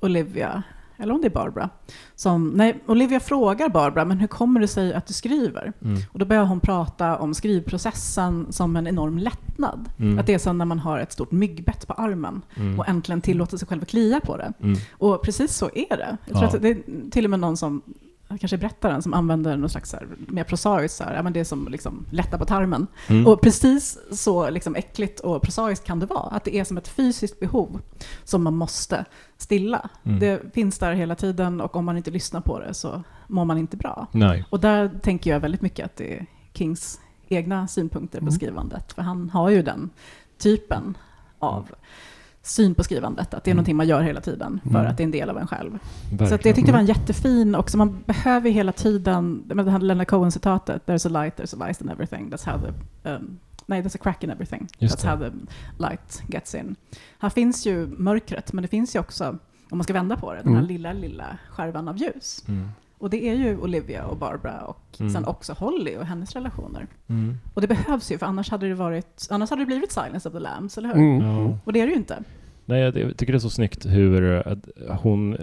Olivia 0.00 0.62
eller 0.98 1.14
om 1.14 1.20
det 1.20 1.28
är 1.28 1.30
Barbara. 1.30 1.70
Som, 2.14 2.48
nej, 2.48 2.82
Olivia 2.86 3.20
frågar 3.20 3.68
Barbara, 3.68 4.04
men 4.04 4.18
hur 4.18 4.26
kommer 4.26 4.60
det 4.60 4.68
sig 4.68 4.94
att 4.94 5.06
du 5.06 5.14
skriver? 5.14 5.72
Mm. 5.82 6.00
Och 6.12 6.18
då 6.18 6.24
börjar 6.24 6.44
hon 6.44 6.60
prata 6.60 7.16
om 7.16 7.34
skrivprocessen 7.34 8.46
som 8.50 8.76
en 8.76 8.86
enorm 8.86 9.18
lättnad. 9.18 9.88
Mm. 9.98 10.18
Att 10.18 10.26
det 10.26 10.34
är 10.34 10.38
som 10.38 10.58
när 10.58 10.64
man 10.64 10.78
har 10.78 10.98
ett 10.98 11.12
stort 11.12 11.32
myggbett 11.32 11.86
på 11.86 11.92
armen 11.92 12.42
mm. 12.56 12.78
och 12.78 12.88
äntligen 12.88 13.20
tillåter 13.20 13.56
sig 13.56 13.68
själv 13.68 13.82
att 13.82 13.88
klia 13.88 14.20
på 14.20 14.36
det. 14.36 14.52
Mm. 14.62 14.78
Och 14.90 15.22
precis 15.22 15.54
så 15.54 15.70
är 15.74 15.96
det. 15.96 16.16
Jag 16.26 16.38
tror 16.38 16.50
ja. 16.50 16.56
att 16.56 16.62
det 16.62 16.68
är 16.68 17.10
till 17.10 17.24
och 17.24 17.30
med 17.30 17.40
någon 17.40 17.56
som 17.56 17.82
kanske 18.28 18.58
berättaren 18.58 19.02
som 19.02 19.14
använder 19.14 19.56
något 19.56 19.70
slags 19.70 19.92
här, 19.92 20.08
mer 20.18 20.44
prosaiskt, 20.44 20.96
så 20.96 21.04
här, 21.04 21.14
ja, 21.14 21.22
men 21.22 21.32
det 21.32 21.40
är 21.40 21.44
som 21.44 21.68
liksom 21.68 22.06
lätta 22.10 22.38
på 22.38 22.44
tarmen. 22.44 22.86
Mm. 23.06 23.26
Och 23.26 23.40
precis 23.40 23.98
så 24.12 24.50
liksom 24.50 24.76
äckligt 24.76 25.20
och 25.20 25.42
prosaiskt 25.42 25.84
kan 25.84 26.00
det 26.00 26.06
vara. 26.06 26.28
Att 26.28 26.44
det 26.44 26.56
är 26.56 26.64
som 26.64 26.76
ett 26.76 26.88
fysiskt 26.88 27.40
behov 27.40 27.80
som 28.24 28.44
man 28.44 28.56
måste 28.56 29.04
stilla. 29.36 29.88
Mm. 30.04 30.18
Det 30.18 30.54
finns 30.54 30.78
där 30.78 30.92
hela 30.92 31.14
tiden 31.14 31.60
och 31.60 31.76
om 31.76 31.84
man 31.84 31.96
inte 31.96 32.10
lyssnar 32.10 32.40
på 32.40 32.58
det 32.58 32.74
så 32.74 33.02
mår 33.26 33.44
man 33.44 33.58
inte 33.58 33.76
bra. 33.76 34.06
Nej. 34.12 34.44
Och 34.50 34.60
där 34.60 34.90
tänker 35.02 35.30
jag 35.30 35.40
väldigt 35.40 35.62
mycket 35.62 35.84
att 35.84 35.96
det 35.96 36.14
är 36.14 36.26
Kings 36.52 37.00
egna 37.28 37.68
synpunkter 37.68 38.18
på 38.18 38.24
mm. 38.24 38.32
skrivandet. 38.32 38.92
För 38.92 39.02
han 39.02 39.30
har 39.30 39.50
ju 39.50 39.62
den 39.62 39.90
typen 40.38 40.96
av 41.38 41.58
mm 41.58 41.74
syn 42.46 42.74
på 42.74 42.84
skrivandet, 42.84 43.34
att 43.34 43.44
det 43.44 43.48
är 43.48 43.52
mm. 43.52 43.56
någonting 43.56 43.76
man 43.76 43.88
gör 43.88 44.02
hela 44.02 44.20
tiden 44.20 44.60
för 44.62 44.78
mm. 44.78 44.86
att 44.86 44.96
det 44.96 45.02
är 45.02 45.04
en 45.04 45.10
del 45.10 45.30
av 45.30 45.38
en 45.38 45.46
själv. 45.46 45.78
Verkligen. 46.10 46.28
Så 46.28 46.36
det 46.36 46.52
tyckte 46.52 46.60
jag 46.60 46.72
var 46.72 46.80
en 46.80 46.86
jättefin 46.86 47.54
också, 47.54 47.78
man 47.78 48.02
behöver 48.06 48.50
hela 48.50 48.72
tiden, 48.72 49.42
med 49.46 49.64
det 49.64 49.70
här 49.70 49.78
Leonard 49.78 50.08
Cohen-citatet, 50.08 50.86
there's 50.86 51.06
a 51.06 51.22
light, 51.22 51.36
there's 51.36 51.62
a 51.62 51.66
light 51.66 51.80
in 51.80 51.88
everything, 51.88 52.30
that's 52.30 52.46
how 52.46 52.58
the 52.58 52.72
um, 53.10 53.38
Nej, 53.66 53.82
there's 53.82 53.94
a 53.94 54.02
crack 54.02 54.24
in 54.24 54.30
everything. 54.30 54.68
Just 54.78 54.96
That's 54.96 55.02
det. 55.02 55.08
how 55.08 55.16
the 55.16 55.32
light 55.78 56.22
gets 56.28 56.54
in. 56.54 56.76
Här 57.18 57.30
finns 57.30 57.66
ju 57.66 57.86
mörkret, 57.86 58.52
men 58.52 58.62
det 58.62 58.68
finns 58.68 58.96
ju 58.96 59.00
också, 59.00 59.38
om 59.70 59.78
man 59.78 59.84
ska 59.84 59.92
vända 59.92 60.16
på 60.16 60.32
det, 60.32 60.38
den 60.38 60.52
här 60.52 60.58
mm. 60.58 60.68
lilla, 60.68 60.92
lilla 60.92 61.38
skärvan 61.50 61.88
av 61.88 61.96
ljus. 61.96 62.44
Mm. 62.96 63.04
Och 63.04 63.10
det 63.10 63.28
är 63.28 63.34
ju 63.34 63.58
Olivia 63.58 64.04
och 64.04 64.16
Barbara 64.16 64.60
och 64.60 64.96
mm. 65.00 65.12
sen 65.12 65.24
också 65.24 65.52
Holly 65.52 65.96
och 65.96 66.06
hennes 66.06 66.32
relationer. 66.32 66.86
Mm. 67.08 67.38
Och 67.54 67.60
det 67.60 67.66
behövs 67.66 68.12
ju, 68.12 68.18
för 68.18 68.26
annars 68.26 68.50
hade 68.50 68.68
det 68.68 68.74
varit, 68.74 69.26
annars 69.30 69.50
hade 69.50 69.62
det 69.62 69.66
blivit 69.66 69.92
Silence 69.92 70.28
of 70.28 70.34
the 70.34 70.40
Lambs, 70.40 70.78
eller 70.78 70.88
hur? 70.88 70.96
Mm. 70.96 71.54
Och 71.64 71.72
det 71.72 71.80
är 71.80 71.86
det 71.86 71.92
ju 71.92 71.98
inte. 71.98 72.22
Nej, 72.68 72.80
jag 72.80 72.94
tycker 72.94 73.32
det 73.32 73.36
är 73.36 73.40
så 73.40 73.50
snyggt 73.50 73.86
hur 73.86 74.44
hon, 75.02 75.36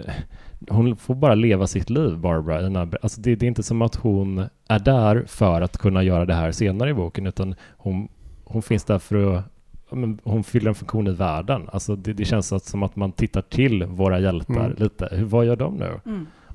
hon 0.68 0.96
får 0.96 1.14
bara 1.14 1.34
leva 1.34 1.66
sitt 1.66 1.90
liv, 1.90 2.18
Barbara. 2.18 2.62
Den 2.62 2.76
här, 2.76 2.98
alltså 3.02 3.20
det, 3.20 3.34
det, 3.34 3.46
är 3.46 3.48
inte 3.48 3.62
som 3.62 3.82
att 3.82 3.94
hon 3.94 4.46
är 4.68 4.78
där 4.78 5.24
för 5.26 5.60
att 5.60 5.78
kunna 5.78 6.02
göra 6.02 6.24
det 6.24 6.34
här 6.34 6.52
senare 6.52 6.90
i 6.90 6.94
boken, 6.94 7.26
utan 7.26 7.54
hon, 7.76 8.08
hon 8.44 8.62
finns 8.62 8.84
där 8.84 8.98
för 8.98 9.36
att 9.36 9.44
men, 9.90 10.18
hon 10.24 10.44
fyller 10.44 10.68
en 10.68 10.74
funktion 10.74 11.06
i 11.06 11.12
världen. 11.12 11.68
Alltså 11.72 11.96
det, 11.96 12.12
det 12.12 12.24
känns 12.24 12.70
som 12.70 12.82
att 12.82 12.96
man 12.96 13.12
tittar 13.12 13.42
till 13.42 13.84
våra 13.84 14.18
hjältar 14.18 14.64
mm. 14.64 14.76
lite. 14.76 15.08
Hur, 15.12 15.24
vad 15.24 15.46
gör 15.46 15.56
de 15.56 15.76
nu? 15.76 16.00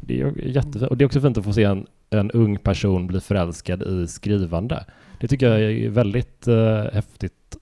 Det 0.01 0.21
är 0.21 0.47
jättefint. 0.47 0.91
Och 0.91 0.97
det 0.97 1.03
är 1.03 1.05
också 1.05 1.21
fint 1.21 1.37
att 1.37 1.43
få 1.43 1.53
se 1.53 1.63
en, 1.63 1.87
en 2.09 2.31
ung 2.31 2.57
person 2.57 3.07
bli 3.07 3.19
förälskad 3.19 3.83
i 3.83 4.07
skrivande. 4.07 4.85
Det 5.19 5.27
tycker 5.27 5.49
jag 5.49 5.71
är 5.71 5.89
väldigt 5.89 6.47
uh, 6.47 6.83
häftigt. 6.93 7.57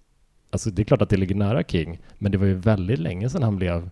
Alltså 0.49 0.69
det 0.69 0.81
är 0.81 0.83
klart 0.83 1.01
att 1.01 1.09
det 1.09 1.17
ligger 1.17 1.35
nära 1.35 1.63
King, 1.63 1.99
men 2.17 2.31
det 2.31 2.37
var 2.37 2.45
ju 2.45 2.53
väldigt 2.53 2.99
länge 2.99 3.29
sedan 3.29 3.43
han 3.43 3.55
blev 3.55 3.89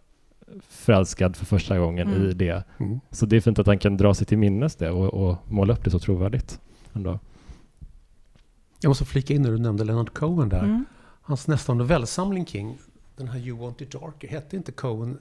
förälskad 0.62 1.36
för 1.36 1.46
första 1.46 1.80
gången 1.80 2.08
mm. 2.08 2.30
i 2.30 2.34
det. 2.34 2.64
Mm. 2.78 3.00
Så 3.12 3.26
det 3.26 3.36
är 3.36 3.42
fint 3.42 3.60
att 3.60 3.68
han 3.68 3.80
kan 3.80 3.98
dra 3.98 4.14
sig 4.14 4.28
till 4.28 4.38
minnes 4.38 4.76
det 4.76 4.90
och, 4.90 5.14
och 5.14 5.38
måla 5.52 5.74
upp 5.74 5.84
det 5.84 5.92
så 5.92 6.00
trovärdigt. 6.00 6.60
Ändå. 6.94 7.20
Jag 8.82 8.90
måste 8.90 9.06
flika 9.06 9.34
in 9.34 9.42
när 9.42 9.52
du 9.52 9.58
nämnde 9.58 9.84
Leonard 9.84 10.14
Cohen 10.14 10.50
där. 10.50 10.64
Mm. 10.64 10.86
Hans 11.22 11.48
nästa 11.48 11.74
novellsamling 11.74 12.46
King, 12.46 12.78
den 13.18 13.28
här 13.28 13.40
You 13.40 13.58
Want 13.58 13.82
It 13.82 13.92
Darker, 13.92 14.28
hette 14.28 14.56
inte 14.56 14.72
Cohen 14.72 15.18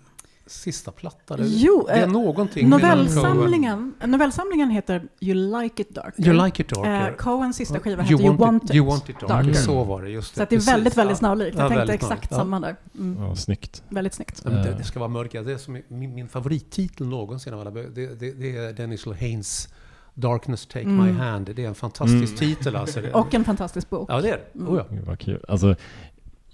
sista 0.47 0.93
platta? 0.93 1.37
Jo, 1.39 1.85
det 1.89 1.93
är 1.93 2.03
eh, 2.03 2.13
någonting 2.13 2.69
novellsamlingen, 2.69 3.95
novellsamlingen 4.05 4.71
heter 4.71 5.09
You 5.21 5.63
Like 5.63 5.83
It 5.83 5.91
Darker. 5.91 6.27
You 6.27 6.45
Like 6.45 6.63
It 6.63 6.69
Darker. 6.69 7.11
Eh, 7.11 7.17
Cohens 7.17 7.57
sista 7.57 7.81
skiva 7.81 8.03
heter 8.03 8.25
You, 8.25 8.37
Want, 8.37 8.65
It, 8.65 8.75
you 8.75 8.87
want 8.87 9.09
it 9.09 9.21
darker. 9.21 9.35
darker. 9.35 9.53
Så 9.53 9.85
var 9.85 10.03
det, 10.03 10.11
just 10.11 10.35
det. 10.35 10.41
Så 10.41 10.41
det 10.41 10.45
är 10.45 10.57
Precis. 10.57 10.73
väldigt, 10.73 10.97
väldigt 10.97 11.19
snarlikt. 11.19 11.59
Jag 11.59 11.73
ja, 11.73 11.77
tänkte 11.77 11.95
exakt 11.95 12.29
ja. 12.31 12.37
samma 12.37 12.61
där. 12.61 12.77
Mm. 12.99 13.23
Ja, 13.23 13.37
snyggt. 13.37 13.83
Väldigt 13.89 14.15
snyggt. 14.15 14.43
Ja, 14.45 14.51
det, 14.51 14.75
det, 14.79 14.85
ska 14.85 14.99
vara 14.99 15.09
mörka. 15.09 15.43
Det 15.43 15.53
är 15.53 15.59
som 15.59 15.83
min, 15.89 16.15
min 16.15 16.29
favorittitel 16.29 17.07
någonsin 17.07 17.55
av 17.55 17.61
alla. 17.61 17.71
Det, 17.71 17.91
det, 17.91 18.33
det 18.33 18.57
är 18.57 18.73
Dennis 18.73 19.07
Lehane 19.07 19.43
Darkness 20.15 20.67
Take 20.67 20.81
mm. 20.81 21.07
My 21.07 21.13
Hand. 21.13 21.51
Det 21.57 21.65
är 21.65 21.69
en 21.69 21.75
fantastisk 21.75 22.15
mm. 22.15 22.37
titel. 22.37 22.77
Alltså. 22.77 23.01
Och 23.13 23.35
en 23.35 23.45
fantastisk 23.45 23.91
bok. 23.91 24.11
Ja, 24.11 24.21
det 24.21 24.29
är 24.29 24.37
det. 24.37 24.59
Mm. 24.59 24.73
Oh, 24.73 24.77
ja. 24.77 25.03
Vad 25.07 25.19
kul. 25.19 25.45
Alltså, 25.49 25.77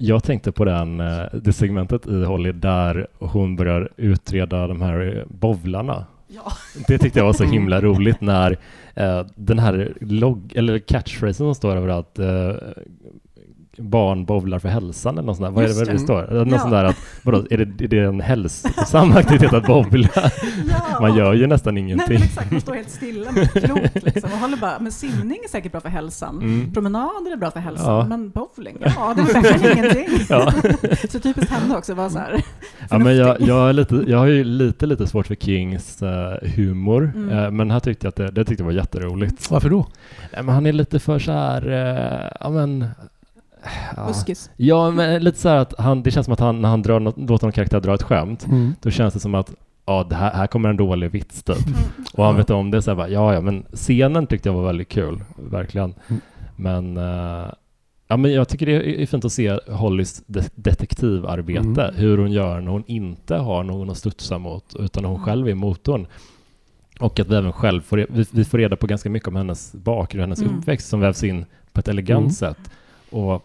jag 0.02 0.24
tänkte 0.24 0.52
på 0.52 0.64
den, 0.64 1.00
eh, 1.00 1.24
det 1.32 1.52
segmentet 1.52 2.06
i 2.06 2.24
Holly 2.24 2.52
där 2.52 3.06
hon 3.18 3.56
börjar 3.56 3.88
utreda 3.96 4.66
de 4.66 4.82
här 4.82 5.24
bovlarna. 5.28 6.06
Ja. 6.28 6.52
Det 6.86 6.98
tyckte 6.98 7.18
jag 7.18 7.26
var 7.26 7.32
så 7.32 7.44
himla 7.44 7.80
roligt 7.80 8.20
när 8.20 8.58
eh, 8.94 9.26
den 9.34 9.58
här 9.58 9.94
logg, 10.00 10.52
eller 10.56 10.78
catchphrasen 10.78 11.46
som 11.46 11.54
står 11.54 11.76
överallt, 11.76 12.18
eh, 12.18 12.54
barn 13.80 14.24
bowlar 14.24 14.58
för 14.58 14.68
hälsan 14.68 15.18
eller 15.18 15.26
något 15.26 15.36
sånt 15.36 15.46
där. 15.46 15.52
Vad 15.52 15.64
är 15.64 15.84
det, 15.84 15.92
det 15.92 15.98
står? 15.98 16.44
Något 16.44 16.52
ja. 16.52 16.58
sånt 16.58 16.72
där 16.72 16.84
att, 16.84 16.96
vadå, 17.22 17.46
är 17.50 17.58
det, 17.58 17.84
är 17.84 17.88
det 17.88 17.98
en 17.98 18.20
hälsosam 18.20 19.12
aktivitet 19.16 19.52
att 19.52 19.66
bowla? 19.66 20.08
Ja. 20.14 21.00
Man 21.00 21.16
gör 21.16 21.34
ju 21.34 21.46
nästan 21.46 21.78
ingenting. 21.78 22.18
Nej, 22.18 22.24
exakt, 22.24 22.50
man 22.50 22.60
står 22.60 22.74
helt 22.74 22.90
stilla 22.90 23.32
med 23.32 23.52
klot 23.52 24.04
liksom 24.04 24.32
och 24.32 24.38
håller 24.38 24.56
bara, 24.56 24.78
men 24.78 24.92
simning 24.92 25.38
är 25.44 25.48
säkert 25.48 25.72
bra 25.72 25.80
för 25.80 25.88
hälsan. 25.88 26.38
Mm. 26.38 26.72
Promenader 26.72 27.32
är 27.32 27.36
bra 27.36 27.50
för 27.50 27.60
hälsan, 27.60 27.94
ja. 27.94 28.06
men 28.06 28.30
bowling, 28.30 28.76
ja 28.80 29.14
det 29.16 29.22
är 29.22 29.42
verkligen 29.42 29.78
ingenting. 29.78 30.08
Ja. 30.28 30.52
så 31.10 31.20
typiskt 31.20 31.50
henne 31.50 31.76
också, 31.76 31.94
vara 31.94 32.10
så 32.10 32.18
här 32.18 32.44
Ja, 32.90 32.98
men 32.98 33.16
jag, 33.16 33.40
jag, 33.40 33.68
är 33.68 33.72
lite, 33.72 34.04
jag 34.06 34.18
har 34.18 34.26
ju 34.26 34.44
lite, 34.44 34.86
lite 34.86 35.06
svårt 35.06 35.26
för 35.26 35.34
Kings 35.34 36.02
uh, 36.02 36.08
humor, 36.56 37.12
mm. 37.14 37.38
uh, 37.38 37.50
men 37.50 37.70
här 37.70 37.80
tyckte 37.80 38.06
jag 38.06 38.08
att 38.08 38.16
det, 38.16 38.30
det 38.30 38.44
tyckte 38.44 38.62
jag 38.62 38.66
var 38.66 38.72
jätteroligt. 38.72 39.50
Varför 39.50 39.70
då? 39.70 39.86
Nej, 40.32 40.42
men 40.42 40.54
han 40.54 40.66
är 40.66 40.72
lite 40.72 40.98
för 40.98 41.18
så 41.18 41.32
här, 41.32 41.68
uh, 41.68 42.30
ja 42.40 42.50
men 42.50 42.86
Buskis. 44.06 44.50
Ja, 44.56 44.90
men 44.90 45.22
lite 45.22 45.38
så 45.38 45.48
här 45.48 45.56
att 45.56 45.74
han, 45.78 46.02
det 46.02 46.10
känns 46.10 46.24
som 46.24 46.32
att 46.32 46.40
han, 46.40 46.60
när 46.60 46.68
han 46.68 46.82
drar 46.82 47.00
något, 47.00 47.18
låter 47.18 47.46
någon 47.46 47.52
karaktär 47.52 47.80
dra 47.80 47.94
ett 47.94 48.02
skämt, 48.02 48.46
mm. 48.46 48.74
då 48.82 48.90
känns 48.90 49.14
det 49.14 49.20
som 49.20 49.34
att 49.34 49.54
ja, 49.86 50.06
det 50.08 50.14
här, 50.14 50.32
här 50.32 50.46
kommer 50.46 50.68
en 50.68 50.76
dålig 50.76 51.10
vits 51.10 51.42
typ. 51.42 51.66
Mm. 51.66 51.78
Och 52.12 52.24
han 52.24 52.36
vet 52.36 52.50
om 52.50 52.70
det, 52.70 52.82
så 52.82 52.90
här, 52.90 52.96
bara, 52.96 53.08
ja, 53.08 53.34
ja, 53.34 53.40
men 53.40 53.64
scenen 53.72 54.26
tyckte 54.26 54.48
jag 54.48 54.54
var 54.54 54.66
väldigt 54.66 54.88
kul, 54.88 55.20
verkligen. 55.36 55.94
Mm. 56.08 56.20
Men, 56.56 56.96
uh, 56.96 57.52
ja, 58.08 58.16
men 58.16 58.32
jag 58.32 58.48
tycker 58.48 58.66
det 58.66 59.02
är 59.02 59.06
fint 59.06 59.24
att 59.24 59.32
se 59.32 59.58
Hollys 59.68 60.22
de 60.26 60.42
detektivarbete, 60.54 61.82
mm. 61.82 61.94
hur 61.94 62.18
hon 62.18 62.32
gör 62.32 62.60
när 62.60 62.70
hon 62.70 62.84
inte 62.86 63.36
har 63.36 63.64
någon 63.64 63.90
att 63.90 63.98
studsa 63.98 64.38
mot, 64.38 64.76
utan 64.78 65.04
hon 65.04 65.22
själv 65.24 65.48
är 65.48 65.54
motorn. 65.54 66.06
Och 67.00 67.20
att 67.20 67.28
vi 67.28 67.36
även 67.36 67.52
själv 67.52 67.80
får, 67.80 68.06
vi, 68.10 68.24
vi 68.30 68.44
får 68.44 68.58
reda 68.58 68.76
på 68.76 68.86
ganska 68.86 69.10
mycket 69.10 69.28
om 69.28 69.36
hennes 69.36 69.72
bakgrund, 69.72 70.20
hennes 70.20 70.42
mm. 70.42 70.58
uppväxt 70.58 70.88
som 70.88 71.00
vävs 71.00 71.24
in 71.24 71.44
på 71.72 71.80
ett 71.80 71.88
elegant 71.88 72.20
mm. 72.20 72.30
sätt. 72.30 72.70
Och 73.10 73.44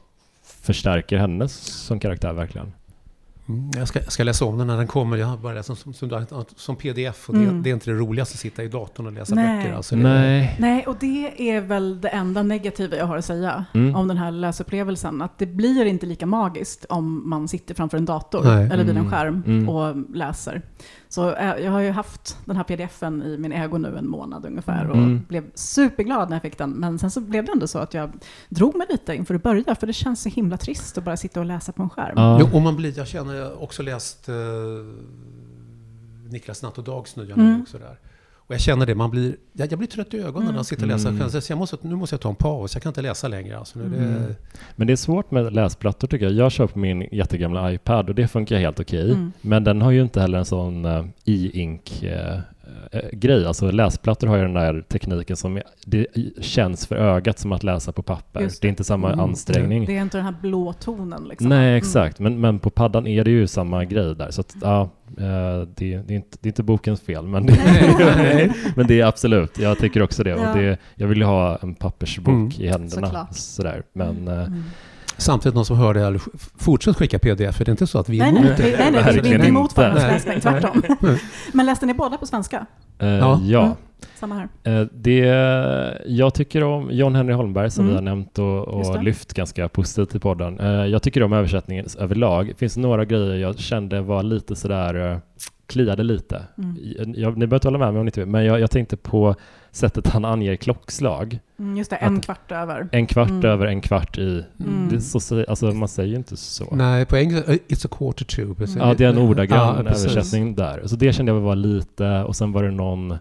förstärker 0.66 1.18
henne 1.18 1.48
som 1.50 2.00
karaktär 2.00 2.34
verkligen. 2.34 2.74
Mm, 3.50 3.72
jag 3.78 3.88
ska, 3.88 4.00
ska, 4.02 4.24
läsa 4.24 4.46
om 4.46 4.58
den 4.58 4.68
när 4.68 4.78
den 4.78 4.88
kommer. 4.88 5.18
Jag 5.18 5.28
har 5.28 5.38
bara 5.38 5.54
läst 5.54 5.68
som, 5.68 5.76
som, 5.76 5.94
som, 5.94 6.46
som 6.56 6.76
pdf 6.76 7.30
och 7.30 7.36
det, 7.36 7.44
mm. 7.44 7.64
det, 7.64 7.70
är 7.70 7.74
inte 7.74 7.92
det 7.92 7.98
roligaste 7.98 8.36
att 8.36 8.40
sitta 8.40 8.64
i 8.64 8.68
datorn 8.68 9.06
och 9.06 9.14
läsa 9.14 9.36
Nej. 9.36 9.58
böcker. 9.58 9.76
Alltså 9.76 9.96
Nej. 9.96 10.56
Nej, 10.60 10.88
och 10.88 10.96
det 11.00 11.52
är 11.52 11.62
väl 11.62 12.02
det 12.02 12.10
enda 12.10 12.44
negativa 12.44 12.98
jag 12.98 13.06
har 13.06 13.18
att 13.18 13.26
säga 13.26 13.66
mm. 13.74 13.96
om 13.96 14.08
den 14.08 14.18
här 14.18 14.32
läsupplevelsen. 14.32 15.22
Att 15.22 15.38
det 15.38 15.46
blir 15.46 15.86
inte 15.86 16.06
lika 16.06 16.26
magiskt 16.26 16.86
om 16.90 17.30
man 17.30 17.48
sitter 17.48 17.76
framför 17.76 17.98
en 17.98 18.06
dator 18.06 18.44
Nej. 18.44 18.66
eller 18.66 18.84
vid 18.84 18.90
en 18.90 18.98
mm. 18.98 19.12
skärm 19.12 19.44
mm. 19.46 19.70
och 19.70 19.96
läser. 20.16 20.62
Så 21.10 21.36
eh, 21.36 21.56
jag 21.56 21.72
har 21.72 21.80
ju 21.80 21.92
haft 21.92 22.38
den 22.46 22.56
här 22.56 22.64
pdfen 22.64 23.24
i 23.24 23.38
min 23.38 23.52
ägo 23.52 23.78
nu 23.78 23.98
en 23.98 24.08
månad 24.08 24.46
ungefär 24.46 24.90
och 24.90 24.98
mm. 24.98 25.26
blev 25.28 25.44
superglad 25.54 26.30
när 26.30 26.36
jag 26.36 26.42
fick 26.42 26.58
den. 26.58 26.72
Men 26.72 27.00
sen 27.00 27.12
så 27.12 27.22
blev 27.22 27.46
det 27.46 27.52
ändå 27.52 27.68
så 27.68 27.80
att 27.80 27.94
jag 27.94 28.12
drog 28.50 28.76
mig 28.76 28.88
lite 28.90 29.16
inför 29.16 29.36
att 29.36 29.44
börja, 29.44 29.76
för 29.76 29.88
det 29.88 29.94
känns 29.94 30.22
så 30.22 30.30
himla 30.30 30.58
trist 30.58 30.98
att 30.98 31.04
bara 31.04 31.18
sitta 31.18 31.40
och 31.40 31.46
läsa 31.46 31.72
på 31.72 31.84
en 31.84 31.90
skärm. 31.90 32.14
Ja. 32.16 32.38
Jo, 32.42 32.48
och 32.54 32.62
man 32.62 32.76
blir, 32.76 32.98
jag 32.98 33.08
känner, 33.08 33.34
jag 33.34 33.46
har 33.46 33.64
också 33.64 33.84
läst 33.84 34.30
eh, 34.30 34.36
Niklas 36.30 36.62
Natt 36.62 36.78
och 36.78 36.84
Dags 36.84 37.16
nya 37.16 37.34
mm. 37.34 37.62
också 37.62 37.78
där. 37.78 37.98
Och 38.48 38.54
jag 38.54 38.62
känner 38.62 38.86
det, 38.86 38.96
man 38.96 39.12
blir, 39.12 39.36
jag, 39.54 39.72
jag 39.72 39.80
blir 39.80 39.88
trött 39.90 40.14
i 40.14 40.18
ögonen 40.18 40.42
mm. 40.42 40.52
när 40.52 40.60
jag 40.60 40.66
sitter 40.66 40.84
och 40.84 40.90
läser. 40.90 41.10
Mm. 41.10 41.30
Så 41.30 41.52
jag 41.52 41.58
måste, 41.58 41.78
nu 41.82 41.96
måste 41.96 42.14
jag 42.14 42.22
ta 42.22 42.30
en 42.30 42.36
paus, 42.36 42.76
jag 42.76 42.84
kan 42.84 42.90
inte 42.90 43.02
läsa 43.02 43.28
längre. 43.28 43.58
Alltså, 43.58 43.80
nu 43.80 43.86
mm. 43.86 43.98
det... 44.00 44.36
Men 44.76 44.88
det 44.88 44.94
är 44.94 44.98
svårt 44.98 45.32
med 45.32 45.54
läsplattor 45.54 46.08
tycker 46.08 46.26
jag. 46.26 46.34
Jag 46.34 46.52
kör 46.52 46.68
på 46.68 46.80
min 46.80 47.08
jättegamla 47.12 47.74
iPad 47.74 48.10
och 48.10 48.16
det 48.16 48.28
funkar 48.28 48.58
helt 48.58 48.80
okej. 48.80 49.04
Okay. 49.04 49.14
Mm. 49.14 49.32
Men 49.42 49.64
den 49.64 49.82
har 49.82 49.92
ju 49.92 50.02
inte 50.02 50.22
heller 50.22 50.38
en 50.38 50.46
sån 50.46 50.86
uh, 50.86 51.06
e-ink 51.26 52.04
uh, 52.04 52.40
grej. 53.12 53.46
Alltså 53.46 53.72
läsplattor 53.72 54.28
har 54.28 54.36
ju 54.36 54.42
den 54.42 54.54
där 54.54 54.82
tekniken 54.82 55.36
som 55.36 55.62
det 55.86 56.08
känns 56.42 56.88
för 56.88 56.96
ögat 56.96 57.40
som 57.40 57.52
att 57.52 57.64
läsa 57.64 57.92
på 57.92 58.02
papper. 58.02 58.40
Det. 58.40 58.62
det. 58.62 58.68
är 58.68 58.70
inte 58.70 58.84
samma 58.84 59.08
mm. 59.08 59.20
ansträngning. 59.20 59.86
Det 59.86 59.98
är 59.98 60.02
inte 60.02 60.18
den 60.18 60.26
här 60.26 60.36
blå 60.42 60.74
tonen. 60.74 61.24
Liksom. 61.24 61.50
Nej, 61.50 61.68
mm. 61.68 61.78
exakt. 61.78 62.20
Men, 62.20 62.42
men 62.42 62.60
på 62.60 62.70
paddan 62.70 63.08
är 63.08 63.24
det 63.24 63.32
ju 63.32 63.48
samma 63.48 63.86
grej 63.86 64.16
där. 64.16 64.32
Så 64.32 64.42
att, 64.42 64.56
ja, 64.62 64.90
det, 65.16 65.66
det, 65.76 65.94
är 65.94 66.12
inte, 66.12 66.38
det 66.42 66.48
är 66.48 66.52
inte 66.52 66.64
bokens 66.64 67.02
fel, 67.02 67.28
men 67.28 67.46
det, 67.46 68.54
men 68.76 68.88
det 68.88 69.02
är 69.02 69.06
absolut. 69.06 69.60
Jag 69.60 69.78
tycker 69.78 70.02
också 70.02 70.24
det. 70.24 70.30
Ja. 70.30 70.50
Och 70.50 70.58
det 70.58 70.78
jag 70.96 71.08
vill 71.08 71.18
ju 71.18 71.26
ha 71.26 71.58
en 71.58 71.76
pappersbok 71.76 72.30
mm. 72.30 72.52
i 72.60 72.68
händerna. 72.68 73.28
Sådär. 73.32 73.84
Men, 73.94 74.28
mm. 74.28 74.64
Samtidigt 75.18 75.56
någon 75.56 75.66
som 75.66 75.78
hör 75.78 75.94
det, 75.94 76.20
fortsätt 76.58 76.96
skicka 76.96 77.20
pdf, 77.20 77.56
för 77.56 77.66
det 77.66 77.70
är 77.70 77.72
inte 77.72 77.88
så 77.88 78.00
att 78.00 78.10
vi 78.10 78.20
är 78.20 78.28
emot 78.28 78.58
det. 78.58 78.64
Nej, 78.64 78.92
nej, 78.92 78.92
nej, 78.92 79.20
vi 79.22 79.30
är 79.30 79.36
inte 79.36 79.48
emot 79.48 79.74
förhandsläsning, 79.74 80.42
tvärtom. 80.42 80.84
Men 81.54 81.66
läste 81.66 81.86
ni 81.86 81.94
båda 81.94 82.18
på 82.18 82.26
svenska? 82.26 82.66
Uh, 83.04 83.10
ja. 83.10 83.40
ja. 83.44 83.64
Mm. 83.64 83.76
Samma 84.20 84.36
här. 84.64 84.82
Uh, 84.82 84.88
det, 84.94 85.18
jag 86.06 86.34
tycker 86.34 86.64
om 86.64 86.90
John 86.92 87.16
Henry 87.16 87.34
Holmberg 87.34 87.72
som 87.72 87.84
mm. 87.84 87.92
vi 87.92 87.96
har 87.96 88.02
nämnt 88.02 88.40
och, 88.40 88.68
och 88.68 89.04
lyft 89.04 89.34
ganska 89.34 89.70
positivt 89.70 90.16
i 90.16 90.20
podden. 90.20 90.60
Uh, 90.60 90.88
jag 90.88 91.02
tycker 91.04 91.24
om 91.24 91.34
översättningen 91.34 91.86
överlag. 92.00 92.48
Det 92.48 92.56
finns 92.56 92.78
några 92.78 93.06
grejer 93.06 93.36
jag 93.36 93.60
kände 93.60 94.02
var 94.02 94.24
lite 94.24 94.56
sådär, 94.56 95.22
kliade 95.68 96.04
lite. 96.04 96.44
Mm. 96.58 97.14
Jag, 97.18 97.38
ni 97.38 97.48
behöver 97.48 97.56
inte 97.56 97.68
hålla 97.68 97.78
med 97.78 97.94
mig 97.94 98.00
om 98.00 98.06
ni 98.06 98.10
inte 98.10 98.20
vill, 98.20 98.30
men 98.30 98.46
jag, 98.46 98.60
jag 98.60 98.72
tänkte 98.72 98.98
på 98.98 99.36
sättet 99.72 100.08
han 100.08 100.26
anger 100.26 100.56
klockslag. 100.56 101.40
Mm, 101.60 101.78
just 101.78 101.90
det, 101.90 101.96
en 101.96 102.22
kvart 102.22 102.52
över. 102.52 102.90
En 102.92 103.08
kvart 103.08 103.30
mm. 103.30 103.46
över, 103.46 103.66
en 103.66 103.82
kvart 103.82 104.18
i. 104.18 104.46
Mm. 104.60 104.90
Det 104.90 105.02
så, 105.02 105.46
alltså, 105.48 105.72
man 105.72 105.88
säger 105.88 106.10
ju 106.10 106.16
inte 106.16 106.38
så. 106.38 106.76
Nej, 106.76 107.06
på 107.06 107.18
engelska, 107.18 107.52
uh, 107.52 107.58
it's 107.68 107.86
a 107.86 107.90
quarter 108.00 108.26
to. 108.26 108.56
Precis. 108.56 108.76
Ja, 108.76 108.94
det 108.94 109.06
är 109.06 109.10
en 109.10 109.18
ordagrann 109.18 109.86
ja, 109.86 109.92
översättning 109.92 110.56
där. 110.56 110.82
Så 110.86 110.96
det 110.96 111.14
kände 111.14 111.32
jag 111.32 111.40
var 111.40 111.56
lite, 111.56 112.24
och 112.24 112.36
sen 112.36 112.52
var 112.52 112.64
det 112.64 112.72
någon, 112.72 113.18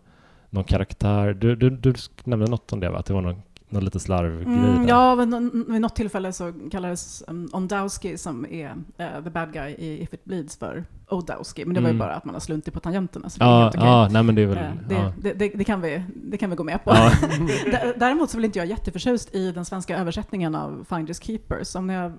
någon 0.50 0.64
karaktär, 0.64 1.32
du, 1.32 1.56
du, 1.56 1.70
du 1.70 1.94
nämnde 2.24 2.50
något 2.50 2.72
om 2.72 2.80
det 2.80 2.90
va? 2.90 2.98
Att 2.98 3.06
det 3.06 3.14
var 3.14 3.22
någon 3.22 3.42
någon 3.74 3.84
lite 3.84 4.00
slarvgrej 4.00 4.42
mm, 4.42 4.88
Ja, 4.88 5.14
vid, 5.14 5.30
vid 5.68 5.80
något 5.80 5.96
tillfälle 5.96 6.32
så 6.32 6.52
kallades 6.70 7.22
um, 7.28 7.48
Ondowski, 7.52 8.18
som 8.18 8.46
är 8.46 8.68
uh, 8.70 9.24
the 9.24 9.30
bad 9.30 9.52
guy 9.52 9.70
i 9.70 10.02
If 10.02 10.14
it 10.14 10.24
bleeds, 10.24 10.56
för 10.56 10.84
Odowski. 11.08 11.64
Men 11.64 11.74
det 11.74 11.80
var 11.80 11.88
ju 11.88 11.94
mm. 11.94 11.98
bara 11.98 12.14
att 12.14 12.24
man 12.24 12.34
har 12.34 12.40
sluntit 12.40 12.74
på 12.74 12.80
tangenterna. 12.80 13.30
Så 13.30 13.38
det, 13.38 13.44
ja, 13.74 14.08
nej, 14.10 14.22
men 14.22 14.34
det, 14.34 14.42
är 14.42 14.46
väl, 14.46 14.58
uh, 14.58 14.88
det, 14.88 14.94
ja. 14.94 15.12
det, 15.34 15.48
det, 15.54 15.64
kan 15.64 15.80
vi, 15.80 16.02
det 16.14 16.36
kan 16.36 16.50
vi 16.50 16.56
gå 16.56 16.64
med 16.64 16.84
på. 16.84 16.90
Ja. 16.90 17.10
Däremot 17.96 18.30
så 18.30 18.36
vill 18.36 18.44
inte 18.44 18.58
jag 18.58 18.68
jätteförtjust 18.68 19.34
i 19.34 19.52
den 19.52 19.64
svenska 19.64 19.98
översättningen 19.98 20.54
av 20.54 20.86
Finders 20.88 21.20
Keepers. 21.22 21.74
Om 21.74 21.86
ni 21.86 21.94
har 21.94 22.06
eh, 22.06 22.12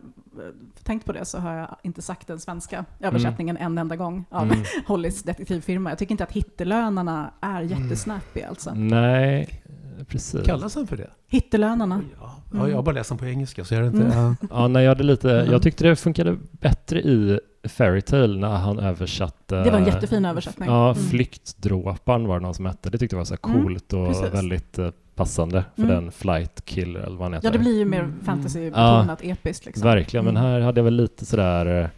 tänkt 0.83 1.05
på 1.05 1.11
det 1.11 1.25
så 1.25 1.37
har 1.37 1.53
jag 1.53 1.75
inte 1.83 2.01
sagt 2.01 2.27
den 2.27 2.39
svenska 2.39 2.75
mm. 2.75 2.87
översättningen 2.99 3.57
mm. 3.57 3.71
en 3.71 3.77
enda 3.77 3.95
gång 3.95 4.25
av 4.29 4.43
mm. 4.43 4.63
Hollys 4.87 5.23
detektivfirma. 5.23 5.91
Jag 5.91 5.99
tycker 5.99 6.11
inte 6.11 6.23
att 6.23 6.31
hittelönerna 6.31 7.31
är 7.41 7.61
mm. 7.61 7.67
jättesnappy 7.67 8.41
alltså. 8.41 8.73
Nej, 8.73 9.61
precis. 10.07 10.45
Kallas 10.45 10.75
han 10.75 10.87
för 10.87 10.97
det? 10.97 11.09
Hittelönerna. 11.27 12.01
Ja, 12.19 12.35
ja, 12.53 12.69
jag 12.69 12.75
har 12.75 12.83
bara 12.83 12.95
läst 12.95 13.09
den 13.09 13.17
på 13.17 13.25
engelska 13.25 13.65
så 13.65 13.73
jag 13.73 13.85
inte... 13.85 14.03
Mm. 14.03 14.35
Ja. 14.49 14.67
nej, 14.67 14.83
jag, 14.83 14.91
hade 14.91 15.03
lite, 15.03 15.27
jag 15.27 15.61
tyckte 15.61 15.83
det 15.83 15.95
funkade 15.95 16.37
bättre 16.51 17.01
i 17.01 17.39
Fairytale 17.63 18.39
när 18.39 18.55
han 18.55 18.79
översatte... 18.79 19.55
Det 19.55 19.71
var 19.71 19.79
en 19.79 19.85
jättefin 19.85 20.25
översättning. 20.25 20.69
Ja, 20.69 20.91
mm. 20.91 21.03
Flyktdråpan 21.03 22.27
var 22.27 22.39
det 22.39 22.43
någon 22.43 22.53
som 22.53 22.65
hette. 22.65 22.89
Det 22.89 22.97
tyckte 22.97 23.15
jag 23.15 23.19
var 23.19 23.25
så 23.25 23.37
mm, 23.43 23.63
coolt 23.63 23.93
mm, 23.93 24.05
och 24.05 24.33
väldigt 24.33 24.79
uh, 24.79 24.89
passande 25.15 25.63
för 25.75 25.83
mm. 25.83 25.95
den 25.95 26.11
Flight 26.11 26.65
Killer 26.65 26.99
eller 26.99 27.17
vad 27.17 27.25
han 27.25 27.33
heter. 27.33 27.47
Ja, 27.47 27.51
det 27.51 27.59
blir 27.59 27.77
ju 27.77 27.85
mer 27.85 27.99
mm. 27.99 28.19
fantasy-betonat, 28.23 29.19
ja, 29.21 29.31
episkt. 29.31 29.65
Liksom. 29.65 29.83
Verkligen, 29.83 30.25
men 30.25 30.37
mm. 30.37 30.49
här 30.49 30.59
hade 30.61 30.79
jag 30.79 30.83
väl 30.83 30.95
lite 30.95 31.25
sådär 31.25 31.81
eh, 31.81 31.89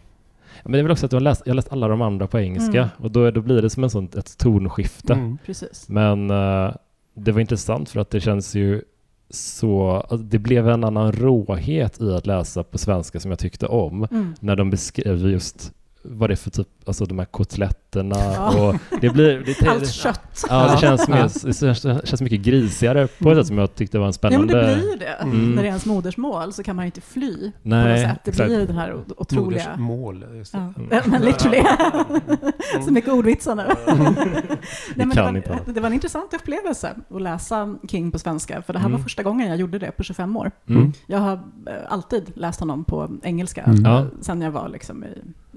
men 0.62 0.72
det 0.72 0.78
är 0.78 0.82
väl 0.82 0.92
också 0.92 1.06
att 1.06 1.12
jag 1.12 1.16
har 1.16 1.24
läst, 1.24 1.42
jag 1.44 1.50
har 1.50 1.56
läst 1.56 1.72
alla 1.72 1.88
de 1.88 2.02
andra 2.02 2.26
på 2.26 2.38
engelska 2.38 2.78
mm. 2.78 2.88
och 2.96 3.10
då, 3.10 3.30
då 3.30 3.40
blir 3.40 3.62
det 3.62 3.70
som 3.70 3.84
en 3.84 3.90
sånt, 3.90 4.14
ett 4.14 4.38
tonskifte. 4.38 5.12
Mm. 5.12 5.38
Men 5.86 6.30
uh, 6.30 6.72
det 7.18 7.32
var 7.32 7.40
intressant 7.40 7.90
för 7.90 8.00
att 8.00 8.10
det 8.10 8.20
känns 8.20 8.54
ju 8.54 8.82
så, 9.30 9.90
alltså 9.90 10.16
det 10.16 10.38
blev 10.38 10.68
en 10.68 10.84
annan 10.84 11.12
råhet 11.12 12.00
i 12.00 12.12
att 12.12 12.26
läsa 12.26 12.64
på 12.64 12.78
svenska 12.78 13.20
som 13.20 13.30
jag 13.30 13.38
tyckte 13.38 13.66
om 13.66 14.06
mm. 14.10 14.34
när 14.40 14.56
de 14.56 14.70
beskrev 14.70 15.28
just 15.28 15.72
vad 16.02 16.30
det 16.30 16.34
är 16.34 16.36
för 16.36 16.50
typ, 16.50 16.68
alltså 16.86 17.04
de 17.04 17.18
här 17.18 17.26
kotletterna 17.26 18.16
ja. 18.16 18.68
och 18.68 19.00
det 19.00 19.10
blir... 19.10 19.42
Det, 19.46 19.68
Allt 19.68 19.90
kött. 19.90 20.44
Ja, 20.48 20.72
det 20.72 20.78
känns, 20.78 21.08
mer, 21.08 22.00
det 22.00 22.06
känns 22.06 22.20
mycket 22.20 22.40
grisigare 22.40 23.06
på 23.06 23.30
ett 23.30 23.38
sätt 23.38 23.46
som 23.46 23.58
jag 23.58 23.74
tyckte 23.74 23.98
var 23.98 24.06
en 24.06 24.12
spännande... 24.12 24.52
Ja, 24.52 24.66
men 24.66 24.76
det 24.76 24.82
blir 24.82 24.98
det. 24.98 25.06
Mm. 25.06 25.54
När 25.54 25.62
det 25.62 25.68
är 25.68 25.70
ens 25.70 25.86
modersmål 25.86 26.52
så 26.52 26.62
kan 26.62 26.76
man 26.76 26.84
inte 26.84 27.00
fly 27.00 27.52
Nej, 27.62 27.84
på 27.84 27.88
något 27.88 28.00
sätt. 28.00 28.24
Det 28.24 28.30
exakt. 28.30 28.48
blir 28.48 28.66
den 28.66 28.76
här 28.76 28.94
otroliga... 29.16 29.76
Modersmål, 29.76 30.24
just 30.34 30.52
det. 30.52 30.58
Ja. 30.58 30.98
Mm. 30.98 31.02
Men 31.10 31.22
literally. 31.22 31.58
Mm. 31.58 32.84
så 32.84 32.92
mycket 32.92 33.12
ordvitsar 33.12 33.54
nu. 33.54 33.62
Mm. 33.86 34.14
Nej, 34.94 35.06
men 35.06 35.10
det, 35.10 35.22
var, 35.22 35.72
det 35.74 35.80
var 35.80 35.86
en 35.86 35.94
intressant 35.94 36.34
upplevelse 36.34 36.94
att 37.10 37.22
läsa 37.22 37.76
King 37.88 38.10
på 38.10 38.18
svenska, 38.18 38.62
för 38.62 38.72
det 38.72 38.78
här 38.78 38.86
mm. 38.86 38.98
var 38.98 39.02
första 39.02 39.22
gången 39.22 39.48
jag 39.48 39.56
gjorde 39.56 39.78
det 39.78 39.90
på 39.90 40.02
25 40.02 40.36
år. 40.36 40.50
Mm. 40.68 40.92
Jag 41.06 41.18
har 41.18 41.32
eh, 41.32 41.72
alltid 41.88 42.32
läst 42.34 42.60
honom 42.60 42.84
på 42.84 43.10
engelska, 43.22 43.62
mm. 43.62 44.06
sen 44.20 44.40
jag 44.40 44.50
var 44.50 44.68
liksom 44.68 45.04
i 45.04 45.08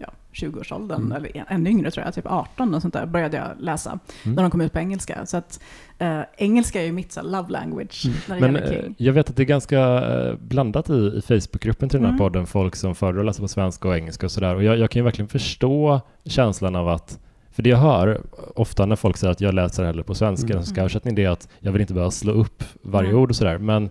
ja, 0.02 0.14
20-årsåldern, 0.34 1.02
mm. 1.02 1.12
eller 1.12 1.45
ännu 1.47 1.70
yngre 1.70 1.91
tror 1.91 2.06
jag, 2.06 2.14
typ 2.14 2.26
18 2.26 2.76
och 2.76 2.82
sånt 2.82 2.93
där, 2.93 3.06
började 3.06 3.38
jag 3.38 3.47
läsa 3.60 3.99
mm. 4.24 4.36
när 4.36 4.43
de 4.43 4.52
kom 4.52 4.62
ut 4.62 4.74
på 4.74 4.80
engelska. 4.80 5.26
Så 5.26 5.38
att 5.38 5.60
äh, 5.97 6.20
engelska 6.38 6.82
är 6.82 6.86
ju 6.86 6.91
mitt 6.91 7.12
så, 7.12 7.22
love 7.22 7.49
language 7.49 8.06
mm. 8.06 8.18
när 8.28 8.36
det 8.36 8.41
Men, 8.41 8.56
gäller 8.56 8.82
King. 8.82 8.95
Jag 8.97 9.14
vet 9.14 9.30
att 9.30 9.36
det 9.36 9.43
är 9.43 9.45
ganska 9.45 9.80
äh, 9.80 10.36
blandat 10.36 10.89
i, 10.89 10.93
i 10.93 11.22
Facebookgruppen 11.22 11.89
till 11.89 11.99
den 11.99 12.06
här 12.06 12.14
mm. 12.14 12.20
podden, 12.20 12.45
folk 12.45 12.76
som 12.76 12.95
föredrar 12.95 13.24
läsa 13.24 13.41
på 13.41 13.47
svenska 13.47 13.88
och 13.88 13.97
engelska 13.97 14.26
och 14.26 14.32
sådär. 14.32 14.56
Och 14.56 14.64
jag, 14.64 14.78
jag 14.78 14.91
kan 14.91 14.99
ju 14.99 15.04
verkligen 15.04 15.30
förstå 15.30 16.02
känslan 16.26 16.76
av 16.76 16.89
att 16.89 17.20
för 17.52 17.64
det 17.64 17.70
jag 17.70 17.78
hör 17.78 18.22
ofta 18.56 18.86
när 18.86 18.95
folk 18.95 19.18
säger 19.18 19.32
att 19.32 19.41
jag 19.41 19.54
läser 19.54 19.84
hellre 19.84 20.04
på 20.04 20.16
svenska 20.16 20.47
än 20.47 20.54
svenska 20.54 20.82
översättning, 20.82 21.16
det 21.16 21.24
är 21.24 21.30
att 21.30 21.49
jag 21.60 21.72
vill 21.72 21.82
inte 21.82 21.93
behöva 21.93 22.12
slå 22.12 22.34
upp 22.34 22.64
varje 22.82 23.14
ord 23.14 23.30
och 23.30 23.36
sådär. 23.36 23.58
Men 23.58 23.89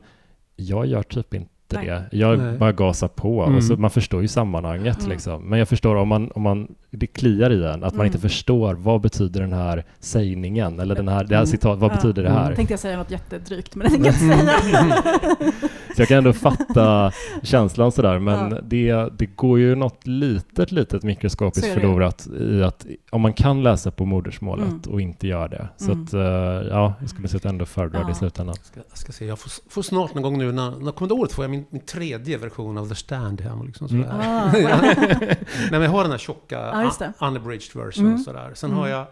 jag 0.56 0.86
gör 0.86 1.02
typ 1.02 1.34
inte 1.34 1.50
Nej. 1.76 1.86
det. 1.86 2.16
Jag 2.16 2.38
Nej. 2.38 2.58
bara 2.58 2.72
gasar 2.72 3.08
på. 3.08 3.42
Mm. 3.42 3.56
Och 3.56 3.64
så, 3.64 3.76
man 3.76 3.90
förstår 3.90 4.22
ju 4.22 4.28
sammanhanget. 4.28 4.98
Mm. 4.98 5.10
Liksom. 5.10 5.42
Men 5.48 5.58
jag 5.58 5.68
förstår 5.68 5.96
om 5.96 6.08
man, 6.08 6.30
om 6.34 6.42
man, 6.42 6.68
det 6.90 7.06
kliar 7.06 7.50
i 7.50 7.64
en, 7.64 7.84
att 7.84 7.94
man 7.94 8.06
inte 8.06 8.18
mm. 8.18 8.28
förstår 8.28 8.74
vad 8.74 9.00
betyder 9.00 9.40
den 9.40 9.52
här 9.52 9.84
sägningen, 9.98 10.80
eller 10.80 10.94
den 10.94 11.08
här, 11.08 11.24
det 11.24 11.34
här 11.34 11.42
mm. 11.42 11.46
citat, 11.46 11.78
vad 11.78 11.90
ja. 11.90 11.94
betyder 11.94 12.22
det 12.22 12.30
här? 12.30 12.44
Mm. 12.44 12.56
Tänkte 12.56 12.72
jag 12.72 12.80
säga 12.80 12.98
något 12.98 13.10
jättedrygt, 13.10 13.74
men 13.74 13.84
det 13.84 13.90
tänkte 13.90 14.26
jag 14.26 14.38
inte 14.38 14.68
säga. 14.68 15.02
så 15.96 16.02
jag 16.02 16.08
kan 16.08 16.18
ändå 16.18 16.32
fatta 16.32 17.12
känslan 17.42 17.92
sådär, 17.92 18.18
men 18.18 18.50
ja. 18.50 18.58
det, 18.62 19.18
det 19.18 19.26
går 19.26 19.58
ju 19.58 19.74
något 19.74 20.06
litet, 20.06 20.72
litet 20.72 21.02
mikroskopiskt 21.02 21.74
förlorat 21.74 22.28
i 22.40 22.62
att 22.62 22.86
om 23.10 23.20
man 23.20 23.32
kan 23.32 23.62
läsa 23.62 23.90
på 23.90 24.04
modersmålet 24.04 24.68
mm. 24.68 24.80
och 24.88 25.00
inte 25.00 25.26
gör 25.26 25.48
det. 25.48 25.68
Så 25.76 25.92
att, 25.92 26.14
uh, 26.14 26.20
ja, 26.70 26.94
jag 27.00 27.10
skulle 27.10 27.28
säga 27.28 27.38
att 27.38 27.44
ändå 27.44 27.66
föredra 27.66 27.98
ja. 27.98 28.04
det 28.04 28.12
i 28.12 28.14
slutändan. 28.14 28.54
Ska, 28.54 28.80
ska 28.92 29.12
se, 29.12 29.26
jag 29.26 29.38
får, 29.38 29.52
får 29.68 29.82
snart 29.82 30.14
någon 30.14 30.22
gång 30.22 30.38
nu, 30.38 30.52
när, 30.52 30.70
när 30.70 30.92
kommande 30.92 31.14
året 31.14 31.32
får 31.32 31.44
jag 31.44 31.50
min 31.50 31.59
min, 31.60 31.66
min 31.70 31.82
tredje 31.82 32.36
version 32.36 32.78
av 32.78 32.88
The 32.88 32.94
Stand 32.94 33.40
hemma. 33.40 33.64
Liksom, 33.64 33.86
mm. 33.86 34.08
Ah, 34.10 34.52
Nej, 34.52 35.38
men 35.70 35.82
jag 35.82 35.90
har 35.90 36.02
den 36.02 36.10
här 36.10 36.18
tjocka, 36.18 36.60
ah, 36.60 37.26
unabridged 37.26 37.82
version. 37.84 38.06
Mm. 38.06 38.18
Sådär. 38.18 38.52
Sen 38.54 38.70
mm. 38.70 38.82
har 38.82 38.88
jag 38.88 39.06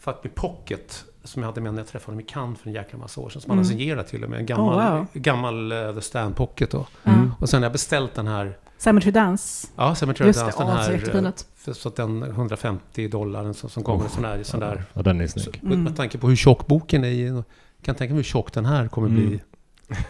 Fuck 0.00 0.16
Me 0.24 0.30
Pocket 0.34 1.04
som 1.24 1.42
jag 1.42 1.48
hade 1.48 1.60
med 1.60 1.74
när 1.74 1.80
jag 1.80 1.88
träffade 1.88 2.12
honom 2.12 2.20
i 2.20 2.22
Cannes 2.22 2.58
för 2.58 2.68
en 2.68 2.74
jäkla 2.74 2.98
massa 2.98 3.20
år 3.20 3.30
sedan. 3.30 3.42
Som 3.42 3.50
han 3.50 3.58
har 3.58 3.64
mm. 3.64 3.78
signerat 3.78 4.08
till 4.08 4.24
och 4.24 4.30
med. 4.30 4.38
En 4.38 4.46
gammal, 4.46 4.78
oh, 4.78 4.96
wow. 4.96 5.06
gammal 5.12 5.72
uh, 5.72 5.94
The 5.94 6.00
Stand 6.00 6.36
Pocket. 6.36 6.70
Då. 6.70 6.86
Mm. 7.04 7.32
Och 7.38 7.48
sen 7.48 7.62
har 7.62 7.64
jag 7.64 7.72
beställt 7.72 8.14
den 8.14 8.26
här 8.26 8.58
Cemetery 8.78 9.10
Dance. 9.10 9.68
Ja, 9.76 9.94
Cemetery 9.94 10.26
Just 10.26 10.40
Dance. 10.40 10.58
Det, 10.58 10.64
den 10.64 11.24
här, 11.24 11.26
eh, 11.26 11.32
för, 11.56 11.72
så 11.72 11.88
att 11.88 11.96
den 11.96 12.22
150 12.22 13.08
dollar 13.08 13.52
som, 13.52 13.70
som 13.70 13.82
kommer 13.82 14.04
oh, 14.04 14.08
sån 14.08 14.24
här, 14.24 14.42
sån 14.42 14.60
där. 14.60 14.84
Ja, 14.92 15.02
den 15.02 15.20
är 15.20 15.26
snygg. 15.26 15.58
Så, 15.60 15.66
med, 15.66 15.78
med 15.78 15.96
tanke 15.96 16.18
på 16.18 16.28
hur 16.28 16.36
tjock 16.36 16.66
boken 16.66 17.04
är. 17.04 17.44
Kan 17.82 17.94
tänka 17.94 18.14
mig 18.14 18.18
hur 18.18 18.30
tjock 18.30 18.52
den 18.52 18.64
här 18.64 18.88
kommer 18.88 19.08
bli. 19.08 19.40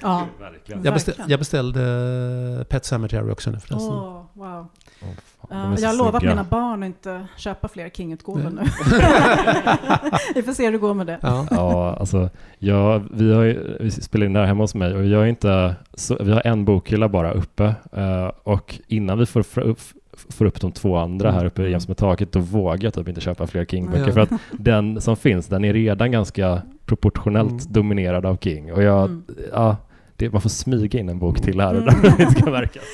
Ja, 0.03 0.26
jag, 0.83 0.95
beställ, 0.95 1.14
jag, 1.28 1.39
beställde 1.39 2.64
Pet 2.68 2.85
Cemetery 2.85 3.30
också 3.30 3.51
nu 3.51 3.61
förresten. 3.61 3.95
Oh, 3.95 4.24
wow. 4.33 4.66
Oh, 5.03 5.72
uh, 5.72 5.80
jag 5.80 5.89
har 5.89 5.97
lovat 5.97 6.22
mina 6.22 6.45
barn 6.45 6.83
att 6.83 6.87
inte 6.87 7.26
köpa 7.37 7.68
fler 7.68 7.89
King-utgåvor 7.89 8.51
nu. 8.51 8.62
vi 10.35 10.43
får 10.43 10.53
se 10.53 10.64
hur 10.64 10.72
det 10.72 10.78
går 10.78 10.95
med 10.95 11.07
det. 11.07 11.18
Ja, 11.22 11.47
ja 11.51 11.97
alltså, 12.01 12.30
jag, 12.59 13.09
vi, 13.11 13.35
har, 13.35 13.45
vi 13.80 13.91
spelar 13.91 14.26
in 14.26 14.33
det 14.33 14.41
här 14.41 14.47
hemma 14.47 14.62
hos 14.62 14.74
mig 14.74 14.95
och 14.95 15.07
jag 15.07 15.22
är 15.22 15.26
inte, 15.26 15.76
så, 15.95 16.16
vi 16.20 16.33
har 16.33 16.47
en 16.47 16.64
bokhylla 16.64 17.09
bara 17.09 17.33
uppe 17.33 17.74
uh, 17.97 18.30
och 18.43 18.80
innan 18.87 19.18
vi 19.18 19.26
får 19.26 19.59
upp, 19.59 19.80
får 20.28 20.44
upp 20.44 20.60
de 20.60 20.72
två 20.72 20.96
andra 20.96 21.30
här 21.30 21.44
uppe 21.44 21.62
jäms 21.62 21.88
med 21.88 21.96
taket, 21.96 22.32
då 22.32 22.40
vågar 22.40 22.84
jag 22.84 22.94
typ 22.94 23.08
inte 23.08 23.20
köpa 23.20 23.46
fler 23.46 23.64
King-böcker. 23.64 24.06
Ja. 24.06 24.12
För 24.12 24.20
att 24.20 24.30
den 24.52 25.00
som 25.00 25.16
finns, 25.16 25.46
den 25.46 25.64
är 25.64 25.72
redan 25.72 26.12
ganska 26.12 26.62
proportionellt 26.86 27.50
mm. 27.50 27.72
dominerad 27.72 28.26
av 28.26 28.36
King. 28.36 28.72
Och 28.72 28.82
jag, 28.82 29.04
mm. 29.04 29.24
ja, 29.52 29.76
det, 30.16 30.32
man 30.32 30.40
får 30.40 30.50
smyga 30.50 31.00
in 31.00 31.08
en 31.08 31.18
bok 31.18 31.40
till 31.40 31.60
här 31.60 31.74
och 31.78 31.82
där 31.82 32.16
det 32.18 32.30
ska 32.30 32.50
märkas. 32.50 32.82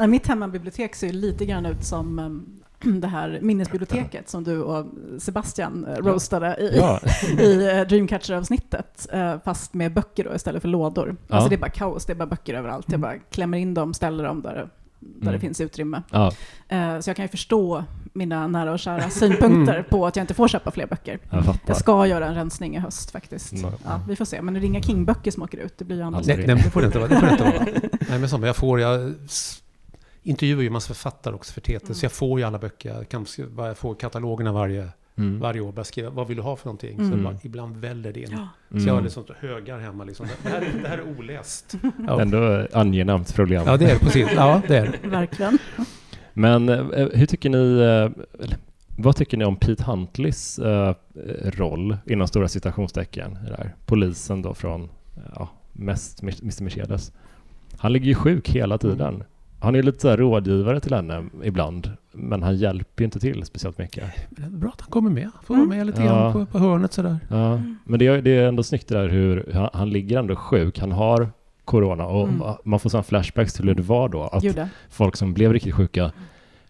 Uh, 0.00 0.06
mitt 0.06 0.26
hemmabibliotek 0.26 0.94
ser 0.94 1.12
lite 1.12 1.46
grann 1.46 1.66
ut 1.66 1.84
som 1.84 2.18
um, 2.18 2.60
det 3.00 3.06
här 3.06 3.38
minnesbiblioteket 3.42 4.28
som 4.28 4.44
du 4.44 4.62
och 4.62 4.86
Sebastian 5.18 5.86
uh, 5.86 5.94
roastade 5.94 6.56
i, 6.60 6.76
ja. 6.76 7.00
i 7.40 7.56
uh, 7.56 7.86
Dreamcatcher-avsnittet, 7.88 9.08
uh, 9.14 9.34
fast 9.44 9.74
med 9.74 9.94
böcker 9.94 10.24
då 10.24 10.34
istället 10.34 10.62
för 10.62 10.68
lådor. 10.68 11.16
Ja. 11.28 11.34
Alltså 11.34 11.48
det 11.48 11.54
är 11.54 11.60
bara 11.60 11.70
kaos, 11.70 12.06
det 12.06 12.12
är 12.12 12.14
bara 12.14 12.26
böcker 12.26 12.54
överallt. 12.54 12.86
Jag 12.88 12.94
mm. 12.94 13.00
bara 13.00 13.18
klämmer 13.30 13.58
in 13.58 13.74
dem, 13.74 13.94
ställer 13.94 14.24
dem 14.24 14.42
där 14.42 14.68
där 15.00 15.22
mm. 15.22 15.34
det 15.34 15.40
finns 15.40 15.60
utrymme. 15.60 16.02
Ja. 16.10 16.32
Uh, 16.72 17.00
så 17.00 17.10
jag 17.10 17.16
kan 17.16 17.24
ju 17.24 17.28
förstå 17.28 17.84
mina 18.12 18.46
nära 18.46 18.72
och 18.72 18.78
kära 18.78 19.10
synpunkter 19.10 19.74
mm. 19.74 19.84
på 19.90 20.06
att 20.06 20.16
jag 20.16 20.22
inte 20.22 20.34
får 20.34 20.48
köpa 20.48 20.70
fler 20.70 20.86
böcker. 20.86 21.18
Jag, 21.30 21.58
jag 21.66 21.76
ska 21.76 22.06
göra 22.06 22.26
en 22.26 22.34
rensning 22.34 22.76
i 22.76 22.78
höst 22.78 23.10
faktiskt. 23.10 23.52
No. 23.52 23.72
Ja, 23.84 24.00
vi 24.08 24.16
får 24.16 24.24
se, 24.24 24.42
men 24.42 24.54
det 24.54 24.60
är 24.60 24.64
inga 24.64 24.82
King-böcker 24.82 25.30
som 25.30 25.42
åker 25.42 25.58
ut. 25.58 25.78
Det 25.78 25.84
blir 25.84 25.96
ju 25.96 26.02
andra. 26.02 26.20
Nej, 26.24 26.36
det 26.36 26.70
får 26.70 26.80
det 26.80 26.86
inte 26.86 26.98
vara. 26.98 27.08
Det 27.08 27.20
får 27.20 27.28
inte 27.28 27.44
vara. 27.44 27.66
Nej, 28.08 28.18
men 28.18 28.28
som 28.28 28.42
jag 28.42 28.56
får, 28.56 28.80
jag 28.80 29.14
intervjuar 30.22 30.62
ju 30.62 30.70
massa 30.70 30.86
författare 30.94 31.34
också 31.34 31.52
för 31.52 31.60
TT, 31.60 31.74
mm. 31.74 31.94
så 31.94 32.04
jag 32.04 32.12
får 32.12 32.40
ju 32.40 32.46
alla 32.46 32.58
böcker. 32.58 32.94
Jag, 32.94 33.08
kan, 33.08 33.26
jag 33.56 33.78
får 33.78 33.94
katalogerna 33.94 34.52
varje 34.52 34.88
Mm. 35.18 35.40
Varje 35.40 35.60
år 35.60 35.72
börjar 35.72 35.84
skriva, 35.84 36.10
vad 36.10 36.28
vill 36.28 36.36
du 36.36 36.42
ha 36.42 36.56
för 36.56 36.66
någonting? 36.66 36.98
Mm. 36.98 37.10
Så 37.10 37.16
bara, 37.16 37.36
ibland 37.42 37.76
väller 37.76 38.12
det 38.12 38.20
in. 38.20 38.28
Ja. 38.30 38.48
Mm. 38.70 38.82
Så 38.82 38.88
jag 38.88 38.94
har 38.94 39.02
liksom 39.02 39.24
högar 39.38 39.78
hemma. 39.78 40.04
Liksom. 40.04 40.26
Det, 40.42 40.48
här, 40.48 40.60
det 40.82 40.88
här 40.88 40.98
är 40.98 41.18
oläst. 41.18 41.74
Ja. 42.06 42.20
Ändå 42.20 42.66
angenämt 42.72 43.34
problem. 43.34 43.62
Ja, 43.66 43.76
det 43.76 43.84
är 43.84 43.94
det. 43.94 43.98
Precis. 43.98 44.28
Ja, 44.36 44.62
det 44.68 44.76
är 44.76 44.98
det. 45.02 45.08
Verkligen. 45.08 45.58
Men 46.32 46.68
eh, 46.68 47.08
hur 47.14 47.26
tycker 47.26 47.50
ni, 47.50 47.80
eh, 47.80 48.24
vad 48.96 49.16
tycker 49.16 49.36
ni 49.36 49.44
om 49.44 49.56
Pete 49.56 49.84
Huntleys 49.84 50.58
äh, 50.58 50.94
roll 51.42 51.96
inom 52.06 52.28
stora 52.28 52.48
citationstecken? 52.48 53.38
Där? 53.46 53.74
Polisen 53.86 54.42
då 54.42 54.54
från 54.54 54.88
ja, 55.34 55.48
mest 55.72 56.22
Mr 56.22 56.62
Mercedes. 56.62 57.12
Han 57.78 57.92
ligger 57.92 58.06
ju 58.06 58.14
sjuk 58.14 58.48
hela 58.48 58.78
tiden. 58.78 59.14
Mm. 59.14 59.26
Han 59.60 59.74
är 59.74 59.82
lite 59.82 60.00
så 60.00 60.16
rådgivare 60.16 60.80
till 60.80 60.94
henne 60.94 61.24
ibland, 61.42 61.90
men 62.18 62.42
han 62.42 62.56
hjälper 62.56 63.02
ju 63.02 63.04
inte 63.04 63.20
till 63.20 63.44
speciellt 63.44 63.78
mycket. 63.78 64.04
Det 64.30 64.42
är 64.42 64.50
bra 64.50 64.70
att 64.70 64.80
han 64.80 64.90
kommer 64.90 65.10
med. 65.10 65.30
Får 65.42 65.54
mm. 65.54 65.68
vara 65.68 65.76
med 65.78 65.86
lite 65.86 66.02
grann 66.02 66.24
ja. 66.24 66.32
på, 66.32 66.46
på 66.46 66.58
hörnet 66.58 66.92
sådär. 66.92 67.18
Ja. 67.28 67.60
Men 67.84 67.98
det 67.98 68.06
är, 68.06 68.22
det 68.22 68.30
är 68.30 68.48
ändå 68.48 68.62
snyggt 68.62 68.88
det 68.88 68.94
där 68.94 69.08
hur 69.08 69.50
han, 69.54 69.70
han 69.72 69.90
ligger 69.90 70.18
ändå 70.18 70.36
sjuk. 70.36 70.78
Han 70.78 70.92
har 70.92 71.30
corona 71.64 72.06
och 72.06 72.28
mm. 72.28 72.54
man 72.64 72.80
får 72.80 72.90
sån 72.90 73.04
flashbacks 73.04 73.52
till 73.52 73.64
hur 73.64 73.74
det 73.74 73.82
var 73.82 74.08
då. 74.08 74.22
Att 74.22 74.44
folk 74.90 75.16
som 75.16 75.34
blev 75.34 75.52
riktigt 75.52 75.74
sjuka, 75.74 76.12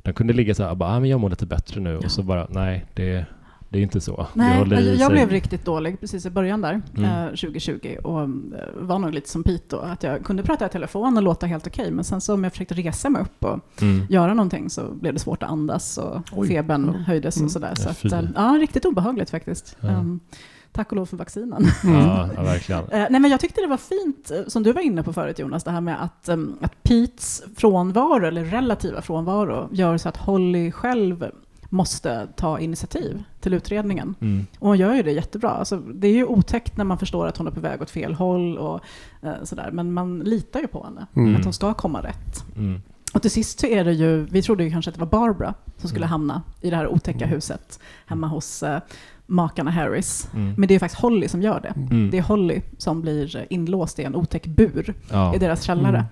de 0.03 0.13
kunde 0.13 0.33
ligga 0.33 0.55
så 0.55 0.65
här, 0.65 0.75
bara, 0.75 0.91
ah, 0.91 1.01
men 1.01 1.11
jag 1.11 1.21
mår 1.21 1.31
lite 1.31 1.47
bättre 1.47 1.81
nu. 1.81 1.91
Ja. 1.91 1.99
Och 1.99 2.11
så 2.11 2.23
bara, 2.23 2.47
nej, 2.51 2.85
det, 2.95 3.27
det 3.71 3.79
är 3.79 3.83
inte 3.83 4.01
så. 4.01 4.27
Nej, 4.35 4.65
jag, 4.71 4.97
jag 4.97 5.13
blev 5.13 5.31
riktigt 5.31 5.65
dålig 5.65 6.01
precis 6.01 6.27
i 6.27 6.31
början 6.31 6.61
där, 6.61 6.83
mm. 6.97 7.05
eh, 7.05 7.29
2020. 7.29 7.97
Och 8.05 8.21
eh, 8.21 8.29
var 8.75 8.99
nog 8.99 9.15
lite 9.15 9.29
som 9.29 9.43
Pete 9.43 9.77
då, 9.77 9.79
att 9.79 10.03
jag 10.03 10.25
kunde 10.25 10.43
prata 10.43 10.67
i 10.67 10.69
telefon 10.69 11.17
och 11.17 11.23
låta 11.23 11.47
helt 11.47 11.67
okej. 11.67 11.83
Okay, 11.83 11.95
men 11.95 12.05
sen 12.05 12.21
så 12.21 12.35
om 12.35 12.45
jag 12.45 12.53
försökte 12.53 12.75
resa 12.75 13.11
mig 13.11 13.23
upp 13.23 13.45
och 13.45 13.83
mm. 13.83 14.07
göra 14.09 14.35
någonting 14.35 14.71
så 14.71 14.83
blev 14.93 15.15
det 15.15 15.21
svårt 15.21 15.43
att 15.43 15.51
andas 15.51 15.99
och 15.99 16.21
Oj. 16.33 16.49
febern 16.49 16.89
mm. 16.89 17.01
höjdes 17.01 17.43
och 17.43 17.51
sådär. 17.51 17.75
Så 17.75 17.89
att, 17.89 18.05
eh, 18.05 18.31
ja, 18.35 18.59
riktigt 18.61 18.85
obehagligt 18.85 19.31
faktiskt. 19.31 19.77
Ja. 19.81 19.89
Um, 19.89 20.21
Tack 20.73 20.91
och 20.91 20.97
lov 20.97 21.07
för 21.07 21.17
vaccinen. 21.17 21.67
Ja, 21.85 22.29
ja 22.37 22.43
verkligen. 22.43 22.81
Eh, 22.81 23.07
nej, 23.11 23.21
men 23.21 23.31
jag 23.31 23.41
tyckte 23.41 23.61
det 23.61 23.67
var 23.67 23.77
fint, 23.77 24.31
som 24.47 24.63
du 24.63 24.73
var 24.73 24.81
inne 24.81 25.03
på 25.03 25.13
förut 25.13 25.39
Jonas, 25.39 25.65
det 25.65 25.71
här 25.71 25.81
med 25.81 26.03
att, 26.03 26.29
um, 26.29 26.59
att 26.61 26.83
Petes 26.83 27.43
frånvaro, 27.57 28.27
eller 28.27 28.45
relativa 28.45 29.03
frånvaro, 29.03 29.69
gör 29.73 29.99
så 29.99 30.09
att 30.09 30.17
Holly 30.17 30.73
själv 30.73 31.31
måste 31.69 32.29
ta 32.37 32.59
initiativ 32.59 33.23
till 33.41 33.55
utredningen. 33.55 34.15
Mm. 34.21 34.47
Och 34.59 34.69
hon 34.69 34.79
gör 34.79 34.95
ju 34.95 35.03
det 35.03 35.13
jättebra. 35.13 35.51
Alltså, 35.51 35.77
det 35.77 36.09
är 36.09 36.13
ju 36.13 36.25
otäckt 36.25 36.77
när 36.77 36.85
man 36.85 36.99
förstår 36.99 37.27
att 37.27 37.37
hon 37.37 37.47
är 37.47 37.51
på 37.51 37.61
väg 37.61 37.83
åt 37.83 37.91
fel 37.91 38.15
håll 38.15 38.59
och 38.59 38.81
eh, 39.23 39.33
sådär. 39.43 39.71
Men 39.73 39.93
man 39.93 40.19
litar 40.19 40.61
ju 40.61 40.67
på 40.67 40.85
henne, 40.85 41.07
mm. 41.17 41.37
att 41.37 41.45
hon 41.45 41.53
ska 41.53 41.75
komma 41.75 42.03
rätt. 42.03 42.45
Mm. 42.57 42.81
Och 43.15 43.23
till 43.23 43.31
sist 43.31 43.61
så 43.61 43.67
är 43.67 43.85
det 43.85 43.93
ju, 43.93 44.25
vi 44.25 44.43
trodde 44.43 44.65
ju 44.65 44.71
kanske 44.71 44.89
att 44.89 44.95
det 44.95 45.01
var 45.01 45.07
Barbara 45.07 45.55
som 45.77 45.89
skulle 45.89 46.05
mm. 46.05 46.11
hamna 46.11 46.43
i 46.61 46.71
det 46.71 46.77
här 46.77 46.89
otäcka 46.89 47.25
mm. 47.25 47.35
huset 47.35 47.81
hemma 48.07 48.27
hos 48.27 48.63
eh, 48.63 48.81
makarna 49.27 49.71
Harris. 49.71 50.29
Mm. 50.35 50.55
Men 50.59 50.69
det 50.69 50.75
är 50.75 50.79
faktiskt 50.79 51.03
Holly 51.03 51.29
som 51.29 51.43
gör 51.43 51.61
det. 51.61 51.93
Mm. 51.93 52.11
Det 52.11 52.19
är 52.19 52.23
Holly 52.23 52.63
som 52.79 53.03
blir 53.03 53.47
inlåst 53.51 53.99
i 53.99 54.03
en 54.03 54.17
otäck 54.17 54.47
bur 54.47 54.95
ja. 55.11 55.35
i 55.35 55.39
deras 55.39 55.63
källare. 55.63 55.97
Mm. 55.97 56.07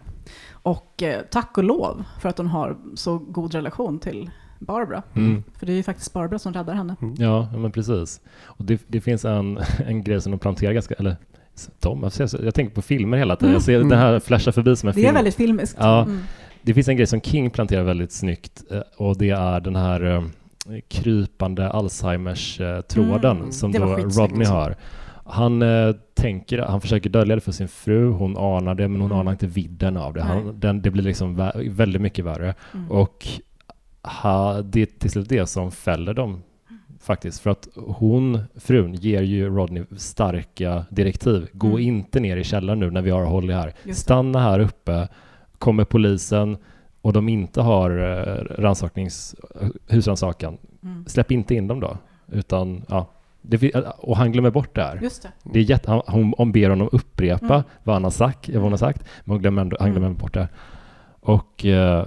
Och 0.52 1.02
eh, 1.02 1.22
tack 1.30 1.58
och 1.58 1.64
lov 1.64 2.04
för 2.20 2.28
att 2.28 2.38
hon 2.38 2.46
har 2.46 2.76
så 2.94 3.18
god 3.18 3.54
relation 3.54 3.98
till 3.98 4.30
Barbara. 4.58 5.02
Mm. 5.14 5.44
För 5.58 5.66
det 5.66 5.72
är 5.72 5.76
ju 5.76 5.82
faktiskt 5.82 6.12
Barbara 6.12 6.38
som 6.38 6.52
räddar 6.52 6.74
henne. 6.74 6.96
Mm. 7.02 7.14
Ja, 7.18 7.48
men 7.56 7.72
precis. 7.72 8.20
Och 8.44 8.64
det, 8.64 8.82
det 8.86 9.00
finns 9.00 9.24
en, 9.24 9.58
en 9.86 10.02
grej 10.02 10.20
som 10.20 10.32
de 10.32 10.38
planterar 10.38 10.72
ganska, 10.72 10.94
eller 10.94 11.16
de, 11.80 12.10
jag, 12.42 12.54
tänker 12.54 12.74
på 12.74 12.82
filmer 12.82 13.18
hela 13.18 13.36
tiden. 13.36 13.52
Jag 13.52 13.62
ser 13.62 13.76
mm. 13.76 13.88
det 13.88 13.96
här 13.96 14.20
flasha 14.20 14.52
förbi 14.52 14.76
som 14.76 14.88
en 14.88 14.94
det 14.94 14.94
film. 14.94 15.04
Det 15.04 15.10
är 15.10 15.14
väldigt 15.14 15.34
filmiskt. 15.34 15.76
Ja, 15.80 16.02
mm. 16.02 16.18
Det 16.62 16.74
finns 16.74 16.88
en 16.88 16.96
grej 16.96 17.06
som 17.06 17.20
King 17.20 17.50
planterar 17.50 17.82
väldigt 17.82 18.12
snyggt 18.12 18.64
eh, 18.70 18.80
och 18.96 19.18
det 19.18 19.30
är 19.30 19.60
den 19.60 19.76
här 19.76 20.14
eh, 20.14 20.22
krypande 20.88 21.70
Alzheimers-tråden 21.70 23.36
mm. 23.36 23.52
som 23.52 23.72
då 23.72 23.96
Rodney 23.96 24.46
har. 24.46 24.76
Han 25.24 25.62
eh, 25.62 25.94
tänker, 26.14 26.58
han 26.58 26.80
försöker 26.80 27.10
dölja 27.10 27.34
det 27.34 27.40
för 27.40 27.52
sin 27.52 27.68
fru, 27.68 28.10
hon 28.10 28.36
anar 28.36 28.74
det 28.74 28.88
men 28.88 29.00
hon 29.00 29.10
mm. 29.10 29.20
anar 29.20 29.32
inte 29.32 29.46
vidden 29.46 29.96
av 29.96 30.14
det. 30.14 30.22
Han, 30.22 30.60
den, 30.60 30.82
det 30.82 30.90
blir 30.90 31.02
liksom 31.02 31.50
väldigt 31.70 32.02
mycket 32.02 32.24
värre. 32.24 32.54
Mm. 32.74 32.90
Och 32.90 33.28
ha, 34.06 34.62
det 34.62 34.82
är 34.82 34.86
till 34.86 35.10
slut 35.10 35.28
det 35.28 35.46
som 35.46 35.70
fäller 35.70 36.14
dem 36.14 36.42
faktiskt. 37.00 37.40
För 37.40 37.50
att 37.50 37.68
hon, 37.74 38.40
frun, 38.54 38.94
ger 38.94 39.22
ju 39.22 39.48
Rodney 39.48 39.84
starka 39.96 40.84
direktiv. 40.90 41.48
Gå 41.52 41.66
mm. 41.66 41.80
inte 41.80 42.20
ner 42.20 42.36
i 42.36 42.44
källaren 42.44 42.80
nu 42.80 42.90
när 42.90 43.02
vi 43.02 43.10
har 43.10 43.24
Holly 43.24 43.52
här. 43.52 43.74
Stanna 43.92 44.40
här 44.40 44.60
uppe. 44.60 45.08
Kommer 45.58 45.84
polisen 45.84 46.56
och 47.06 47.12
de 47.12 47.28
inte 47.28 47.60
har 47.60 47.90
rannsaknings, 48.58 49.34
husrannsakan, 49.88 50.58
mm. 50.82 51.04
släpp 51.06 51.30
inte 51.30 51.54
in 51.54 51.68
dem 51.68 51.80
då. 51.80 51.98
Utan, 52.32 52.84
ja, 52.88 53.06
det, 53.42 53.74
och 53.98 54.16
han 54.16 54.32
glömmer 54.32 54.50
bort 54.50 54.74
det 54.74 54.82
här. 54.82 54.98
Just 55.02 55.22
det. 55.22 55.28
det 55.44 55.58
är 55.58 55.62
jätte, 55.62 55.90
han, 55.90 56.02
hon, 56.06 56.34
hon 56.38 56.52
ber 56.52 56.70
honom 56.70 56.88
upprepa 56.92 57.54
mm. 57.54 57.62
vad, 57.84 57.94
han 57.94 58.04
har 58.04 58.10
sagt, 58.10 58.48
vad 58.48 58.62
hon 58.62 58.72
har 58.72 58.78
sagt, 58.78 59.04
men 59.24 59.32
hon 59.32 59.40
glömmer, 59.40 59.76
han 59.80 59.90
glömmer 59.90 60.06
mm. 60.06 60.18
bort 60.18 60.34
det. 60.34 60.48
Och 61.20 61.64
uh, 61.64 62.04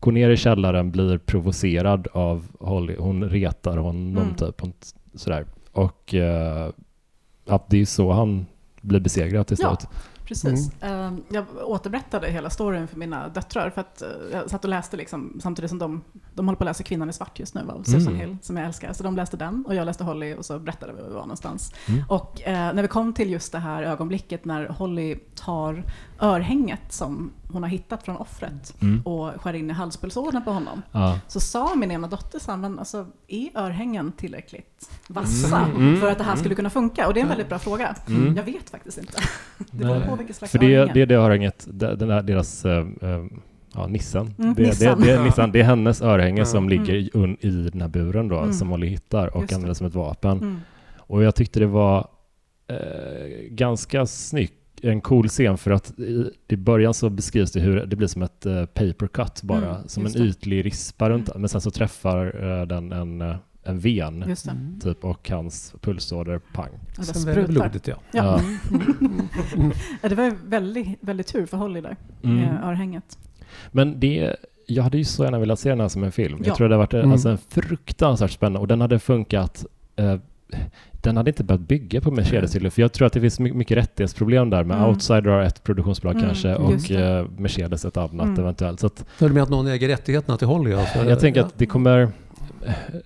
går 0.00 0.12
ner 0.12 0.30
i 0.30 0.36
källaren, 0.36 0.90
blir 0.90 1.18
provocerad 1.18 2.08
av 2.12 2.46
Holly. 2.60 2.96
Hon 2.98 3.24
retar 3.24 3.76
honom 3.76 4.16
mm. 4.16 4.34
typ. 4.34 4.62
Sådär. 5.14 5.46
Och 5.72 6.14
uh, 6.14 6.20
ja, 7.44 7.66
det 7.70 7.80
är 7.80 7.84
så 7.84 8.12
han 8.12 8.46
blir 8.80 9.00
besegrad 9.00 9.46
till 9.46 9.56
slut. 9.56 9.78
Ja. 9.82 9.88
Precis. 10.28 10.70
Mm. 10.80 11.00
Ehm, 11.00 11.22
jag 11.28 11.44
återberättade 11.64 12.30
hela 12.30 12.50
storyn 12.50 12.88
för 12.88 12.98
mina 12.98 13.28
döttrar 13.28 13.70
för 13.70 13.80
att 13.80 14.02
eh, 14.02 14.08
jag 14.32 14.50
satt 14.50 14.64
och 14.64 14.70
läste 14.70 14.96
liksom, 14.96 15.38
samtidigt 15.42 15.68
som 15.68 15.78
de, 15.78 16.02
de 16.34 16.46
håller 16.46 16.56
på 16.56 16.64
att 16.64 16.70
läsa 16.70 16.82
Kvinnan 16.82 17.10
i 17.10 17.12
svart 17.12 17.38
just 17.38 17.54
nu 17.54 17.60
av 17.68 17.82
Susan 17.82 18.14
mm. 18.14 18.16
Hill 18.16 18.36
som 18.42 18.56
jag 18.56 18.66
älskar. 18.66 18.92
Så 18.92 19.02
de 19.02 19.16
läste 19.16 19.36
den 19.36 19.64
och 19.66 19.74
jag 19.74 19.86
läste 19.86 20.04
Holly 20.04 20.34
och 20.34 20.44
så 20.44 20.58
berättade 20.58 20.92
vi 20.92 21.00
var 21.00 21.08
vi 21.08 21.14
var 21.14 21.20
någonstans. 21.20 21.72
Mm. 21.88 22.04
Och 22.08 22.42
eh, 22.42 22.74
när 22.74 22.82
vi 22.82 22.88
kom 22.88 23.12
till 23.12 23.30
just 23.30 23.52
det 23.52 23.58
här 23.58 23.82
ögonblicket 23.82 24.44
när 24.44 24.68
Holly 24.68 25.18
tar 25.34 25.84
örhänget 26.20 26.92
som 26.92 27.30
hon 27.52 27.62
har 27.62 27.70
hittat 27.70 28.02
från 28.02 28.16
offret 28.16 28.74
mm. 28.80 29.02
och 29.04 29.40
skär 29.40 29.52
in 29.52 29.70
i 29.70 29.72
halspulsådern 29.72 30.44
på 30.44 30.50
honom. 30.50 30.82
Ja. 30.92 31.20
Så 31.26 31.40
sa 31.40 31.74
min 31.74 31.90
ena 31.90 32.08
dotter 32.08 32.38
så 32.38 32.50
här, 32.50 32.58
men 32.58 32.78
alltså, 32.78 33.06
är 33.28 33.48
örhängen 33.54 34.12
tillräckligt 34.12 34.90
vassa 35.08 35.58
mm. 35.58 35.76
mm. 35.76 36.00
för 36.00 36.10
att 36.10 36.18
det 36.18 36.24
här 36.24 36.36
skulle 36.36 36.54
kunna 36.54 36.70
funka? 36.70 37.06
Och 37.06 37.14
det 37.14 37.20
är 37.20 37.22
en 37.22 37.28
väldigt 37.28 37.48
bra 37.48 37.58
fråga. 37.58 37.96
Mm. 38.08 38.36
Jag 38.36 38.44
vet 38.44 38.70
faktiskt 38.70 38.98
inte. 38.98 39.18
det 39.70 39.84
beror 39.84 40.00
på 40.00 40.16
vilket 40.16 40.36
slags 40.36 40.52
För 40.52 40.58
det, 40.58 40.76
örhänge. 40.76 40.92
det 40.94 41.02
är 41.02 41.06
det 41.06 41.14
örhänget, 41.14 41.66
den 41.70 42.08
där, 42.08 42.22
deras 42.22 42.64
uh, 42.64 42.86
ja, 43.74 43.86
Nissan. 43.86 44.34
Mm, 44.38 44.54
det, 44.54 44.62
Nissan. 44.62 45.00
Det, 45.00 45.16
det, 45.16 45.24
Nissan. 45.24 45.52
det 45.52 45.60
är 45.60 45.64
hennes 45.64 46.02
örhänge 46.02 46.44
som 46.44 46.66
mm. 46.66 46.68
ligger 46.68 46.94
i, 46.94 47.36
i 47.40 47.50
den 47.50 47.80
här 47.80 47.88
buren 47.88 48.28
då, 48.28 48.52
som 48.52 48.68
Molly 48.68 48.86
hittar 48.86 49.36
och 49.36 49.52
använder 49.52 49.74
som 49.74 49.86
ett 49.86 49.94
vapen. 49.94 50.60
Och 50.96 51.22
jag 51.22 51.34
tyckte 51.34 51.60
det 51.60 51.66
var 51.66 52.08
eh, 52.68 52.76
ganska 53.50 54.06
snyggt 54.06 54.57
en 54.82 55.00
cool 55.00 55.28
scen 55.28 55.58
för 55.58 55.70
att 55.70 55.98
i, 55.98 56.30
i 56.48 56.56
början 56.56 56.94
så 56.94 57.10
beskrivs 57.10 57.52
det 57.52 57.60
hur 57.60 57.86
det 57.86 57.96
blir 57.96 58.08
som 58.08 58.22
ett 58.22 58.46
uh, 58.46 58.64
paper 58.64 59.08
cut 59.08 59.42
bara, 59.42 59.76
mm, 59.76 59.88
som 59.88 60.06
en 60.06 60.12
det. 60.12 60.18
ytlig 60.18 60.64
rispa 60.64 61.10
runt, 61.10 61.28
mm. 61.28 61.40
men 61.40 61.48
sen 61.48 61.60
så 61.60 61.70
träffar 61.70 62.44
uh, 62.44 62.66
den 62.66 62.92
en, 62.92 63.22
uh, 63.22 63.36
en 63.62 63.78
ven 63.78 64.36
typ 64.82 65.04
och 65.04 65.30
hans 65.30 65.74
pulsåder 65.80 66.38
pang. 66.38 66.70
Ja, 66.96 67.02
sen 67.02 67.34
väller 67.34 67.48
blodet 67.48 67.86
ja. 67.86 67.96
ja. 68.12 68.24
ja. 68.24 68.40
Mm. 69.56 69.72
det 70.02 70.14
var 70.14 70.34
väldigt, 70.44 70.98
väldigt 71.00 71.26
tur 71.26 71.46
för 71.46 71.56
Holly 71.56 71.80
där, 71.80 71.96
mm. 72.22 72.36
med 72.36 72.64
örhänget. 72.64 73.18
Men 73.70 74.00
det, 74.00 74.36
jag 74.66 74.82
hade 74.82 74.98
ju 74.98 75.04
så 75.04 75.24
gärna 75.24 75.38
velat 75.38 75.60
se 75.60 75.68
den 75.68 75.80
här 75.80 75.88
som 75.88 76.04
en 76.04 76.12
film. 76.12 76.42
Jag 76.44 76.56
tror 76.56 76.68
det 76.68 76.74
hade 76.74 76.78
varit 76.78 76.94
mm. 76.94 77.12
alltså, 77.12 77.28
en 77.28 77.38
fruktansvärt 77.38 78.30
spännande 78.30 78.58
och 78.58 78.68
den 78.68 78.80
hade 78.80 78.98
funkat 78.98 79.66
den 81.00 81.16
hade 81.16 81.30
inte 81.30 81.44
behövt 81.44 81.68
bygga 81.68 82.00
på 82.00 82.10
Mercedes 82.10 82.56
mm. 82.56 82.70
för 82.70 82.82
jag 82.82 82.92
tror 82.92 83.06
att 83.06 83.12
det 83.12 83.20
finns 83.20 83.40
mycket 83.40 83.76
rättighetsproblem 83.76 84.50
där 84.50 84.64
med 84.64 84.76
mm. 84.76 84.88
Outsider 84.88 85.30
har 85.30 85.42
ett 85.42 85.62
produktionsbolag 85.62 86.14
mm, 86.14 86.26
kanske 86.26 86.54
och 86.54 86.90
uh, 86.90 87.30
Mercedes 87.38 87.84
ett 87.84 87.96
annat 87.96 88.26
mm. 88.26 88.40
eventuellt. 88.40 88.80
Så 88.80 88.86
att, 88.86 89.04
du 89.18 89.28
menar 89.28 89.42
att 89.42 89.48
någon 89.48 89.66
äger 89.66 89.88
rättigheterna 89.88 90.36
till 90.36 90.46
Holly? 90.46 90.72
Alltså? 90.72 91.04
Jag 91.04 91.20
tänker 91.20 91.40
att 91.40 91.58
det 91.58 91.66
kommer 91.66 92.08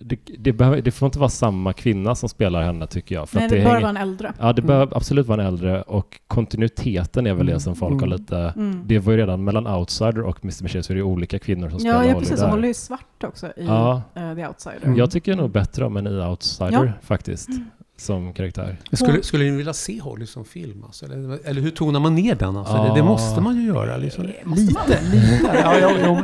det, 0.01 0.19
det, 0.39 0.53
behöver, 0.53 0.83
det, 0.83 0.91
får 0.91 1.07
inte 1.07 1.19
vara 1.19 1.29
samma 1.29 1.73
kvinna 1.73 2.15
som 2.15 2.29
spelar 2.29 2.63
henne 2.63 2.87
tycker 2.87 3.15
jag. 3.15 3.29
För 3.29 3.39
Nej, 3.39 3.49
det, 3.49 3.57
det 3.57 3.65
bör 3.65 3.81
vara 3.81 3.89
en 3.89 3.97
äldre. 3.97 4.33
Ja, 4.39 4.53
det 4.53 4.63
mm. 4.63 4.67
bör 4.67 4.97
absolut 4.97 5.27
vara 5.27 5.41
en 5.41 5.47
äldre 5.47 5.83
och 5.83 6.21
kontinuiteten 6.27 7.27
är 7.27 7.35
väl 7.35 7.41
mm. 7.41 7.55
det 7.55 7.61
som 7.61 7.77
folk 7.77 7.93
mm. 7.93 8.01
har 8.01 8.19
lite... 8.19 8.39
Mm. 8.57 8.83
Det 8.87 8.99
var 8.99 9.13
ju 9.13 9.19
redan 9.19 9.45
mellan 9.45 9.67
Outsider 9.67 10.21
och 10.21 10.45
Mr. 10.45 10.63
Mercedes 10.63 10.87
så 10.87 10.93
är 10.93 10.97
det 10.97 11.03
olika 11.03 11.39
kvinnor 11.39 11.69
som 11.69 11.79
ja, 11.79 11.99
spelar 11.99 12.15
Ja, 12.15 12.19
precis. 12.19 12.41
Hon 12.41 12.51
håller 12.51 12.69
ju 12.69 12.75
svart 12.75 13.25
också 13.25 13.47
i 13.47 13.65
ja. 13.67 14.03
uh, 14.17 14.35
The 14.35 14.47
Outsider. 14.47 14.95
Jag 14.97 15.11
tycker 15.11 15.37
nog 15.37 15.51
bättre 15.51 15.85
om 15.85 15.97
en 15.97 16.07
i 16.07 16.11
Outsider 16.11 16.73
ja. 16.73 16.93
faktiskt. 17.03 17.49
Mm 17.49 17.71
som 18.03 18.33
karaktär. 18.33 18.79
Skulle, 18.93 19.23
skulle 19.23 19.45
ni 19.45 19.51
vilja 19.51 19.73
se 19.73 20.01
Holly 20.01 20.27
som 20.27 20.45
film? 20.45 20.85
Alltså? 20.85 21.05
Eller, 21.05 21.39
eller 21.45 21.61
hur 21.61 21.71
tonar 21.71 22.01
man 22.01 22.15
ner 22.15 22.35
den? 22.35 22.57
Alltså? 22.57 22.75
Ja. 22.75 22.83
Det, 22.83 22.95
det, 22.95 23.03
måste 23.03 23.41
man 23.41 23.57
ju 23.57 23.67
göra. 23.67 23.97
Liksom. 23.97 24.25
Lite, 24.25 25.01
lite. 25.13 25.51
Ja, 25.63 25.79
ja, 25.79 25.91
ja, 26.01 26.23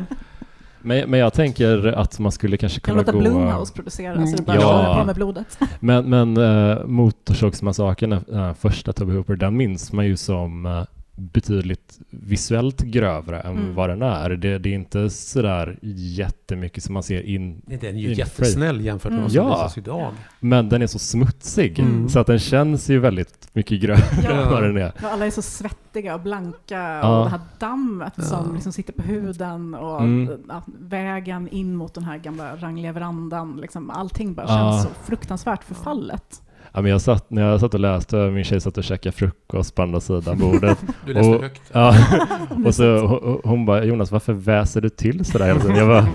men. 0.88 1.10
Men, 1.10 1.20
jag 1.20 1.32
tänker 1.32 1.86
att 1.86 2.18
man 2.18 2.32
skulle 2.32 2.56
kanske 2.56 2.80
kunna 2.80 3.02
gå... 3.02 3.04
Kan 3.04 3.14
låta 3.14 3.30
Blumhouse 3.30 3.74
producera 3.74 4.26
så 4.26 4.36
det 4.36 4.42
bara 4.42 4.56
ja. 4.56 4.96
på 5.00 5.06
med 5.06 5.14
blodet. 5.14 5.58
Men, 5.80 6.10
men 6.10 6.36
uh, 6.36 6.86
Motorsågsmassakern, 6.86 8.12
uh, 8.12 8.54
första 8.54 8.92
Toby 8.92 9.12
Hooper, 9.12 9.36
den 9.36 9.56
minns 9.56 9.92
man 9.92 10.06
ju 10.06 10.16
som 10.16 10.66
uh, 10.66 10.84
betydligt 11.18 11.98
visuellt 12.10 12.80
grövre 12.80 13.40
än 13.40 13.58
mm. 13.58 13.74
vad 13.74 13.90
den 13.90 14.02
är. 14.02 14.30
Det, 14.30 14.58
det, 14.58 14.68
är 14.68 14.74
inte 14.74 15.10
sådär 15.10 15.78
jättemycket 15.82 16.84
som 16.84 16.94
man 16.94 17.02
ser 17.02 17.22
in 17.22 17.62
Nej, 17.66 17.78
Den 17.78 17.96
är 17.96 18.00
ju 18.00 18.14
jättesnäll 18.14 18.74
frame. 18.74 18.84
jämfört 18.84 19.12
med 19.12 19.18
mm. 19.18 19.22
vad 19.22 19.32
som 19.32 19.44
ja, 19.44 19.62
visas 19.62 19.78
idag. 19.78 20.12
Men 20.40 20.68
den 20.68 20.82
är 20.82 20.86
så 20.86 20.98
smutsig 20.98 21.78
mm. 21.78 22.08
så 22.08 22.18
att 22.18 22.26
den 22.26 22.38
känns 22.38 22.90
ju 22.90 22.98
väldigt 22.98 23.48
mycket 23.52 23.80
grövre 23.80 24.04
ja. 24.24 24.30
än 24.30 24.50
vad 24.50 24.62
den 24.62 24.76
är. 24.76 24.92
Ja, 25.02 25.08
alla 25.08 25.26
är 25.26 25.30
så 25.30 25.42
svettiga 25.42 26.14
och 26.14 26.20
blanka 26.20 27.08
och 27.08 27.24
det 27.24 27.30
här 27.30 27.40
dammet 27.58 28.12
ja. 28.16 28.22
som 28.22 28.54
liksom 28.54 28.72
sitter 28.72 28.92
på 28.92 29.02
huden 29.02 29.74
och 29.74 30.00
mm. 30.00 30.30
vägen 30.78 31.48
in 31.48 31.76
mot 31.76 31.94
den 31.94 32.04
här 32.04 32.18
gamla 32.18 32.56
rangliga 32.56 32.92
verandan. 32.92 33.56
Liksom, 33.56 33.90
allting 33.90 34.34
bara 34.34 34.46
känns 34.46 34.82
så 34.82 34.88
fruktansvärt 35.04 35.64
förfallet. 35.64 36.42
Ja, 36.78 36.82
men 36.82 36.90
jag 36.90 37.00
satt, 37.00 37.30
när 37.30 37.42
jag 37.42 37.60
satt 37.60 37.74
och 37.74 37.80
läste, 37.80 38.16
min 38.16 38.44
tjej 38.44 38.60
satt 38.60 38.78
och 38.78 38.84
käkade 38.84 39.12
frukost 39.12 39.74
på 39.74 39.82
andra 39.82 40.00
sidan 40.00 40.38
bordet. 40.40 40.78
du 41.06 41.14
läste 41.14 41.30
och, 41.30 41.42
högt. 41.42 41.62
Ja, 41.72 41.96
och 42.66 42.74
så 42.74 42.98
hon, 43.06 43.40
hon 43.44 43.66
bara, 43.66 43.84
Jonas 43.84 44.10
varför 44.10 44.32
väser 44.32 44.80
du 44.80 44.88
till 44.88 45.24
sådär 45.24 45.46
hela 45.46 45.60
tiden? 45.60 45.76
Jag 45.76 45.88
bara, 45.88 46.06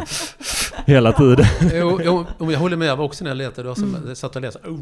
hela 0.86 1.11
tiden. 1.11 1.45
jo, 1.74 1.99
jo, 2.03 2.26
jag 2.39 2.59
håller 2.59 2.78
med, 2.78 2.88
jag 2.88 2.95
var 2.95 3.05
också 3.05 3.24
när 3.24 3.32
jag 3.32 3.38
letade, 3.38 3.70
och 3.70 3.78
mm. 3.78 4.16
satt 4.16 4.36
och 4.36 4.41
läste. 4.41 4.59
Oh. 4.59 4.80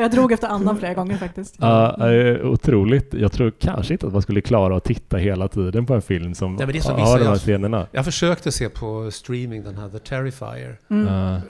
jag 0.00 0.10
drog 0.10 0.32
efter 0.32 0.48
andan 0.48 0.78
flera 0.78 0.94
gånger 0.94 1.16
faktiskt. 1.16 1.56
Ja, 1.58 1.96
otroligt. 2.42 3.14
Jag 3.14 3.32
tror 3.32 3.52
kanske 3.58 3.92
inte 3.94 4.06
att 4.06 4.12
man 4.12 4.22
skulle 4.22 4.40
klara 4.40 4.76
att 4.76 4.84
titta 4.84 5.16
hela 5.16 5.48
tiden 5.48 5.86
på 5.86 5.94
en 5.94 6.02
film 6.02 6.34
som 6.34 6.56
ja, 6.60 6.66
har 6.66 7.18
de 7.18 7.24
här 7.24 7.38
scenerna. 7.38 7.86
Jag 7.92 8.04
försökte 8.04 8.52
se 8.52 8.68
på 8.68 9.10
streaming 9.10 9.64
den 9.64 9.76
här 9.76 9.88
The 9.88 9.98
Terrifier. 9.98 10.78
Mm. 10.90 11.40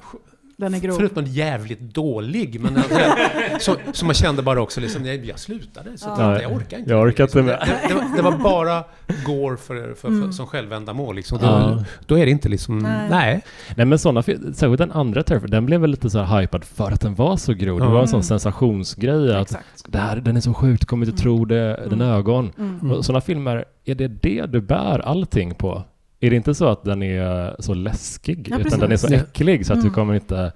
Den 0.59 0.74
är 0.74 0.78
grov. 0.78 0.96
Förutom 0.96 1.24
jävligt 1.26 1.80
dålig, 1.80 2.61
men 2.61 2.82
så, 3.61 3.76
så 3.92 4.06
man 4.06 4.14
kände 4.14 4.42
bara 4.42 4.61
också 4.61 4.80
liksom, 4.80 5.06
jag, 5.06 5.24
jag 5.24 5.38
slutade. 5.38 5.98
Så 5.98 6.09
ja. 6.09 6.42
jag 6.42 6.52
orkar 6.52 6.78
inte. 6.78 6.90
Jag 6.90 7.02
orkar 7.02 7.24
inte 7.24 7.42
med. 7.42 7.59
Det, 7.66 7.88
det, 7.88 7.94
var, 7.94 8.16
det, 8.16 8.22
var, 8.30 8.38
bara 8.38 8.84
går 9.26 9.56
för, 9.56 9.94
för, 9.94 10.09
mm. 10.09 10.32
som 10.32 10.46
självändamål. 10.46 11.16
Liksom. 11.16 11.38
Då, 11.38 11.46
ja. 11.46 11.84
då 12.06 12.18
är 12.18 12.24
det 12.24 12.30
inte 12.30 12.48
liksom, 12.48 12.78
nej. 12.78 13.09
Nej, 13.11 13.42
nej 13.76 13.86
men 13.86 13.98
sådana, 13.98 14.22
särskilt 14.22 14.78
den 14.78 14.92
andra 14.92 15.22
Terrifier, 15.22 15.48
den 15.48 15.66
blev 15.66 15.80
väl 15.80 15.90
lite 15.90 16.11
så 16.11 16.18
här 16.18 16.40
hypad 16.40 16.64
för 16.64 16.90
att 16.90 17.00
den 17.00 17.14
var 17.14 17.36
så 17.36 17.52
grov. 17.52 17.80
Det 17.80 17.86
var 17.86 18.00
en 18.00 18.09
sån 18.09 18.22
sensationsgrej 18.22 19.36
att 19.36 19.56
det 19.86 19.98
här, 19.98 20.16
den 20.16 20.36
är 20.36 20.40
så 20.40 20.54
sjukt, 20.54 20.84
kommer 20.84 21.06
inte 21.06 21.22
mm. 21.22 21.22
tro 21.22 21.44
det, 21.44 21.74
mm. 21.74 21.90
den 21.90 22.00
ögon. 22.00 22.52
Mm. 22.59 23.02
Sådana 23.02 23.20
filmer, 23.20 23.64
är 23.84 23.94
det 23.94 24.09
det 24.09 24.46
du 24.46 24.61
bär 24.61 24.98
allting 24.98 25.54
på? 25.54 25.84
Är 26.20 26.30
det 26.30 26.36
inte 26.36 26.54
så 26.54 26.68
att 26.68 26.84
den 26.84 27.02
är 27.02 27.56
så 27.58 27.74
läskig, 27.74 28.48
Ja, 28.50 28.58
utan 28.58 28.80
den 28.80 28.92
är 28.92 28.96
så 28.96 29.14
äcklig 29.14 29.66
så 29.66 29.72
att 29.72 29.78
du 29.78 29.82
Mm. 29.86 29.94
kommer 29.94 30.14
inte... 30.14 30.52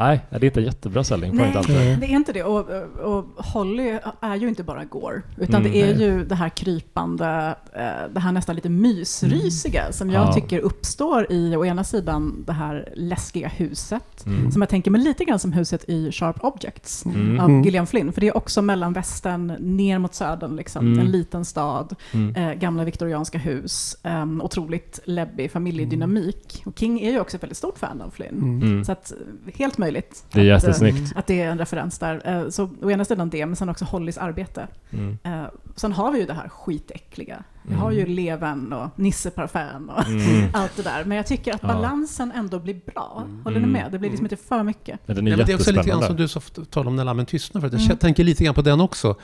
Nej, 0.00 0.20
det 0.30 0.36
är 0.36 0.44
inte 0.44 0.60
jättebra 0.60 1.04
point 1.04 1.34
Nej, 1.34 1.56
alltid. 1.56 1.76
det 1.76 2.06
är 2.06 2.08
inte 2.08 2.32
det. 2.32 2.42
Och, 2.42 2.70
och 3.04 3.24
Holly 3.44 3.98
är 4.20 4.36
ju 4.36 4.48
inte 4.48 4.62
bara 4.64 4.84
gore, 4.84 5.22
utan 5.38 5.60
Mm, 5.60 5.72
det 5.72 5.78
är 5.82 5.94
nej. 5.94 6.02
ju 6.04 6.24
det 6.24 6.34
här 6.34 6.48
krypande, 6.48 7.54
eh, 7.72 8.12
det 8.14 8.20
här 8.20 8.32
nästan 8.32 8.54
lite 8.56 8.68
mysrysiga 8.68 9.92
som 9.92 10.10
jag 10.10 10.28
Ja. 10.28 10.32
tycker 10.32 10.58
uppstår 10.58 11.32
i, 11.32 11.56
å 11.56 11.64
ena 11.64 11.84
sidan, 11.84 12.44
det 12.46 12.52
här 12.52 12.92
läskiga 12.96 13.48
huset, 13.48 14.26
Mm. 14.26 14.50
som 14.50 14.62
jag 14.62 14.68
tänker 14.68 14.90
mig 14.90 15.00
lite 15.00 15.24
grann 15.24 15.38
som 15.38 15.52
huset 15.52 15.84
i 15.88 16.12
Sharp 16.12 16.44
Objects 16.44 17.04
Mm. 17.06 17.40
av 17.40 17.48
Mm. 17.50 17.62
Gillian 17.62 17.86
Flynn, 17.86 18.12
för 18.12 18.20
det 18.20 18.28
är 18.28 18.36
också 18.36 18.62
mellan 18.62 18.92
västern 18.92 19.46
ner 19.60 19.98
mot 19.98 20.14
södern, 20.14 20.56
liksom, 20.56 20.86
Mm. 20.86 20.98
en 20.98 21.10
liten 21.10 21.44
stad, 21.44 21.94
Mm. 22.12 22.34
eh, 22.36 22.54
gamla 22.54 22.84
viktorianska 22.84 23.38
hus, 23.38 23.96
eh, 24.02 24.26
otroligt 24.42 25.00
läbbig 25.04 25.50
familjedynamik. 25.50 26.62
Och 26.66 26.78
King 26.78 27.00
är 27.00 27.10
ju 27.10 27.20
också 27.20 27.36
ett 27.36 27.42
väldigt 27.42 27.58
stort 27.58 27.78
fan 27.78 28.00
av 28.00 28.10
Flynn. 28.10 28.38
Mm. 28.38 28.62
Mm. 28.62 28.84
Så 28.84 28.92
att, 28.92 29.12
helt 29.54 29.78
möjligt. 29.78 29.89
Det 30.32 30.40
är 30.40 30.52
att, 30.54 30.62
eh, 30.64 30.68
jättesnyggt. 30.68 31.12
att 31.16 31.26
det 31.26 31.40
är 31.40 31.50
en 31.50 31.58
referens 31.58 31.98
där. 31.98 32.22
Eh, 32.24 32.48
Så 32.48 32.70
å 32.82 32.90
ena 32.90 33.04
sidan 33.04 33.30
det, 33.30 33.46
men 33.46 33.56
sen 33.56 33.68
också 33.68 33.84
Hollys 33.84 34.18
arbete. 34.18 34.66
Mm. 34.90 35.18
Eh, 35.24 35.44
Sen 35.76 35.92
har 35.92 36.12
vi 36.12 36.20
ju 36.20 36.26
det 36.26 36.32
här 36.34 36.48
skitäckliga. 36.48 37.42
Vi 37.62 37.74
har 37.74 37.90
ju 37.90 38.06
Leven 38.06 38.72
och 38.72 38.88
Nisseparfym 38.98 39.88
och 39.88 40.06
Mm. 40.08 40.48
allt 40.54 40.76
det 40.76 40.82
där. 40.82 41.04
Men 41.04 41.16
jag 41.16 41.26
tycker 41.26 41.54
att 41.54 41.62
Ja. 41.62 41.68
balansen 41.68 42.32
ändå 42.32 42.58
blir 42.58 42.80
bra. 42.94 43.24
Håller 43.44 43.56
Mm. 43.56 43.72
ni 43.72 43.78
med? 43.78 43.92
Det 43.92 43.98
blir 43.98 44.10
liksom 44.10 44.26
inte 44.26 44.36
för 44.36 44.62
mycket. 44.62 45.00
Men 45.06 45.16
den 45.16 45.26
är 45.26 45.30
Ja, 45.30 45.36
men 45.36 45.46
det 45.46 45.52
är 45.52 45.56
också 45.56 45.72
lite 45.72 45.88
grann 45.88 46.02
som 46.02 46.16
du 46.16 46.28
talade 46.64 46.88
om 46.88 46.96
när 46.96 47.04
lammen 47.04 47.26
tystnar. 47.26 47.60
För 47.60 47.66
att 47.68 47.72
jag 47.72 47.82
Mm. 47.82 47.96
tänker 47.96 48.24
lite 48.24 48.44
grann 48.44 48.54
på 48.54 48.62
den 48.62 48.80
också. 48.80 49.16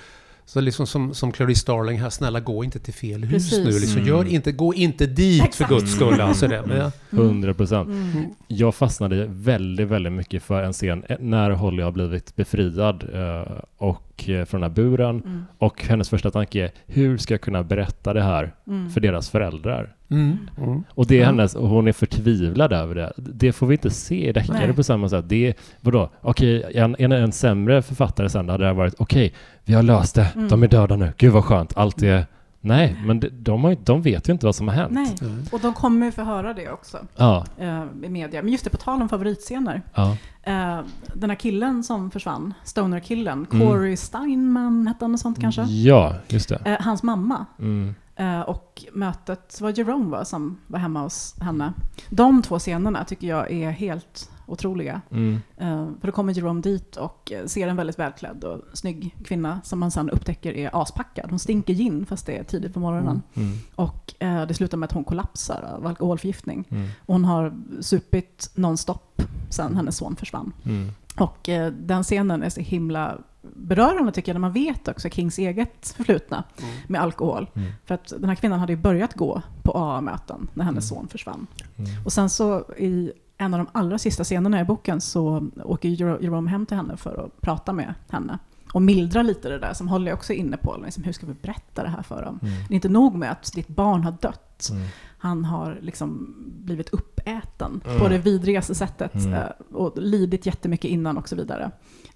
Så 0.48 0.60
liksom 0.60 0.86
som, 0.86 1.14
som 1.14 1.32
Clarice 1.32 1.58
Starling 1.60 2.00
här, 2.00 2.10
snälla 2.10 2.40
gå 2.40 2.64
inte 2.64 2.78
till 2.78 2.94
fel 2.94 3.24
hus 3.24 3.50
Precis. 3.50 3.58
nu. 3.64 3.70
Liksom, 3.80 3.96
Mm. 3.96 4.08
Gör 4.08 4.24
inte, 4.28 4.52
gå 4.52 4.74
inte 4.74 5.06
dit 5.06 5.42
Exakt. 5.44 5.56
för 5.56 5.74
guds 5.74 5.94
skull. 5.94 6.20
Alltså 6.20 6.48
det. 6.48 6.62
Men, 6.66 6.76
ja. 6.76 6.90
Mm. 7.12 7.24
100 7.26 7.54
procent. 7.54 7.88
Mm. 7.88 8.24
Jag 8.48 8.74
fastnade 8.74 9.26
väldigt, 9.28 9.88
väldigt 9.88 10.12
mycket 10.12 10.42
för 10.42 10.62
en 10.62 10.72
scen 10.72 11.04
eh, 11.08 11.16
när 11.20 11.50
Holly 11.50 11.82
har 11.82 11.92
blivit 11.92 12.36
befriad 12.36 13.04
eh, 13.14 13.52
och 13.76 14.28
eh, 14.28 14.44
från 14.44 14.60
den 14.60 14.70
här 14.70 14.74
buren. 14.74 15.22
Mm. 15.24 15.44
Och 15.58 15.82
hennes 15.84 16.08
första 16.10 16.30
tanke 16.30 16.64
är, 16.64 16.70
hur 16.86 17.18
ska 17.18 17.34
jag 17.34 17.40
kunna 17.40 17.62
berätta 17.62 18.12
det 18.12 18.22
här 18.22 18.54
Mm. 18.66 18.90
för 18.90 19.00
deras 19.00 19.30
föräldrar? 19.30 19.95
Mm. 20.10 20.38
Mm. 20.58 20.84
Och 20.94 21.06
det 21.06 21.20
är 21.20 21.24
hennes, 21.26 21.54
och 21.54 21.68
hon 21.68 21.88
är 21.88 21.92
förtvivlad 21.92 22.72
över 22.72 22.94
det. 22.94 23.12
Det 23.16 23.52
får 23.52 23.66
vi 23.66 23.74
inte 23.74 23.90
se 23.90 24.28
i 24.28 24.32
deckare 24.32 24.72
på 24.72 24.82
samma 24.82 25.08
sätt. 25.08 25.24
Det 25.28 25.46
är, 25.48 25.54
vadå, 25.80 26.10
okej, 26.20 26.64
en, 26.74 26.96
en, 26.98 27.12
en 27.12 27.32
sämre 27.32 27.82
författare 27.82 28.28
sen 28.28 28.48
hade 28.48 28.64
det 28.66 28.72
varit, 28.72 28.94
okej, 28.98 29.34
vi 29.64 29.74
har 29.74 29.82
löst 29.82 30.14
det, 30.14 30.28
Mm. 30.34 30.48
de 30.48 30.62
är 30.62 30.68
döda 30.68 30.96
nu, 30.96 31.12
gud 31.18 31.32
vad 31.32 31.44
skönt, 31.44 31.76
allt 31.76 32.02
är... 32.02 32.26
Nej, 32.60 32.96
men 33.04 33.20
de, 33.20 33.28
de, 33.28 33.64
har, 33.64 33.76
de 33.84 34.02
vet 34.02 34.28
ju 34.28 34.32
inte 34.32 34.46
vad 34.46 34.54
som 34.54 34.68
har 34.68 34.74
hänt. 34.74 34.92
Nej, 34.92 35.14
Mm. 35.20 35.42
och 35.52 35.60
de 35.60 35.74
kommer 35.74 36.06
ju 36.06 36.12
få 36.12 36.22
höra 36.22 36.54
det 36.54 36.70
också 36.70 36.98
Ja, 37.16 37.44
eh, 37.58 37.82
i 38.04 38.08
media. 38.08 38.42
Men 38.42 38.52
just 38.52 38.64
det, 38.64 38.70
på 38.70 38.76
tal 38.76 39.02
om 39.02 39.08
favoritscener. 39.08 39.82
ja. 39.94 40.16
Eh, 40.42 40.78
den 41.14 41.30
här 41.30 41.36
killen 41.36 41.84
som 41.84 42.10
försvann, 42.10 42.54
Stoner-killen, 42.64 43.46
Mm. 43.52 43.66
Corey 43.68 43.96
Steinman 43.96 44.86
hette 44.86 45.04
han 45.04 45.14
och 45.14 45.20
sånt 45.20 45.40
kanske? 45.40 45.62
Ja, 45.62 46.14
just 46.28 46.48
det. 46.48 46.60
Eh, 46.64 46.76
hans 46.80 47.02
mamma 47.02 47.46
Mm. 47.58 47.94
Eh, 48.16 48.40
och 48.40 48.84
mötet, 48.92 49.60
var 49.60 49.78
Jerome 49.78 50.10
va, 50.10 50.24
som 50.24 50.58
var 50.66 50.78
hemma 50.78 51.02
hos 51.02 51.34
henne. 51.40 51.72
De 52.10 52.42
två 52.42 52.58
scenerna 52.58 53.04
tycker 53.04 53.26
jag 53.26 53.50
är 53.50 53.70
helt 53.70 54.30
otroliga. 54.46 55.00
Mm. 55.10 55.40
Eh, 55.56 55.88
för 56.00 56.06
då 56.06 56.12
kommer 56.12 56.32
Jerome 56.32 56.60
dit 56.60 56.96
och 56.96 57.32
eh, 57.32 57.46
ser 57.46 57.68
en 57.68 57.76
väldigt 57.76 57.98
välklädd 57.98 58.44
och 58.44 58.62
snygg 58.72 59.16
kvinna 59.24 59.60
som 59.64 59.78
man 59.78 59.90
sen 59.90 60.10
upptäcker 60.10 60.52
är 60.52 60.82
aspackad. 60.82 61.30
Hon 61.30 61.38
stinker 61.38 61.74
gin 61.74 62.06
fast 62.06 62.26
det 62.26 62.38
är 62.38 62.44
tidigt 62.44 62.74
på 62.74 62.80
morgonen. 62.80 63.22
Mm. 63.34 63.58
Och 63.74 64.14
eh, 64.18 64.46
det 64.46 64.54
slutar 64.54 64.78
med 64.78 64.86
att 64.86 64.92
hon 64.92 65.04
kollapsar 65.04 65.62
av 65.76 65.86
alkoholförgiftning. 65.86 66.64
Mm. 66.70 66.88
Och 67.06 67.14
hon 67.14 67.24
har 67.24 67.54
supit 67.80 68.50
nonstop 68.54 69.22
sen 69.50 69.76
hennes 69.76 69.96
son 69.96 70.16
försvann. 70.16 70.52
Mm. 70.64 70.90
Och 71.18 71.48
den 71.72 72.02
scenen 72.02 72.42
är 72.42 72.48
så 72.48 72.60
himla 72.60 73.18
berörande 73.54 74.12
tycker 74.12 74.30
jag, 74.30 74.34
när 74.34 74.40
man 74.40 74.52
vet 74.52 74.88
också 74.88 75.08
Kings 75.08 75.38
eget 75.38 75.94
förflutna 75.96 76.44
med 76.86 77.00
alkohol. 77.00 77.50
Mm. 77.54 77.72
För 77.84 77.94
att 77.94 78.12
den 78.18 78.28
här 78.28 78.34
kvinnan 78.36 78.60
hade 78.60 78.72
ju 78.72 78.78
börjat 78.78 79.14
gå 79.14 79.42
på 79.62 79.72
AA-möten 79.72 80.48
när 80.54 80.64
hennes 80.64 80.88
son 80.88 81.08
försvann. 81.08 81.46
Mm. 81.76 81.90
Och 82.04 82.12
sen 82.12 82.30
så 82.30 82.58
i 82.78 83.12
en 83.38 83.54
av 83.54 83.58
de 83.58 83.66
allra 83.72 83.98
sista 83.98 84.24
scenerna 84.24 84.60
i 84.60 84.64
boken 84.64 85.00
så 85.00 85.48
åker 85.64 85.88
Jer- 85.88 86.22
Jerome 86.22 86.50
hem 86.50 86.66
till 86.66 86.76
henne 86.76 86.96
för 86.96 87.24
att 87.24 87.40
prata 87.40 87.72
med 87.72 87.94
henne. 88.08 88.38
Och 88.72 88.82
mildra 88.82 89.22
lite 89.22 89.48
det 89.48 89.58
där 89.58 89.72
som 89.72 89.88
Holly 89.88 90.12
också 90.12 90.32
är 90.32 90.36
inne 90.36 90.56
på. 90.56 90.76
Liksom, 90.84 91.04
hur 91.04 91.12
ska 91.12 91.26
vi 91.26 91.34
berätta 91.42 91.82
det 91.82 91.88
här 91.88 92.02
för 92.02 92.22
dem? 92.24 92.38
Mm. 92.42 92.54
Det 92.68 92.72
är 92.72 92.74
inte 92.74 92.88
nog 92.88 93.14
med 93.14 93.30
att 93.30 93.52
ditt 93.52 93.68
barn 93.68 94.04
har 94.04 94.14
dött. 94.20 94.42
Mm. 94.70 94.82
Han 95.18 95.44
har 95.44 95.78
liksom 95.82 96.34
blivit 96.64 96.88
uppäten 96.88 97.80
Mm. 97.86 97.98
på 98.00 98.08
det 98.08 98.18
vidrigaste 98.18 98.74
sättet 98.74 99.14
Mm. 99.14 99.32
eh, 99.32 99.42
och 99.72 99.98
lidit 99.98 100.46
jättemycket 100.46 100.90
innan 100.90 101.16
och 101.18 101.28
så 101.28 101.36
vidare. 101.36 101.64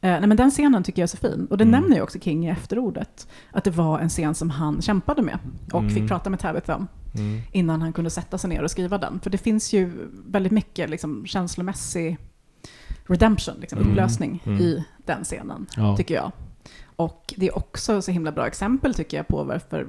Eh, 0.00 0.10
nej, 0.10 0.26
men 0.26 0.36
den 0.36 0.50
scenen 0.50 0.82
tycker 0.82 1.02
jag 1.02 1.04
är 1.04 1.08
så 1.08 1.16
fin. 1.16 1.46
Och 1.50 1.58
det 1.58 1.64
Mm. 1.64 1.80
nämner 1.80 1.96
ju 1.96 2.02
också 2.02 2.18
King 2.18 2.46
i 2.46 2.50
efterordet. 2.50 3.28
Att 3.52 3.64
det 3.64 3.70
var 3.70 3.98
en 3.98 4.08
scen 4.08 4.34
som 4.34 4.50
han 4.50 4.82
kämpade 4.82 5.22
med 5.22 5.38
och 5.72 5.80
Mm. 5.80 5.94
fick 5.94 6.08
prata 6.08 6.30
med 6.30 6.38
Tabitha 6.40 6.76
om 6.76 6.88
Mm. 7.14 7.40
innan 7.52 7.82
han 7.82 7.92
kunde 7.92 8.10
sätta 8.10 8.38
sig 8.38 8.50
ner 8.50 8.62
och 8.62 8.70
skriva 8.70 8.98
den. 8.98 9.20
För 9.20 9.30
det 9.30 9.38
finns 9.38 9.72
ju 9.72 10.08
väldigt 10.26 10.52
mycket 10.52 10.90
liksom, 10.90 11.26
känslomässig 11.26 12.18
redemption, 13.06 13.54
liksom, 13.60 13.78
Mm. 13.78 13.90
upplösning 13.90 14.42
Mm. 14.46 14.60
i 14.60 14.84
den 15.06 15.24
scenen, 15.24 15.66
Ja. 15.76 15.96
tycker 15.96 16.14
jag. 16.14 16.32
Och 16.96 17.34
det 17.36 17.46
är 17.48 17.56
också 17.56 18.02
så 18.02 18.10
himla 18.10 18.32
bra 18.32 18.46
exempel, 18.46 18.94
tycker 18.94 19.16
jag, 19.16 19.28
på 19.28 19.44
varför 19.44 19.86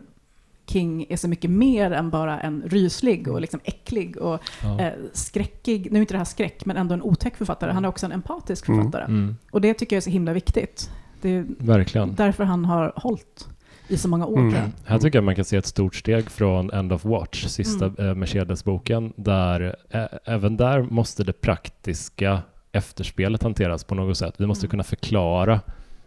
King 0.72 1.06
är 1.10 1.18
så 1.18 1.28
mycket 1.28 1.50
mer 1.52 1.92
än 1.92 2.10
bara 2.10 2.40
en 2.40 2.64
ryslig 2.66 3.28
och 3.28 3.42
liksom 3.42 3.60
äcklig 3.64 4.18
och 4.18 4.40
Ja. 4.64 4.80
eh, 4.80 4.94
skräckig, 5.14 5.92
nu 5.92 5.98
är 6.00 6.02
inte 6.02 6.14
det 6.14 6.18
här 6.18 6.26
skräck, 6.26 6.66
men 6.66 6.78
ändå 6.78 6.94
en 6.94 7.02
otäck 7.02 7.38
författare. 7.38 7.72
Han 7.72 7.86
är 7.86 7.90
också 7.90 8.06
en 8.06 8.12
empatisk 8.12 8.68
Mm. 8.68 8.80
författare. 8.80 9.04
Mm. 9.06 9.36
Och 9.52 9.62
det 9.62 9.74
tycker 9.74 9.96
jag 9.96 9.98
är 9.98 10.04
så 10.04 10.10
himla 10.10 10.34
viktigt. 10.34 10.90
Det 11.22 11.30
är 11.30 11.46
Verkligen. 11.60 12.16
därför 12.16 12.44
han 12.44 12.66
har 12.66 12.94
hållit 12.96 13.48
i 13.88 13.98
så 13.98 14.08
många 14.08 14.26
år, 14.26 14.40
Mm. 14.40 14.54
Här 14.86 15.00
tycker 15.00 15.18
jag 15.18 15.24
man 15.24 15.36
kan 15.36 15.46
se 15.46 15.58
ett 15.58 15.66
stort 15.66 15.96
steg 15.96 16.30
från 16.30 16.72
End 16.72 16.94
of 16.94 17.06
Watch, 17.06 17.46
sista 17.46 17.86
Mm. 17.86 18.08
eh, 18.10 18.16
Mercedes-boken, 18.16 19.14
där 19.16 19.76
ä- 19.90 20.20
även 20.26 20.58
där 20.58 20.82
måste 20.82 21.24
det 21.24 21.34
praktiska 21.42 22.40
efterspelet 22.72 23.44
hanteras 23.44 23.84
på 23.84 23.96
något 23.96 24.18
sätt. 24.18 24.36
Vi 24.38 24.46
måste 24.48 24.66
Mm. 24.66 24.70
kunna 24.72 24.84
förklara 24.84 25.60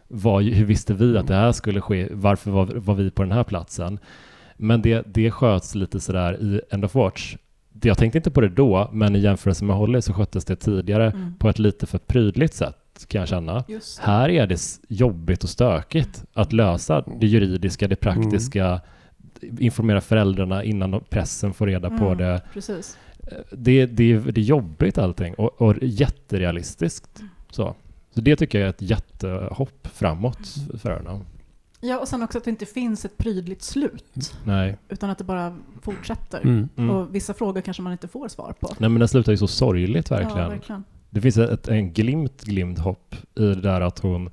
vad, 0.08 0.42
hur 0.44 0.64
visste 0.64 0.94
vi 0.94 1.18
att 1.18 1.26
det 1.26 1.34
här 1.34 1.52
skulle 1.52 1.80
ske? 1.80 2.08
Varför 2.12 2.50
var, 2.50 2.66
var 2.66 2.94
vi 2.94 3.10
på 3.10 3.22
den 3.22 3.32
här 3.32 3.44
platsen? 3.44 3.98
Men 4.56 4.82
det, 4.82 5.02
det 5.14 5.30
sköts 5.30 5.74
lite 5.74 6.00
sådär 6.00 6.42
i 6.42 6.60
End 6.70 6.84
of 6.84 6.94
Watch. 6.94 7.36
Jag 7.82 7.98
tänkte 7.98 8.18
inte 8.18 8.30
på 8.30 8.40
det 8.40 8.48
då, 8.48 8.88
men 8.92 9.16
i 9.16 9.18
jämförelse 9.18 9.64
med 9.64 9.76
Holly 9.76 10.02
så 10.02 10.12
sköttes 10.12 10.44
det 10.44 10.56
tidigare 10.56 11.10
Mm. 11.10 11.34
på 11.38 11.48
ett 11.48 11.58
lite 11.58 11.86
för 11.86 11.98
prydligt 11.98 12.54
sätt, 12.54 13.06
kan 13.08 13.18
jag 13.18 13.28
känna. 13.28 13.64
Här 14.00 14.28
är 14.28 14.46
det 14.46 14.60
jobbigt 14.88 15.44
och 15.44 15.50
stökigt 15.50 16.24
att 16.34 16.52
lösa 16.52 17.04
det 17.20 17.26
juridiska, 17.26 17.88
det 17.88 17.96
praktiska, 17.96 18.80
informera 19.58 20.00
föräldrarna 20.00 20.64
innan 20.64 21.00
pressen 21.10 21.52
får 21.52 21.66
reda 21.66 21.90
på 21.90 22.04
Mm. 22.06 22.18
det. 22.18 22.40
Precis. 22.52 22.98
Det, 23.52 23.86
det. 23.86 24.18
Det 24.18 24.40
är 24.40 24.44
jobbigt 24.44 24.98
allting 24.98 25.34
och, 25.34 25.62
och 25.62 25.74
jätterealistiskt. 25.82 27.22
Så. 27.50 27.74
så 28.14 28.20
det 28.20 28.36
tycker 28.36 28.58
jag 28.58 28.66
är 28.66 28.70
ett 28.70 28.82
jättehopp 28.82 29.88
framåt 29.94 30.54
för 30.78 30.90
henne. 30.90 31.20
Ja, 31.84 31.98
och 31.98 32.08
sen 32.08 32.22
också 32.22 32.38
att 32.38 32.44
det 32.44 32.50
inte 32.50 32.66
finns 32.66 33.04
ett 33.04 33.16
prydligt 33.16 33.62
slut, 33.62 34.34
Nej. 34.44 34.76
utan 34.88 35.10
att 35.10 35.18
det 35.18 35.24
bara 35.24 35.56
fortsätter. 35.82 36.40
Mm. 36.40 36.68
Mm. 36.76 36.90
Och 36.90 37.14
vissa 37.14 37.34
frågor 37.34 37.60
kanske 37.60 37.82
man 37.82 37.92
inte 37.92 38.08
får 38.08 38.28
svar 38.28 38.54
på. 38.60 38.68
Nej 38.78 38.90
men 38.90 39.00
det 39.00 39.08
slutar 39.08 39.32
ju 39.32 39.38
så 39.38 39.46
sorgligt 39.46 40.10
verkligen. 40.10 40.38
Ja, 40.38 40.48
verkligen. 40.48 40.84
Det 41.10 41.20
finns 41.20 41.36
ett, 41.38 41.68
en 41.68 41.92
glimt, 41.92 42.44
glimt 42.44 42.78
hopp 42.78 43.14
i 43.34 43.40
det 43.42 43.60
där 43.60 43.80
att 43.80 43.98
hon 43.98 44.30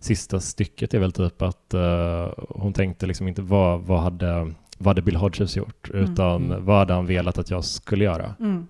Sista 0.00 0.40
stycket 0.40 0.94
är 0.94 0.98
väl 0.98 1.12
typ 1.12 1.42
att 1.42 1.74
eh, 1.74 2.28
hon 2.48 2.72
tänkte 2.72 3.06
liksom 3.06 3.28
inte 3.28 3.42
vad, 3.42 3.80
vad, 3.80 4.00
hade, 4.00 4.52
vad 4.78 4.86
hade 4.86 5.02
Bill 5.02 5.16
Hodges 5.16 5.56
gjort 5.56 5.90
Mm. 5.90 6.12
utan 6.12 6.44
Mm. 6.44 6.64
vad 6.64 6.78
hade 6.78 6.94
han 6.94 7.06
velat 7.06 7.38
att 7.38 7.50
jag 7.50 7.64
skulle 7.64 8.04
göra. 8.04 8.34
Mm. 8.40 8.66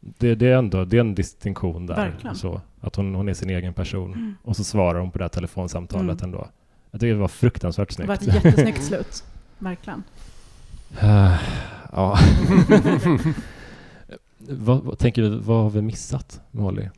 Det, 0.00 0.34
det 0.34 0.46
är 0.48 0.56
ändå 0.56 0.84
det 0.84 0.96
är 0.96 1.00
en 1.00 1.14
distinktion 1.14 1.86
där. 1.86 1.96
Verkligen. 1.96 2.36
Så, 2.36 2.60
att 2.80 2.96
hon, 2.96 3.14
hon 3.14 3.28
är 3.28 3.34
sin 3.34 3.50
egen 3.50 3.74
person. 3.74 4.12
Mm. 4.14 4.34
Och 4.42 4.56
så 4.56 4.64
svarar 4.64 5.00
hon 5.00 5.10
på 5.10 5.18
det 5.18 5.24
här 5.24 5.28
telefonsamtalet 5.28 6.22
Mm. 6.22 6.34
ändå. 6.34 6.48
Jag 6.96 7.00
tycker 7.00 7.14
det 7.14 7.20
var 7.20 7.28
fruktansvärt 7.28 7.88
Det 7.88 7.94
snyggt. 7.94 8.08
var 8.08 8.14
ett 8.14 8.26
jättesnyggt 8.44 8.84
slut. 8.84 9.24
Verkligen. 9.58 10.02
Eh, 11.00 11.32
ja. 11.92 12.18
vad, 14.38 14.82
vad, 14.82 14.98
tänker 14.98 15.22
du, 15.22 15.28
vad 15.38 15.62
har 15.62 15.70
vi 15.70 15.82
missat 15.82 16.40
med 16.50 16.62
Holly? 16.64 16.88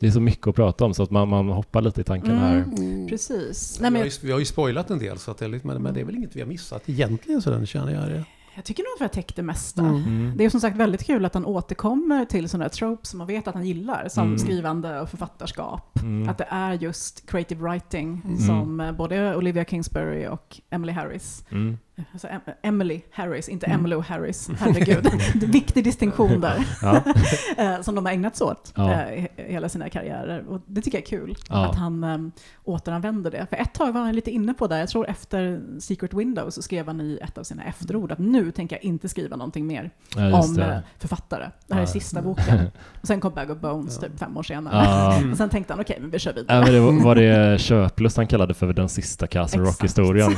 Det 0.00 0.06
är 0.06 0.10
så 0.10 0.20
mycket 0.20 0.46
att 0.46 0.54
prata 0.54 0.84
om 0.84 0.94
så 0.94 1.02
att 1.02 1.10
man, 1.10 1.28
man 1.28 1.48
hoppar 1.48 1.82
lite 1.82 2.00
i 2.00 2.04
tanken 2.04 2.30
Mm. 2.30 2.42
här. 2.42 2.56
Mm. 2.56 3.08
Precis. 3.08 3.76
Vi, 3.78 3.82
Nej, 3.82 3.90
har 3.90 3.98
men 3.98 4.04
ju, 4.04 4.10
vi 4.22 4.32
har 4.32 4.38
ju 4.38 4.44
spoilat 4.44 4.90
en 4.90 4.98
del, 4.98 5.18
så 5.18 5.30
att 5.30 5.38
det 5.38 5.44
är 5.44 5.48
lite, 5.48 5.66
men, 5.66 5.82
men 5.82 5.94
det 5.94 6.00
är 6.00 6.04
väl 6.04 6.14
inget 6.14 6.36
vi 6.36 6.40
har 6.40 6.48
missat 6.48 6.88
egentligen, 6.88 7.42
så 7.42 7.50
den 7.50 7.66
känner 7.66 7.92
jag. 7.92 8.08
Det. 8.08 8.24
Jag 8.56 8.64
tycker 8.64 8.82
nog 8.82 8.88
att 8.96 9.00
vi 9.00 9.04
har 9.04 9.22
täckt 9.22 9.36
det 9.36 9.42
mesta. 9.42 9.82
Mm. 9.82 9.96
Mm. 10.04 10.32
Det 10.36 10.44
är 10.44 10.50
som 10.50 10.60
sagt 10.60 10.76
väldigt 10.76 11.06
kul 11.06 11.24
att 11.24 11.34
han 11.34 11.44
återkommer 11.46 12.24
till 12.24 12.48
sådana 12.48 12.64
här 12.64 12.68
tropes 12.70 13.08
som 13.10 13.18
man 13.18 13.26
vet 13.26 13.48
att 13.48 13.54
han 13.54 13.66
gillar, 13.66 14.08
som 14.08 14.24
Mm. 14.26 14.38
skrivande 14.38 15.00
och 15.00 15.08
författarskap. 15.10 15.98
Mm. 16.02 16.28
Att 16.28 16.38
det 16.38 16.46
är 16.50 16.72
just 16.72 17.30
creative 17.30 17.60
writing 17.70 18.22
Mm. 18.24 18.38
som 18.38 18.80
eh, 18.80 18.92
både 18.92 19.36
Olivia 19.36 19.64
Kingsbury 19.64 20.26
och 20.26 20.60
Emily 20.70 20.92
Harris 20.92 21.44
Mm. 21.50 21.78
Alltså 22.12 22.28
Emily 22.62 23.00
Harris, 23.10 23.48
inte 23.48 23.66
mm. 23.66 23.78
Emily 23.78 24.02
Harris, 24.02 24.50
herregud. 24.58 25.08
Viktig 25.34 25.84
distinktion 25.84 26.40
där. 26.40 26.66
Ja. 26.82 27.02
Eh, 27.56 27.80
som 27.80 27.94
de 27.94 28.06
har 28.06 28.12
ägnat 28.12 28.36
sig 28.36 28.44
åt 28.44 28.72
ja. 28.76 28.92
Eh, 28.92 29.24
hela 29.36 29.68
sina 29.68 29.88
karriärer. 29.88 30.44
Och 30.48 30.60
det 30.66 30.82
tycker 30.82 30.98
jag 30.98 31.02
är 31.02 31.06
kul, 31.06 31.36
ja. 31.48 31.66
att 31.66 31.76
han 31.76 32.04
um, 32.04 32.32
återanvänder 32.64 33.30
det. 33.30 33.46
För 33.50 33.56
ett 33.56 33.74
tag 33.74 33.92
var 33.92 34.00
han 34.00 34.14
lite 34.14 34.30
inne 34.30 34.54
på 34.54 34.66
det, 34.66 34.78
jag 34.78 34.88
tror 34.88 35.08
efter 35.08 35.60
Secret 35.80 36.14
Windows 36.14 36.54
så 36.54 36.62
skrev 36.62 36.86
han 36.86 37.00
i 37.00 37.18
ett 37.22 37.38
av 37.38 37.42
sina 37.42 37.64
efterord 37.64 38.12
att 38.12 38.18
nu 38.18 38.50
tänker 38.50 38.76
jag 38.76 38.84
inte 38.84 39.08
skriva 39.08 39.36
någonting 39.36 39.66
mer 39.66 39.90
om 40.16 40.54
det. 40.54 40.82
författare. 40.98 41.50
Det 41.66 41.74
här 41.74 41.82
är 41.82 41.86
sista 41.86 42.22
boken. 42.22 42.70
Och 43.00 43.06
sen 43.06 43.20
kom 43.20 43.34
Bag 43.34 43.50
of 43.50 43.58
Bones 43.58 43.98
typ 43.98 44.18
fem 44.18 44.36
år 44.36 44.42
senare. 44.42 45.30
och 45.30 45.36
sen 45.36 45.48
tänkte 45.48 45.72
han, 45.72 45.80
okej, 45.80 45.94
okay, 45.94 46.02
men 46.02 46.10
vi 46.10 46.18
kör 46.18 46.32
vidare. 46.32 46.58
Ja, 46.58 46.64
men 46.64 46.72
det 46.72 46.80
var, 46.80 47.04
var 47.04 47.14
det 47.14 47.60
köplust 47.60 48.16
han 48.16 48.26
kallade 48.26 48.54
för 48.54 48.72
den 48.72 48.88
sista 48.88 49.26
Castle 49.26 49.62
Rock-historien? 49.62 50.32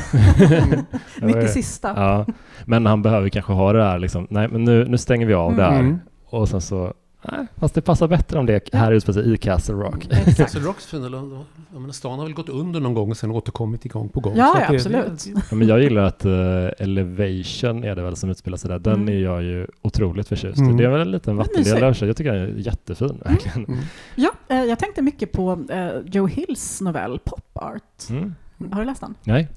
Mycket 1.49 1.64
sista. 1.64 1.92
Ja, 1.96 2.26
men 2.64 2.86
han 2.86 3.03
behöver 3.03 3.28
kanske 3.28 3.53
ha 3.53 3.72
det 3.72 3.78
där 3.78 3.99
liksom, 3.99 4.26
nej 4.30 4.49
men 4.49 4.64
nu, 4.64 4.84
nu 4.88 4.99
stänger 4.99 5.26
vi 5.26 5.34
av 5.34 5.53
mm. 5.53 5.59
där. 5.59 5.99
Och 6.30 6.49
sen 6.49 6.61
så 6.61 6.94
Nej, 7.22 7.46
fast 7.57 7.74
det 7.74 7.80
passar 7.80 8.09
bättre 8.09 8.38
om 8.38 8.46
det 8.46 8.74
här 8.74 8.92
utspelar 8.92 9.22
sig 9.22 9.32
i 9.32 9.36
Castle 9.36 9.74
Rock. 9.74 10.09
Mm, 10.11 10.34
Castle 10.34 10.61
Rocks 10.61 10.86
fina, 10.86 11.44
stan 11.92 12.18
har 12.18 12.26
väl 12.26 12.34
gått 12.34 12.49
under 12.49 12.80
någon 12.80 12.94
gång 12.94 13.11
och 13.11 13.16
sen 13.16 13.30
återkommit 13.30 13.84
igång 13.84 14.09
på 14.09 14.20
gång. 14.20 14.36
Ja, 14.36 14.61
ja 14.61 14.74
absolut. 14.74 15.24
Det, 15.24 15.42
ja, 15.51 15.57
men 15.57 15.68
jag 15.68 15.82
gillar 15.82 16.03
att 16.03 16.26
uh, 16.26 16.32
Elevation 16.78 17.84
är 17.84 17.96
det 17.96 18.03
väl 18.03 18.16
som 18.16 18.30
utspelar 18.30 18.57
sig 18.57 18.70
där. 18.70 18.78
Den 18.78 18.94
mm. 18.94 19.09
är 19.09 19.18
jag 19.18 19.42
ju 19.42 19.66
otroligt 19.82 20.28
förtjust 20.28 20.59
mm. 20.59 20.76
Det 20.76 20.84
är 20.84 20.88
väl 20.88 21.01
en 21.01 21.11
liten 21.11 21.36
vattendel 21.36 21.94
Jag 22.01 22.16
tycker 22.16 22.32
den 22.32 22.42
är 22.42 22.59
jättefin, 22.59 23.11
mm. 23.11 23.20
verkligen. 23.24 23.64
Mm. 23.64 23.80
Ja, 24.14 24.30
eh, 24.49 24.64
jag 24.64 24.78
tänkte 24.78 25.03
mycket 25.03 25.32
på 25.32 25.53
uh, 25.53 25.90
Joe 26.07 26.26
Hills 26.26 26.80
novell 26.80 27.18
Pop 27.18 27.51
Art. 27.53 28.11
Mm. 28.11 28.34
Har 28.72 28.80
du 28.80 28.86
läst 28.86 29.01
den? 29.01 29.14
Nej. 29.24 29.49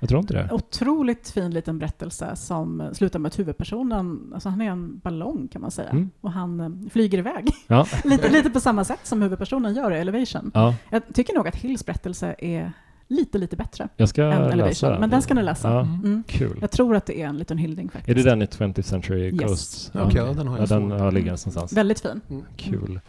Jag 0.00 0.08
tror 0.08 0.20
inte 0.20 0.34
det. 0.34 0.48
Otroligt 0.52 1.30
fin 1.30 1.50
liten 1.50 1.78
berättelse 1.78 2.36
som 2.36 2.90
slutar 2.92 3.18
med 3.18 3.28
att 3.28 3.38
huvudpersonen, 3.38 4.30
alltså 4.34 4.48
han 4.48 4.60
är 4.60 4.70
en 4.70 4.98
ballong 4.98 5.48
kan 5.48 5.62
man 5.62 5.70
säga, 5.70 5.90
mm. 5.90 6.10
och 6.20 6.32
han 6.32 6.60
eh, 6.60 6.90
flyger 6.90 7.18
iväg. 7.18 7.50
Ja. 7.66 7.86
lite, 8.04 8.28
lite 8.28 8.50
på 8.50 8.60
samma 8.60 8.84
sätt 8.84 9.00
som 9.02 9.22
huvudpersonen 9.22 9.74
gör 9.74 9.90
i 9.90 9.98
Elevation. 9.98 10.50
Ja. 10.54 10.74
Jag 10.90 11.02
tycker 11.14 11.34
nog 11.34 11.48
att 11.48 11.56
Hills 11.56 11.86
berättelse 11.86 12.34
är 12.38 12.72
lite, 13.08 13.38
lite 13.38 13.56
bättre 13.56 13.88
jag 13.96 14.08
ska 14.08 14.22
än 14.22 14.42
Elevation. 14.42 14.90
Den. 14.90 15.00
Men 15.00 15.10
den 15.10 15.22
ska 15.22 15.34
ni 15.34 15.42
läsa. 15.42 15.72
Ja, 15.72 15.80
mm. 15.80 16.24
Kul. 16.26 16.58
Jag 16.60 16.70
tror 16.70 16.96
att 16.96 17.06
det 17.06 17.22
är 17.22 17.26
en 17.26 17.38
liten 17.38 17.58
hyllning 17.58 17.88
faktiskt. 17.88 18.08
Är 18.08 18.14
det 18.14 18.30
den 18.30 18.42
i 18.42 18.46
20th 18.46 18.82
Century 18.82 19.30
Ghosts? 19.30 19.90
Yes. 19.94 20.06
Okay, 20.06 20.34
den 20.34 20.48
har 20.48 20.58
jag 20.58 20.70
ja, 20.70 20.78
Den 20.78 20.90
har 20.90 21.12
ligger 21.12 21.26
någonstans. 21.26 21.72
Väldigt 21.72 22.00
fin. 22.00 22.20
Mm. 22.30 22.44
Kul. 22.56 23.00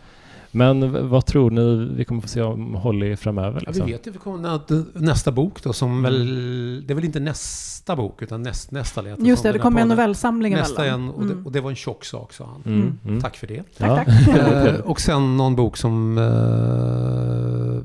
Men 0.52 1.10
vad 1.10 1.26
tror 1.26 1.52
ni 1.52 1.96
vi 1.96 2.06
kommer 2.06 2.22
få 2.22 2.28
se 2.28 2.42
om 2.42 2.74
Holly 2.74 3.16
framöver? 3.16 3.60
Liksom? 3.60 3.80
Ja, 3.80 3.86
vi 3.86 3.92
vet 3.92 4.08
ju 4.08 4.12
vi 4.12 4.18
kommer 4.18 5.00
nästa 5.00 5.32
bok 5.32 5.64
då 5.64 5.74
som 5.74 5.92
mm. 5.92 6.04
väl, 6.04 6.88
det 6.88 6.94
är 6.94 6.96
väl 6.96 7.06
inte 7.06 7.20
nästa 7.20 7.96
bok 7.96 8.22
utan 8.22 8.42
näst, 8.42 8.72
nästa 8.72 9.04
Just 9.18 9.44
det, 9.44 9.52
det 9.52 9.60
kommer 9.60 9.82
en 9.82 9.88
novellsamling 9.88 10.54
Nästa 10.54 10.86
en, 10.86 11.10
och, 11.10 11.24
mm. 11.24 11.38
det, 11.38 11.46
och, 11.46 11.52
det, 11.52 11.62
var 11.62 11.70
en 11.70 11.76
tjock 11.76 12.06
sak 12.06 12.34
sa 12.34 12.46
han. 12.46 12.74
Mm. 12.74 13.00
Mm. 13.06 13.22
Tack 13.22 13.38
för 13.38 13.48
det. 13.48 13.64
Tack, 13.78 14.06
tack. 14.06 14.38
Eh, 14.38 14.80
och 14.80 15.02
sen 15.02 15.38
någon 15.38 15.56
bok 15.56 15.78
som 15.78 16.18
uh, 16.18 17.84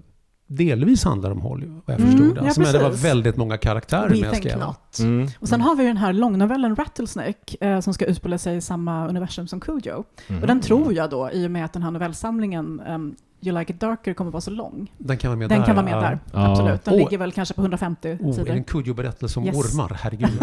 delvis 0.56 1.04
handlar 1.04 1.30
om 1.30 1.40
Holly, 1.40 1.66
vad 1.66 1.94
jag 1.94 2.00
mm, 2.00 2.10
förstod 2.10 2.34
det. 2.34 2.40
Alltså, 2.40 2.60
men 2.60 2.72
det 2.72 2.78
var 2.78 2.90
väldigt 2.90 3.36
många 3.36 3.56
karaktärer 3.56 4.08
We 4.08 4.20
med 4.20 4.28
jag 4.28 4.36
skrev. 4.36 4.62
Mm. 5.00 5.28
Och 5.40 5.48
sen 5.48 5.60
har 5.60 5.76
vi 5.76 5.84
den 5.84 5.96
här 5.96 6.12
långnovellen 6.12 6.76
Rattlesnake 6.76 7.56
eh, 7.60 7.80
som 7.80 7.94
ska 7.94 8.04
utspela 8.04 8.38
sig 8.38 8.56
i 8.56 8.60
samma 8.60 9.08
universum 9.08 9.46
som 9.46 9.60
Cujo. 9.60 10.04
Mm. 10.28 10.40
Och 10.40 10.46
den 10.46 10.60
tror 10.60 10.92
jag 10.92 11.10
då, 11.10 11.30
i 11.32 11.46
och 11.46 11.50
med 11.50 11.64
att 11.64 11.72
den 11.72 11.82
här 11.82 11.90
novellsamlingen 11.90 12.82
um, 12.88 13.16
You 13.44 13.58
Like 13.58 13.72
It 13.72 13.80
Darker 13.80 14.14
kommer 14.14 14.30
vara 14.30 14.40
så 14.40 14.50
lång. 14.50 14.92
Den 14.98 15.18
kan 15.18 15.30
vara 15.30 15.38
med 15.38 15.48
den 15.48 15.58
där. 15.58 15.66
Kan 15.66 15.76
vara 15.76 15.84
med 15.84 15.94
ja. 15.94 16.00
där. 16.00 16.18
Ja. 16.32 16.50
Absolut. 16.50 16.84
Den 16.84 16.94
oh. 16.94 16.98
ligger 16.98 17.18
väl 17.18 17.32
kanske 17.32 17.54
på 17.54 17.60
150 17.60 18.18
oh, 18.20 18.32
sidor. 18.32 18.48
Är 18.50 18.56
en 18.56 18.64
Cujo-berättelse 18.64 19.38
om 19.38 19.46
yes. 19.46 19.56
ormar? 19.56 19.98
Herregud. 20.02 20.42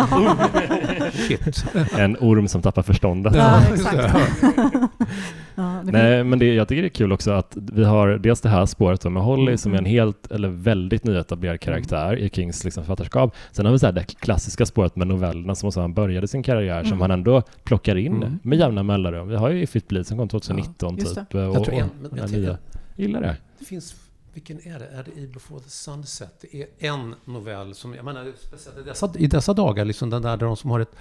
Shit. 1.13 1.65
En 1.97 2.17
orm 2.19 2.47
som 2.47 2.61
tappar 2.61 2.81
förståndet. 2.81 3.35
Ja, 3.35 3.61
exakt. 3.73 4.15
Ja, 5.59 5.81
Nej, 5.83 6.23
men 6.23 6.39
det, 6.39 6.53
jag 6.53 6.67
tycker 6.67 6.81
det 6.81 6.87
är 6.87 6.89
kul 6.89 7.11
också 7.11 7.31
att 7.31 7.57
vi 7.57 7.83
har 7.83 8.07
dels 8.09 8.41
det 8.41 8.49
här 8.49 8.65
spåret 8.65 9.03
med 9.03 9.23
Holly 9.23 9.41
mm. 9.41 9.57
som 9.57 9.73
är 9.73 9.77
en 9.77 9.85
helt, 9.85 10.31
eller 10.31 10.47
väldigt 10.47 11.03
nyetablerad 11.03 11.59
karaktär 11.59 12.13
mm. 12.13 12.25
i 12.25 12.29
Kings 12.29 12.63
liksom, 12.63 12.83
författarskap. 12.83 13.35
Sen 13.51 13.65
har 13.65 13.73
vi 13.73 13.79
så 13.79 13.85
här 13.85 13.93
det 13.93 14.03
klassiska 14.03 14.65
spåret 14.65 14.95
med 14.95 15.07
novellerna 15.07 15.55
som 15.55 15.67
också 15.67 15.81
han 15.81 15.93
började 15.93 16.27
sin 16.27 16.43
karriär 16.43 16.79
mm. 16.79 16.89
som 16.89 17.01
han 17.01 17.11
ändå 17.11 17.41
plockar 17.63 17.95
in 17.95 18.15
mm. 18.15 18.39
med 18.43 18.59
jämna 18.59 18.83
mellanrum. 18.83 19.27
Vi 19.27 19.35
har 19.35 19.49
ju 19.49 19.63
If 19.63 19.75
It 19.75 19.87
Bleed 19.87 20.07
som 20.07 20.17
kom 20.17 20.29
2019 20.29 20.97
ja, 20.99 21.05
typ. 21.05 21.35
Och, 21.35 21.41
jag 21.41 21.63
tror 21.63 21.75
en, 21.75 21.89
men 22.01 22.19
jag 22.19 22.31
nya. 22.31 22.57
Gillar 22.95 23.21
det. 23.21 23.37
Det 23.59 23.65
finns 23.65 23.95
vilken 24.33 24.67
är 24.67 24.79
det? 24.79 24.85
Är 24.85 25.03
det 25.03 25.21
i 25.21 25.27
Before 25.27 25.59
the 25.59 25.69
Sunset? 25.69 26.33
Det 26.41 26.61
är 26.61 26.67
en 26.77 27.15
novell 27.25 27.75
som, 27.75 27.93
jag 27.93 28.05
menar, 28.05 28.31
speciellt 28.39 28.77
i 28.77 28.83
dessa, 28.83 29.11
i 29.15 29.27
dessa 29.27 29.53
dagar, 29.53 29.85
liksom 29.85 30.09
den 30.09 30.21
där, 30.21 30.37
där 30.37 30.45
de 30.45 30.57
som 30.57 30.69
har 30.69 30.79
ett 30.79 30.95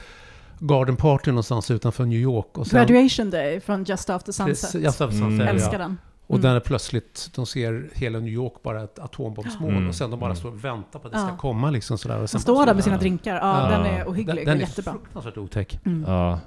garden 0.59 0.97
party 0.97 1.31
någonstans 1.31 1.71
utanför 1.71 2.05
New 2.05 2.19
York. 2.19 2.59
Och 2.59 2.67
sen, 2.67 2.87
Graduation 2.87 3.31
Day 3.31 3.61
från 3.61 3.85
Just 3.85 4.11
After 4.11 4.33
Sunset. 4.33 4.75
Just 4.83 5.01
after 5.01 5.19
sunset 5.19 5.41
mm. 5.41 5.49
Älskar 5.49 5.79
den. 5.79 5.99
Och 6.27 6.39
mm. 6.39 6.53
där 6.53 6.61
plötsligt, 6.61 7.31
de 7.35 7.47
ser 7.47 7.91
hela 7.95 8.19
New 8.19 8.33
York 8.33 8.53
bara 8.63 8.83
ett 8.83 8.99
atombombsmål 8.99 9.71
mm. 9.71 9.89
och 9.89 9.95
sen 9.95 10.11
de 10.11 10.21
bara 10.21 10.27
mm. 10.27 10.37
står 10.37 10.49
och 10.49 10.65
väntar 10.65 10.99
på 10.99 11.07
att 11.07 11.13
det 11.13 11.19
ska 11.19 11.37
komma 11.37 11.71
liksom 11.71 11.99
sådär. 11.99 12.23
Och 12.23 12.31
sen 12.31 12.41
står 12.41 12.67
där 12.67 12.75
med 12.75 12.85
sina 12.85 12.97
drinkar. 12.97 13.35
Ja, 13.35 13.71
ja. 13.71 13.79
den 13.79 13.87
är 13.87 14.09
ohygglig. 14.09 14.37
Den, 14.37 14.45
den 14.45 14.57
är 14.57 14.61
jättebra. 14.61 14.93
fruktansvärt 14.93 15.39
otäck. 15.39 15.81
Mm. 15.85 16.05
Ja, 16.07 16.41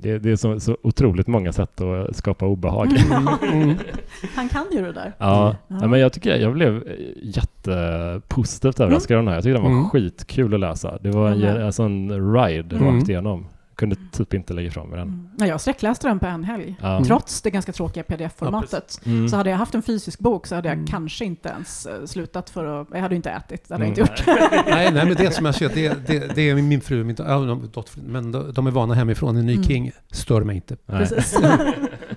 det, 0.00 0.18
det 0.18 0.30
är 0.30 0.36
så, 0.36 0.60
så, 0.60 0.76
otroligt 0.82 1.26
många 1.26 1.52
sätt 1.52 1.80
att 1.80 2.16
skapa 2.16 2.46
obehag. 2.46 2.92
Mm. 2.92 3.74
Han 4.34 4.48
kan 4.48 4.66
ju 4.72 4.82
det 4.82 4.92
där. 4.92 5.12
Ja, 5.18 5.56
ja. 5.68 5.88
men 5.88 6.00
jag 6.00 6.12
tycker 6.12 6.36
jag 6.36 6.52
blev 6.52 6.84
jättepositivt 7.22 8.80
överraskad 8.80 9.16
av 9.16 9.24
den 9.24 9.28
här. 9.28 9.34
Jag 9.34 9.44
tycker 9.44 9.54
den 9.54 9.62
var 9.62 9.70
mm. 9.70 9.90
skitkul 9.90 10.54
att 10.54 10.60
läsa. 10.60 10.98
Det 11.00 11.10
var 11.10 11.30
en, 11.30 11.42
en 11.42 11.72
sån 11.72 12.10
ride 12.34 12.76
mm. 12.76 12.96
rakt 12.96 13.08
igenom 13.08 13.46
kunde 13.76 13.96
typ 14.12 14.34
inte 14.34 14.54
lägga 14.54 14.68
ifrån 14.68 14.88
mig 14.88 14.98
den. 14.98 15.08
Mm. 15.08 15.30
Ja, 15.38 15.46
jag 15.46 15.60
sträckläste 15.60 16.08
den 16.08 16.18
på 16.18 16.26
en 16.26 16.44
helg. 16.44 16.76
Ja. 16.80 17.04
Trots 17.04 17.42
det 17.42 17.50
ganska 17.50 17.72
tråkiga 17.72 18.04
pdf-formatet. 18.04 19.00
Ja, 19.04 19.10
mm. 19.10 19.28
Så 19.28 19.36
hade 19.36 19.50
jag 19.50 19.56
haft 19.56 19.74
en 19.74 19.82
fysisk 19.82 20.18
bok 20.18 20.46
så 20.46 20.54
hade 20.54 20.68
jag 20.68 20.74
mm. 20.74 20.86
kanske 20.86 21.24
inte 21.24 21.48
ens 21.48 21.86
uh, 21.86 22.06
slutat 22.06 22.50
för 22.50 22.80
att... 22.80 22.88
Jag 22.92 23.00
hade 23.00 23.16
inte 23.16 23.30
ätit, 23.30 23.68
det 23.68 23.74
hade 23.74 23.84
jag 23.84 23.90
inte 23.90 24.00
gjort. 24.00 24.22
nej, 24.66 24.92
nej, 24.92 25.06
men 25.06 25.14
det 25.14 25.34
som 25.34 25.46
jag 25.46 25.54
ser, 25.54 25.68
det, 25.68 26.06
det, 26.06 26.34
det 26.34 26.50
är 26.50 26.54
min 26.54 26.80
fru, 26.80 27.04
min, 27.04 27.16
ja, 27.18 27.58
men 27.94 28.32
de 28.32 28.66
är 28.66 28.70
vana 28.70 28.94
hemifrån. 28.94 29.36
En 29.36 29.46
ny 29.46 29.54
mm. 29.54 29.64
King 29.64 29.92
stör 30.10 30.42
mig 30.42 30.56
inte. 30.56 30.76
Precis. 30.76 31.38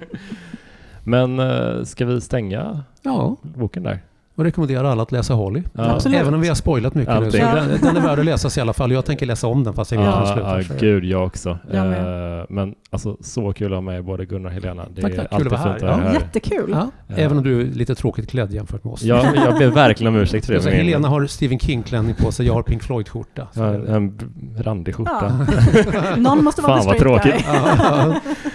men 1.03 1.39
uh, 1.39 1.83
ska 1.83 2.05
vi 2.05 2.21
stänga 2.21 2.83
ja. 3.01 3.35
boken 3.41 3.83
där? 3.83 3.99
Och 4.35 4.43
rekommenderar 4.43 4.83
alla 4.83 5.03
att 5.03 5.11
läsa 5.11 5.33
Holly. 5.33 5.63
Ja. 5.73 5.99
Även 6.13 6.33
om 6.33 6.41
vi 6.41 6.47
har 6.47 6.55
spoilat 6.55 6.95
mycket 6.95 7.19
nu. 7.19 7.31
Så 7.31 7.37
den, 7.37 7.79
den, 7.81 7.97
är 7.97 8.01
värd 8.01 8.19
att 8.19 8.25
läsas 8.25 8.57
i 8.57 8.61
alla 8.61 8.73
fall. 8.73 8.91
Jag 8.91 9.05
tänker 9.05 9.25
läsa 9.25 9.47
om 9.47 9.63
den 9.63 9.73
fast 9.73 9.91
jag 9.91 9.99
vet 9.99 10.07
ja, 10.07 10.33
slutar. 10.33 10.65
Ja, 10.69 10.75
gud, 10.79 11.05
jag 11.05 11.25
också. 11.25 11.57
Jag 11.71 11.87
uh, 11.87 12.45
men 12.49 12.75
alltså 12.89 13.17
så 13.21 13.53
kul 13.53 13.73
att 13.73 13.77
ha 13.77 13.81
med 13.81 14.05
både 14.05 14.25
Gunnar 14.25 14.49
och 14.49 14.53
Helena. 14.53 14.85
Det 14.95 15.01
tack, 15.01 15.11
är 15.11 15.17
tack. 15.17 15.27
alltid 15.31 15.47
kul 15.47 15.55
att 15.55 15.81
vara 15.81 15.95
här. 15.95 16.05
Ja. 16.05 16.13
Jättekul. 16.13 16.69
Ja. 16.71 17.15
Även 17.15 17.37
om 17.37 17.43
du 17.43 17.61
är 17.61 17.65
lite 17.65 17.95
tråkigt 17.95 18.29
klädd 18.29 18.53
jämfört 18.53 18.83
med 18.83 18.93
oss. 18.93 19.03
Ja, 19.03 19.25
jag 19.35 19.57
ber 19.57 19.67
verkligen 19.67 20.15
om 20.15 20.21
ursäkt 20.21 20.45
för 20.45 20.53
det. 20.53 20.61
Så 20.61 20.69
Helena 20.69 21.07
har 21.07 21.27
Stephen 21.27 21.59
King-klänning 21.59 22.15
på 22.15 22.31
sig, 22.31 22.45
jag 22.45 22.53
har 22.53 22.63
Pink 22.63 22.83
Floyd-skjorta. 22.83 23.47
Ja, 23.53 23.73
en 23.73 24.19
randig 24.57 24.95
skjorta. 24.95 25.45
Någon 26.17 26.43
måste 26.43 26.61
vara 26.61 26.77
Fan 26.77 26.85
vad 26.85 26.97
tråkigt. 26.97 27.45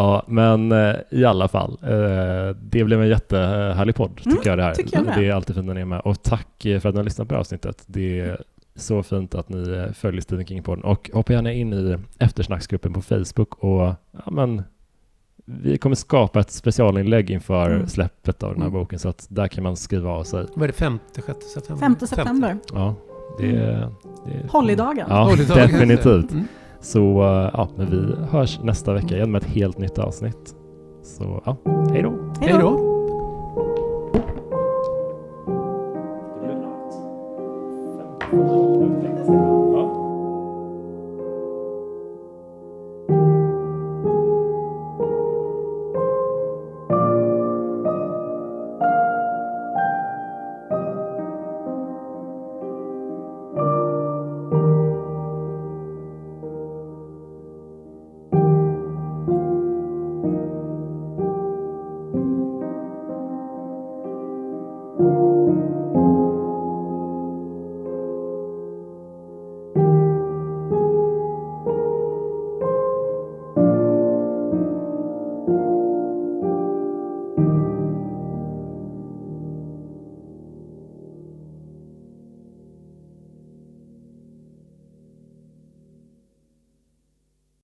Ja, 0.00 0.22
men 0.26 0.72
eh, 0.72 0.94
i 1.10 1.24
alla 1.24 1.48
fall. 1.48 1.78
Eh, 1.82 2.56
det 2.62 2.84
blev 2.84 3.02
en 3.02 3.08
jättehärlig 3.08 3.94
podd, 3.94 4.16
tycker 4.16 4.30
mm, 4.30 4.42
jag 4.44 4.58
det 4.58 4.62
här. 4.64 4.74
Jag 4.92 5.04
det 5.04 5.28
är 5.28 5.32
alltid 5.32 5.56
fint 5.56 5.66
när 5.66 5.74
ni 5.74 5.80
är 5.80 5.84
med. 5.84 6.00
Och 6.00 6.22
tack 6.22 6.48
för 6.62 6.86
att 6.86 6.94
ni 6.94 6.96
har 6.96 7.04
lyssnat 7.04 7.28
på 7.28 7.36
avsnittet. 7.36 7.84
Det 7.86 8.20
är 8.20 8.42
så 8.74 9.02
fint 9.02 9.34
att 9.34 9.48
ni 9.48 9.70
eh, 9.70 9.92
följer 9.92 10.20
Stephen 10.20 10.46
King-podden. 10.46 10.82
Och 10.82 11.10
hoppa 11.12 11.32
gärna 11.32 11.52
in 11.52 11.72
i 11.72 11.98
eftersnacksgruppen 12.18 12.92
på 12.92 13.02
Facebook 13.02 13.54
och 13.54 13.94
ja, 14.24 14.30
men, 14.30 14.62
vi 15.44 15.78
kommer 15.78 15.96
skapa 15.96 16.40
ett 16.40 16.50
specialinlägg 16.50 17.30
inför 17.30 17.70
mm. 17.70 17.88
släppet 17.88 18.42
av 18.42 18.52
den 18.52 18.62
här 18.62 18.68
mm. 18.68 18.80
boken 18.80 18.98
så 18.98 19.08
att 19.08 19.26
där 19.28 19.48
kan 19.48 19.64
man 19.64 19.76
skriva 19.76 20.10
av 20.10 20.24
sig. 20.24 20.46
Vad 20.54 20.62
är 20.62 20.66
det, 20.66 20.72
5 20.72 20.98
6 21.14 21.26
september? 21.54 21.86
5 21.86 21.96
september. 22.06 22.58
Ja, 22.72 22.94
det 23.38 23.56
är... 23.56 23.88
Det 24.26 24.32
är 24.32 24.48
Hollydagen. 24.48 25.06
Ja, 25.08 25.24
Hollydagen. 25.24 25.70
definitivt. 25.70 26.30
Mm. 26.30 26.46
Så 26.80 27.22
eh, 27.22 27.50
ja, 27.52 27.68
men 27.76 27.90
vi 27.90 28.14
hörs 28.30 28.60
nästa 28.62 28.92
vecka 28.92 29.16
igen 29.16 29.32
med 29.32 29.42
ett 29.42 29.48
helt 29.48 29.78
nytt 29.78 29.98
avsnitt. 29.98 30.54
Så 31.02 31.42
ja, 31.44 31.56
hej 31.92 32.02
då! 32.02 32.12
Hej 32.40 32.58
då! 32.60 32.90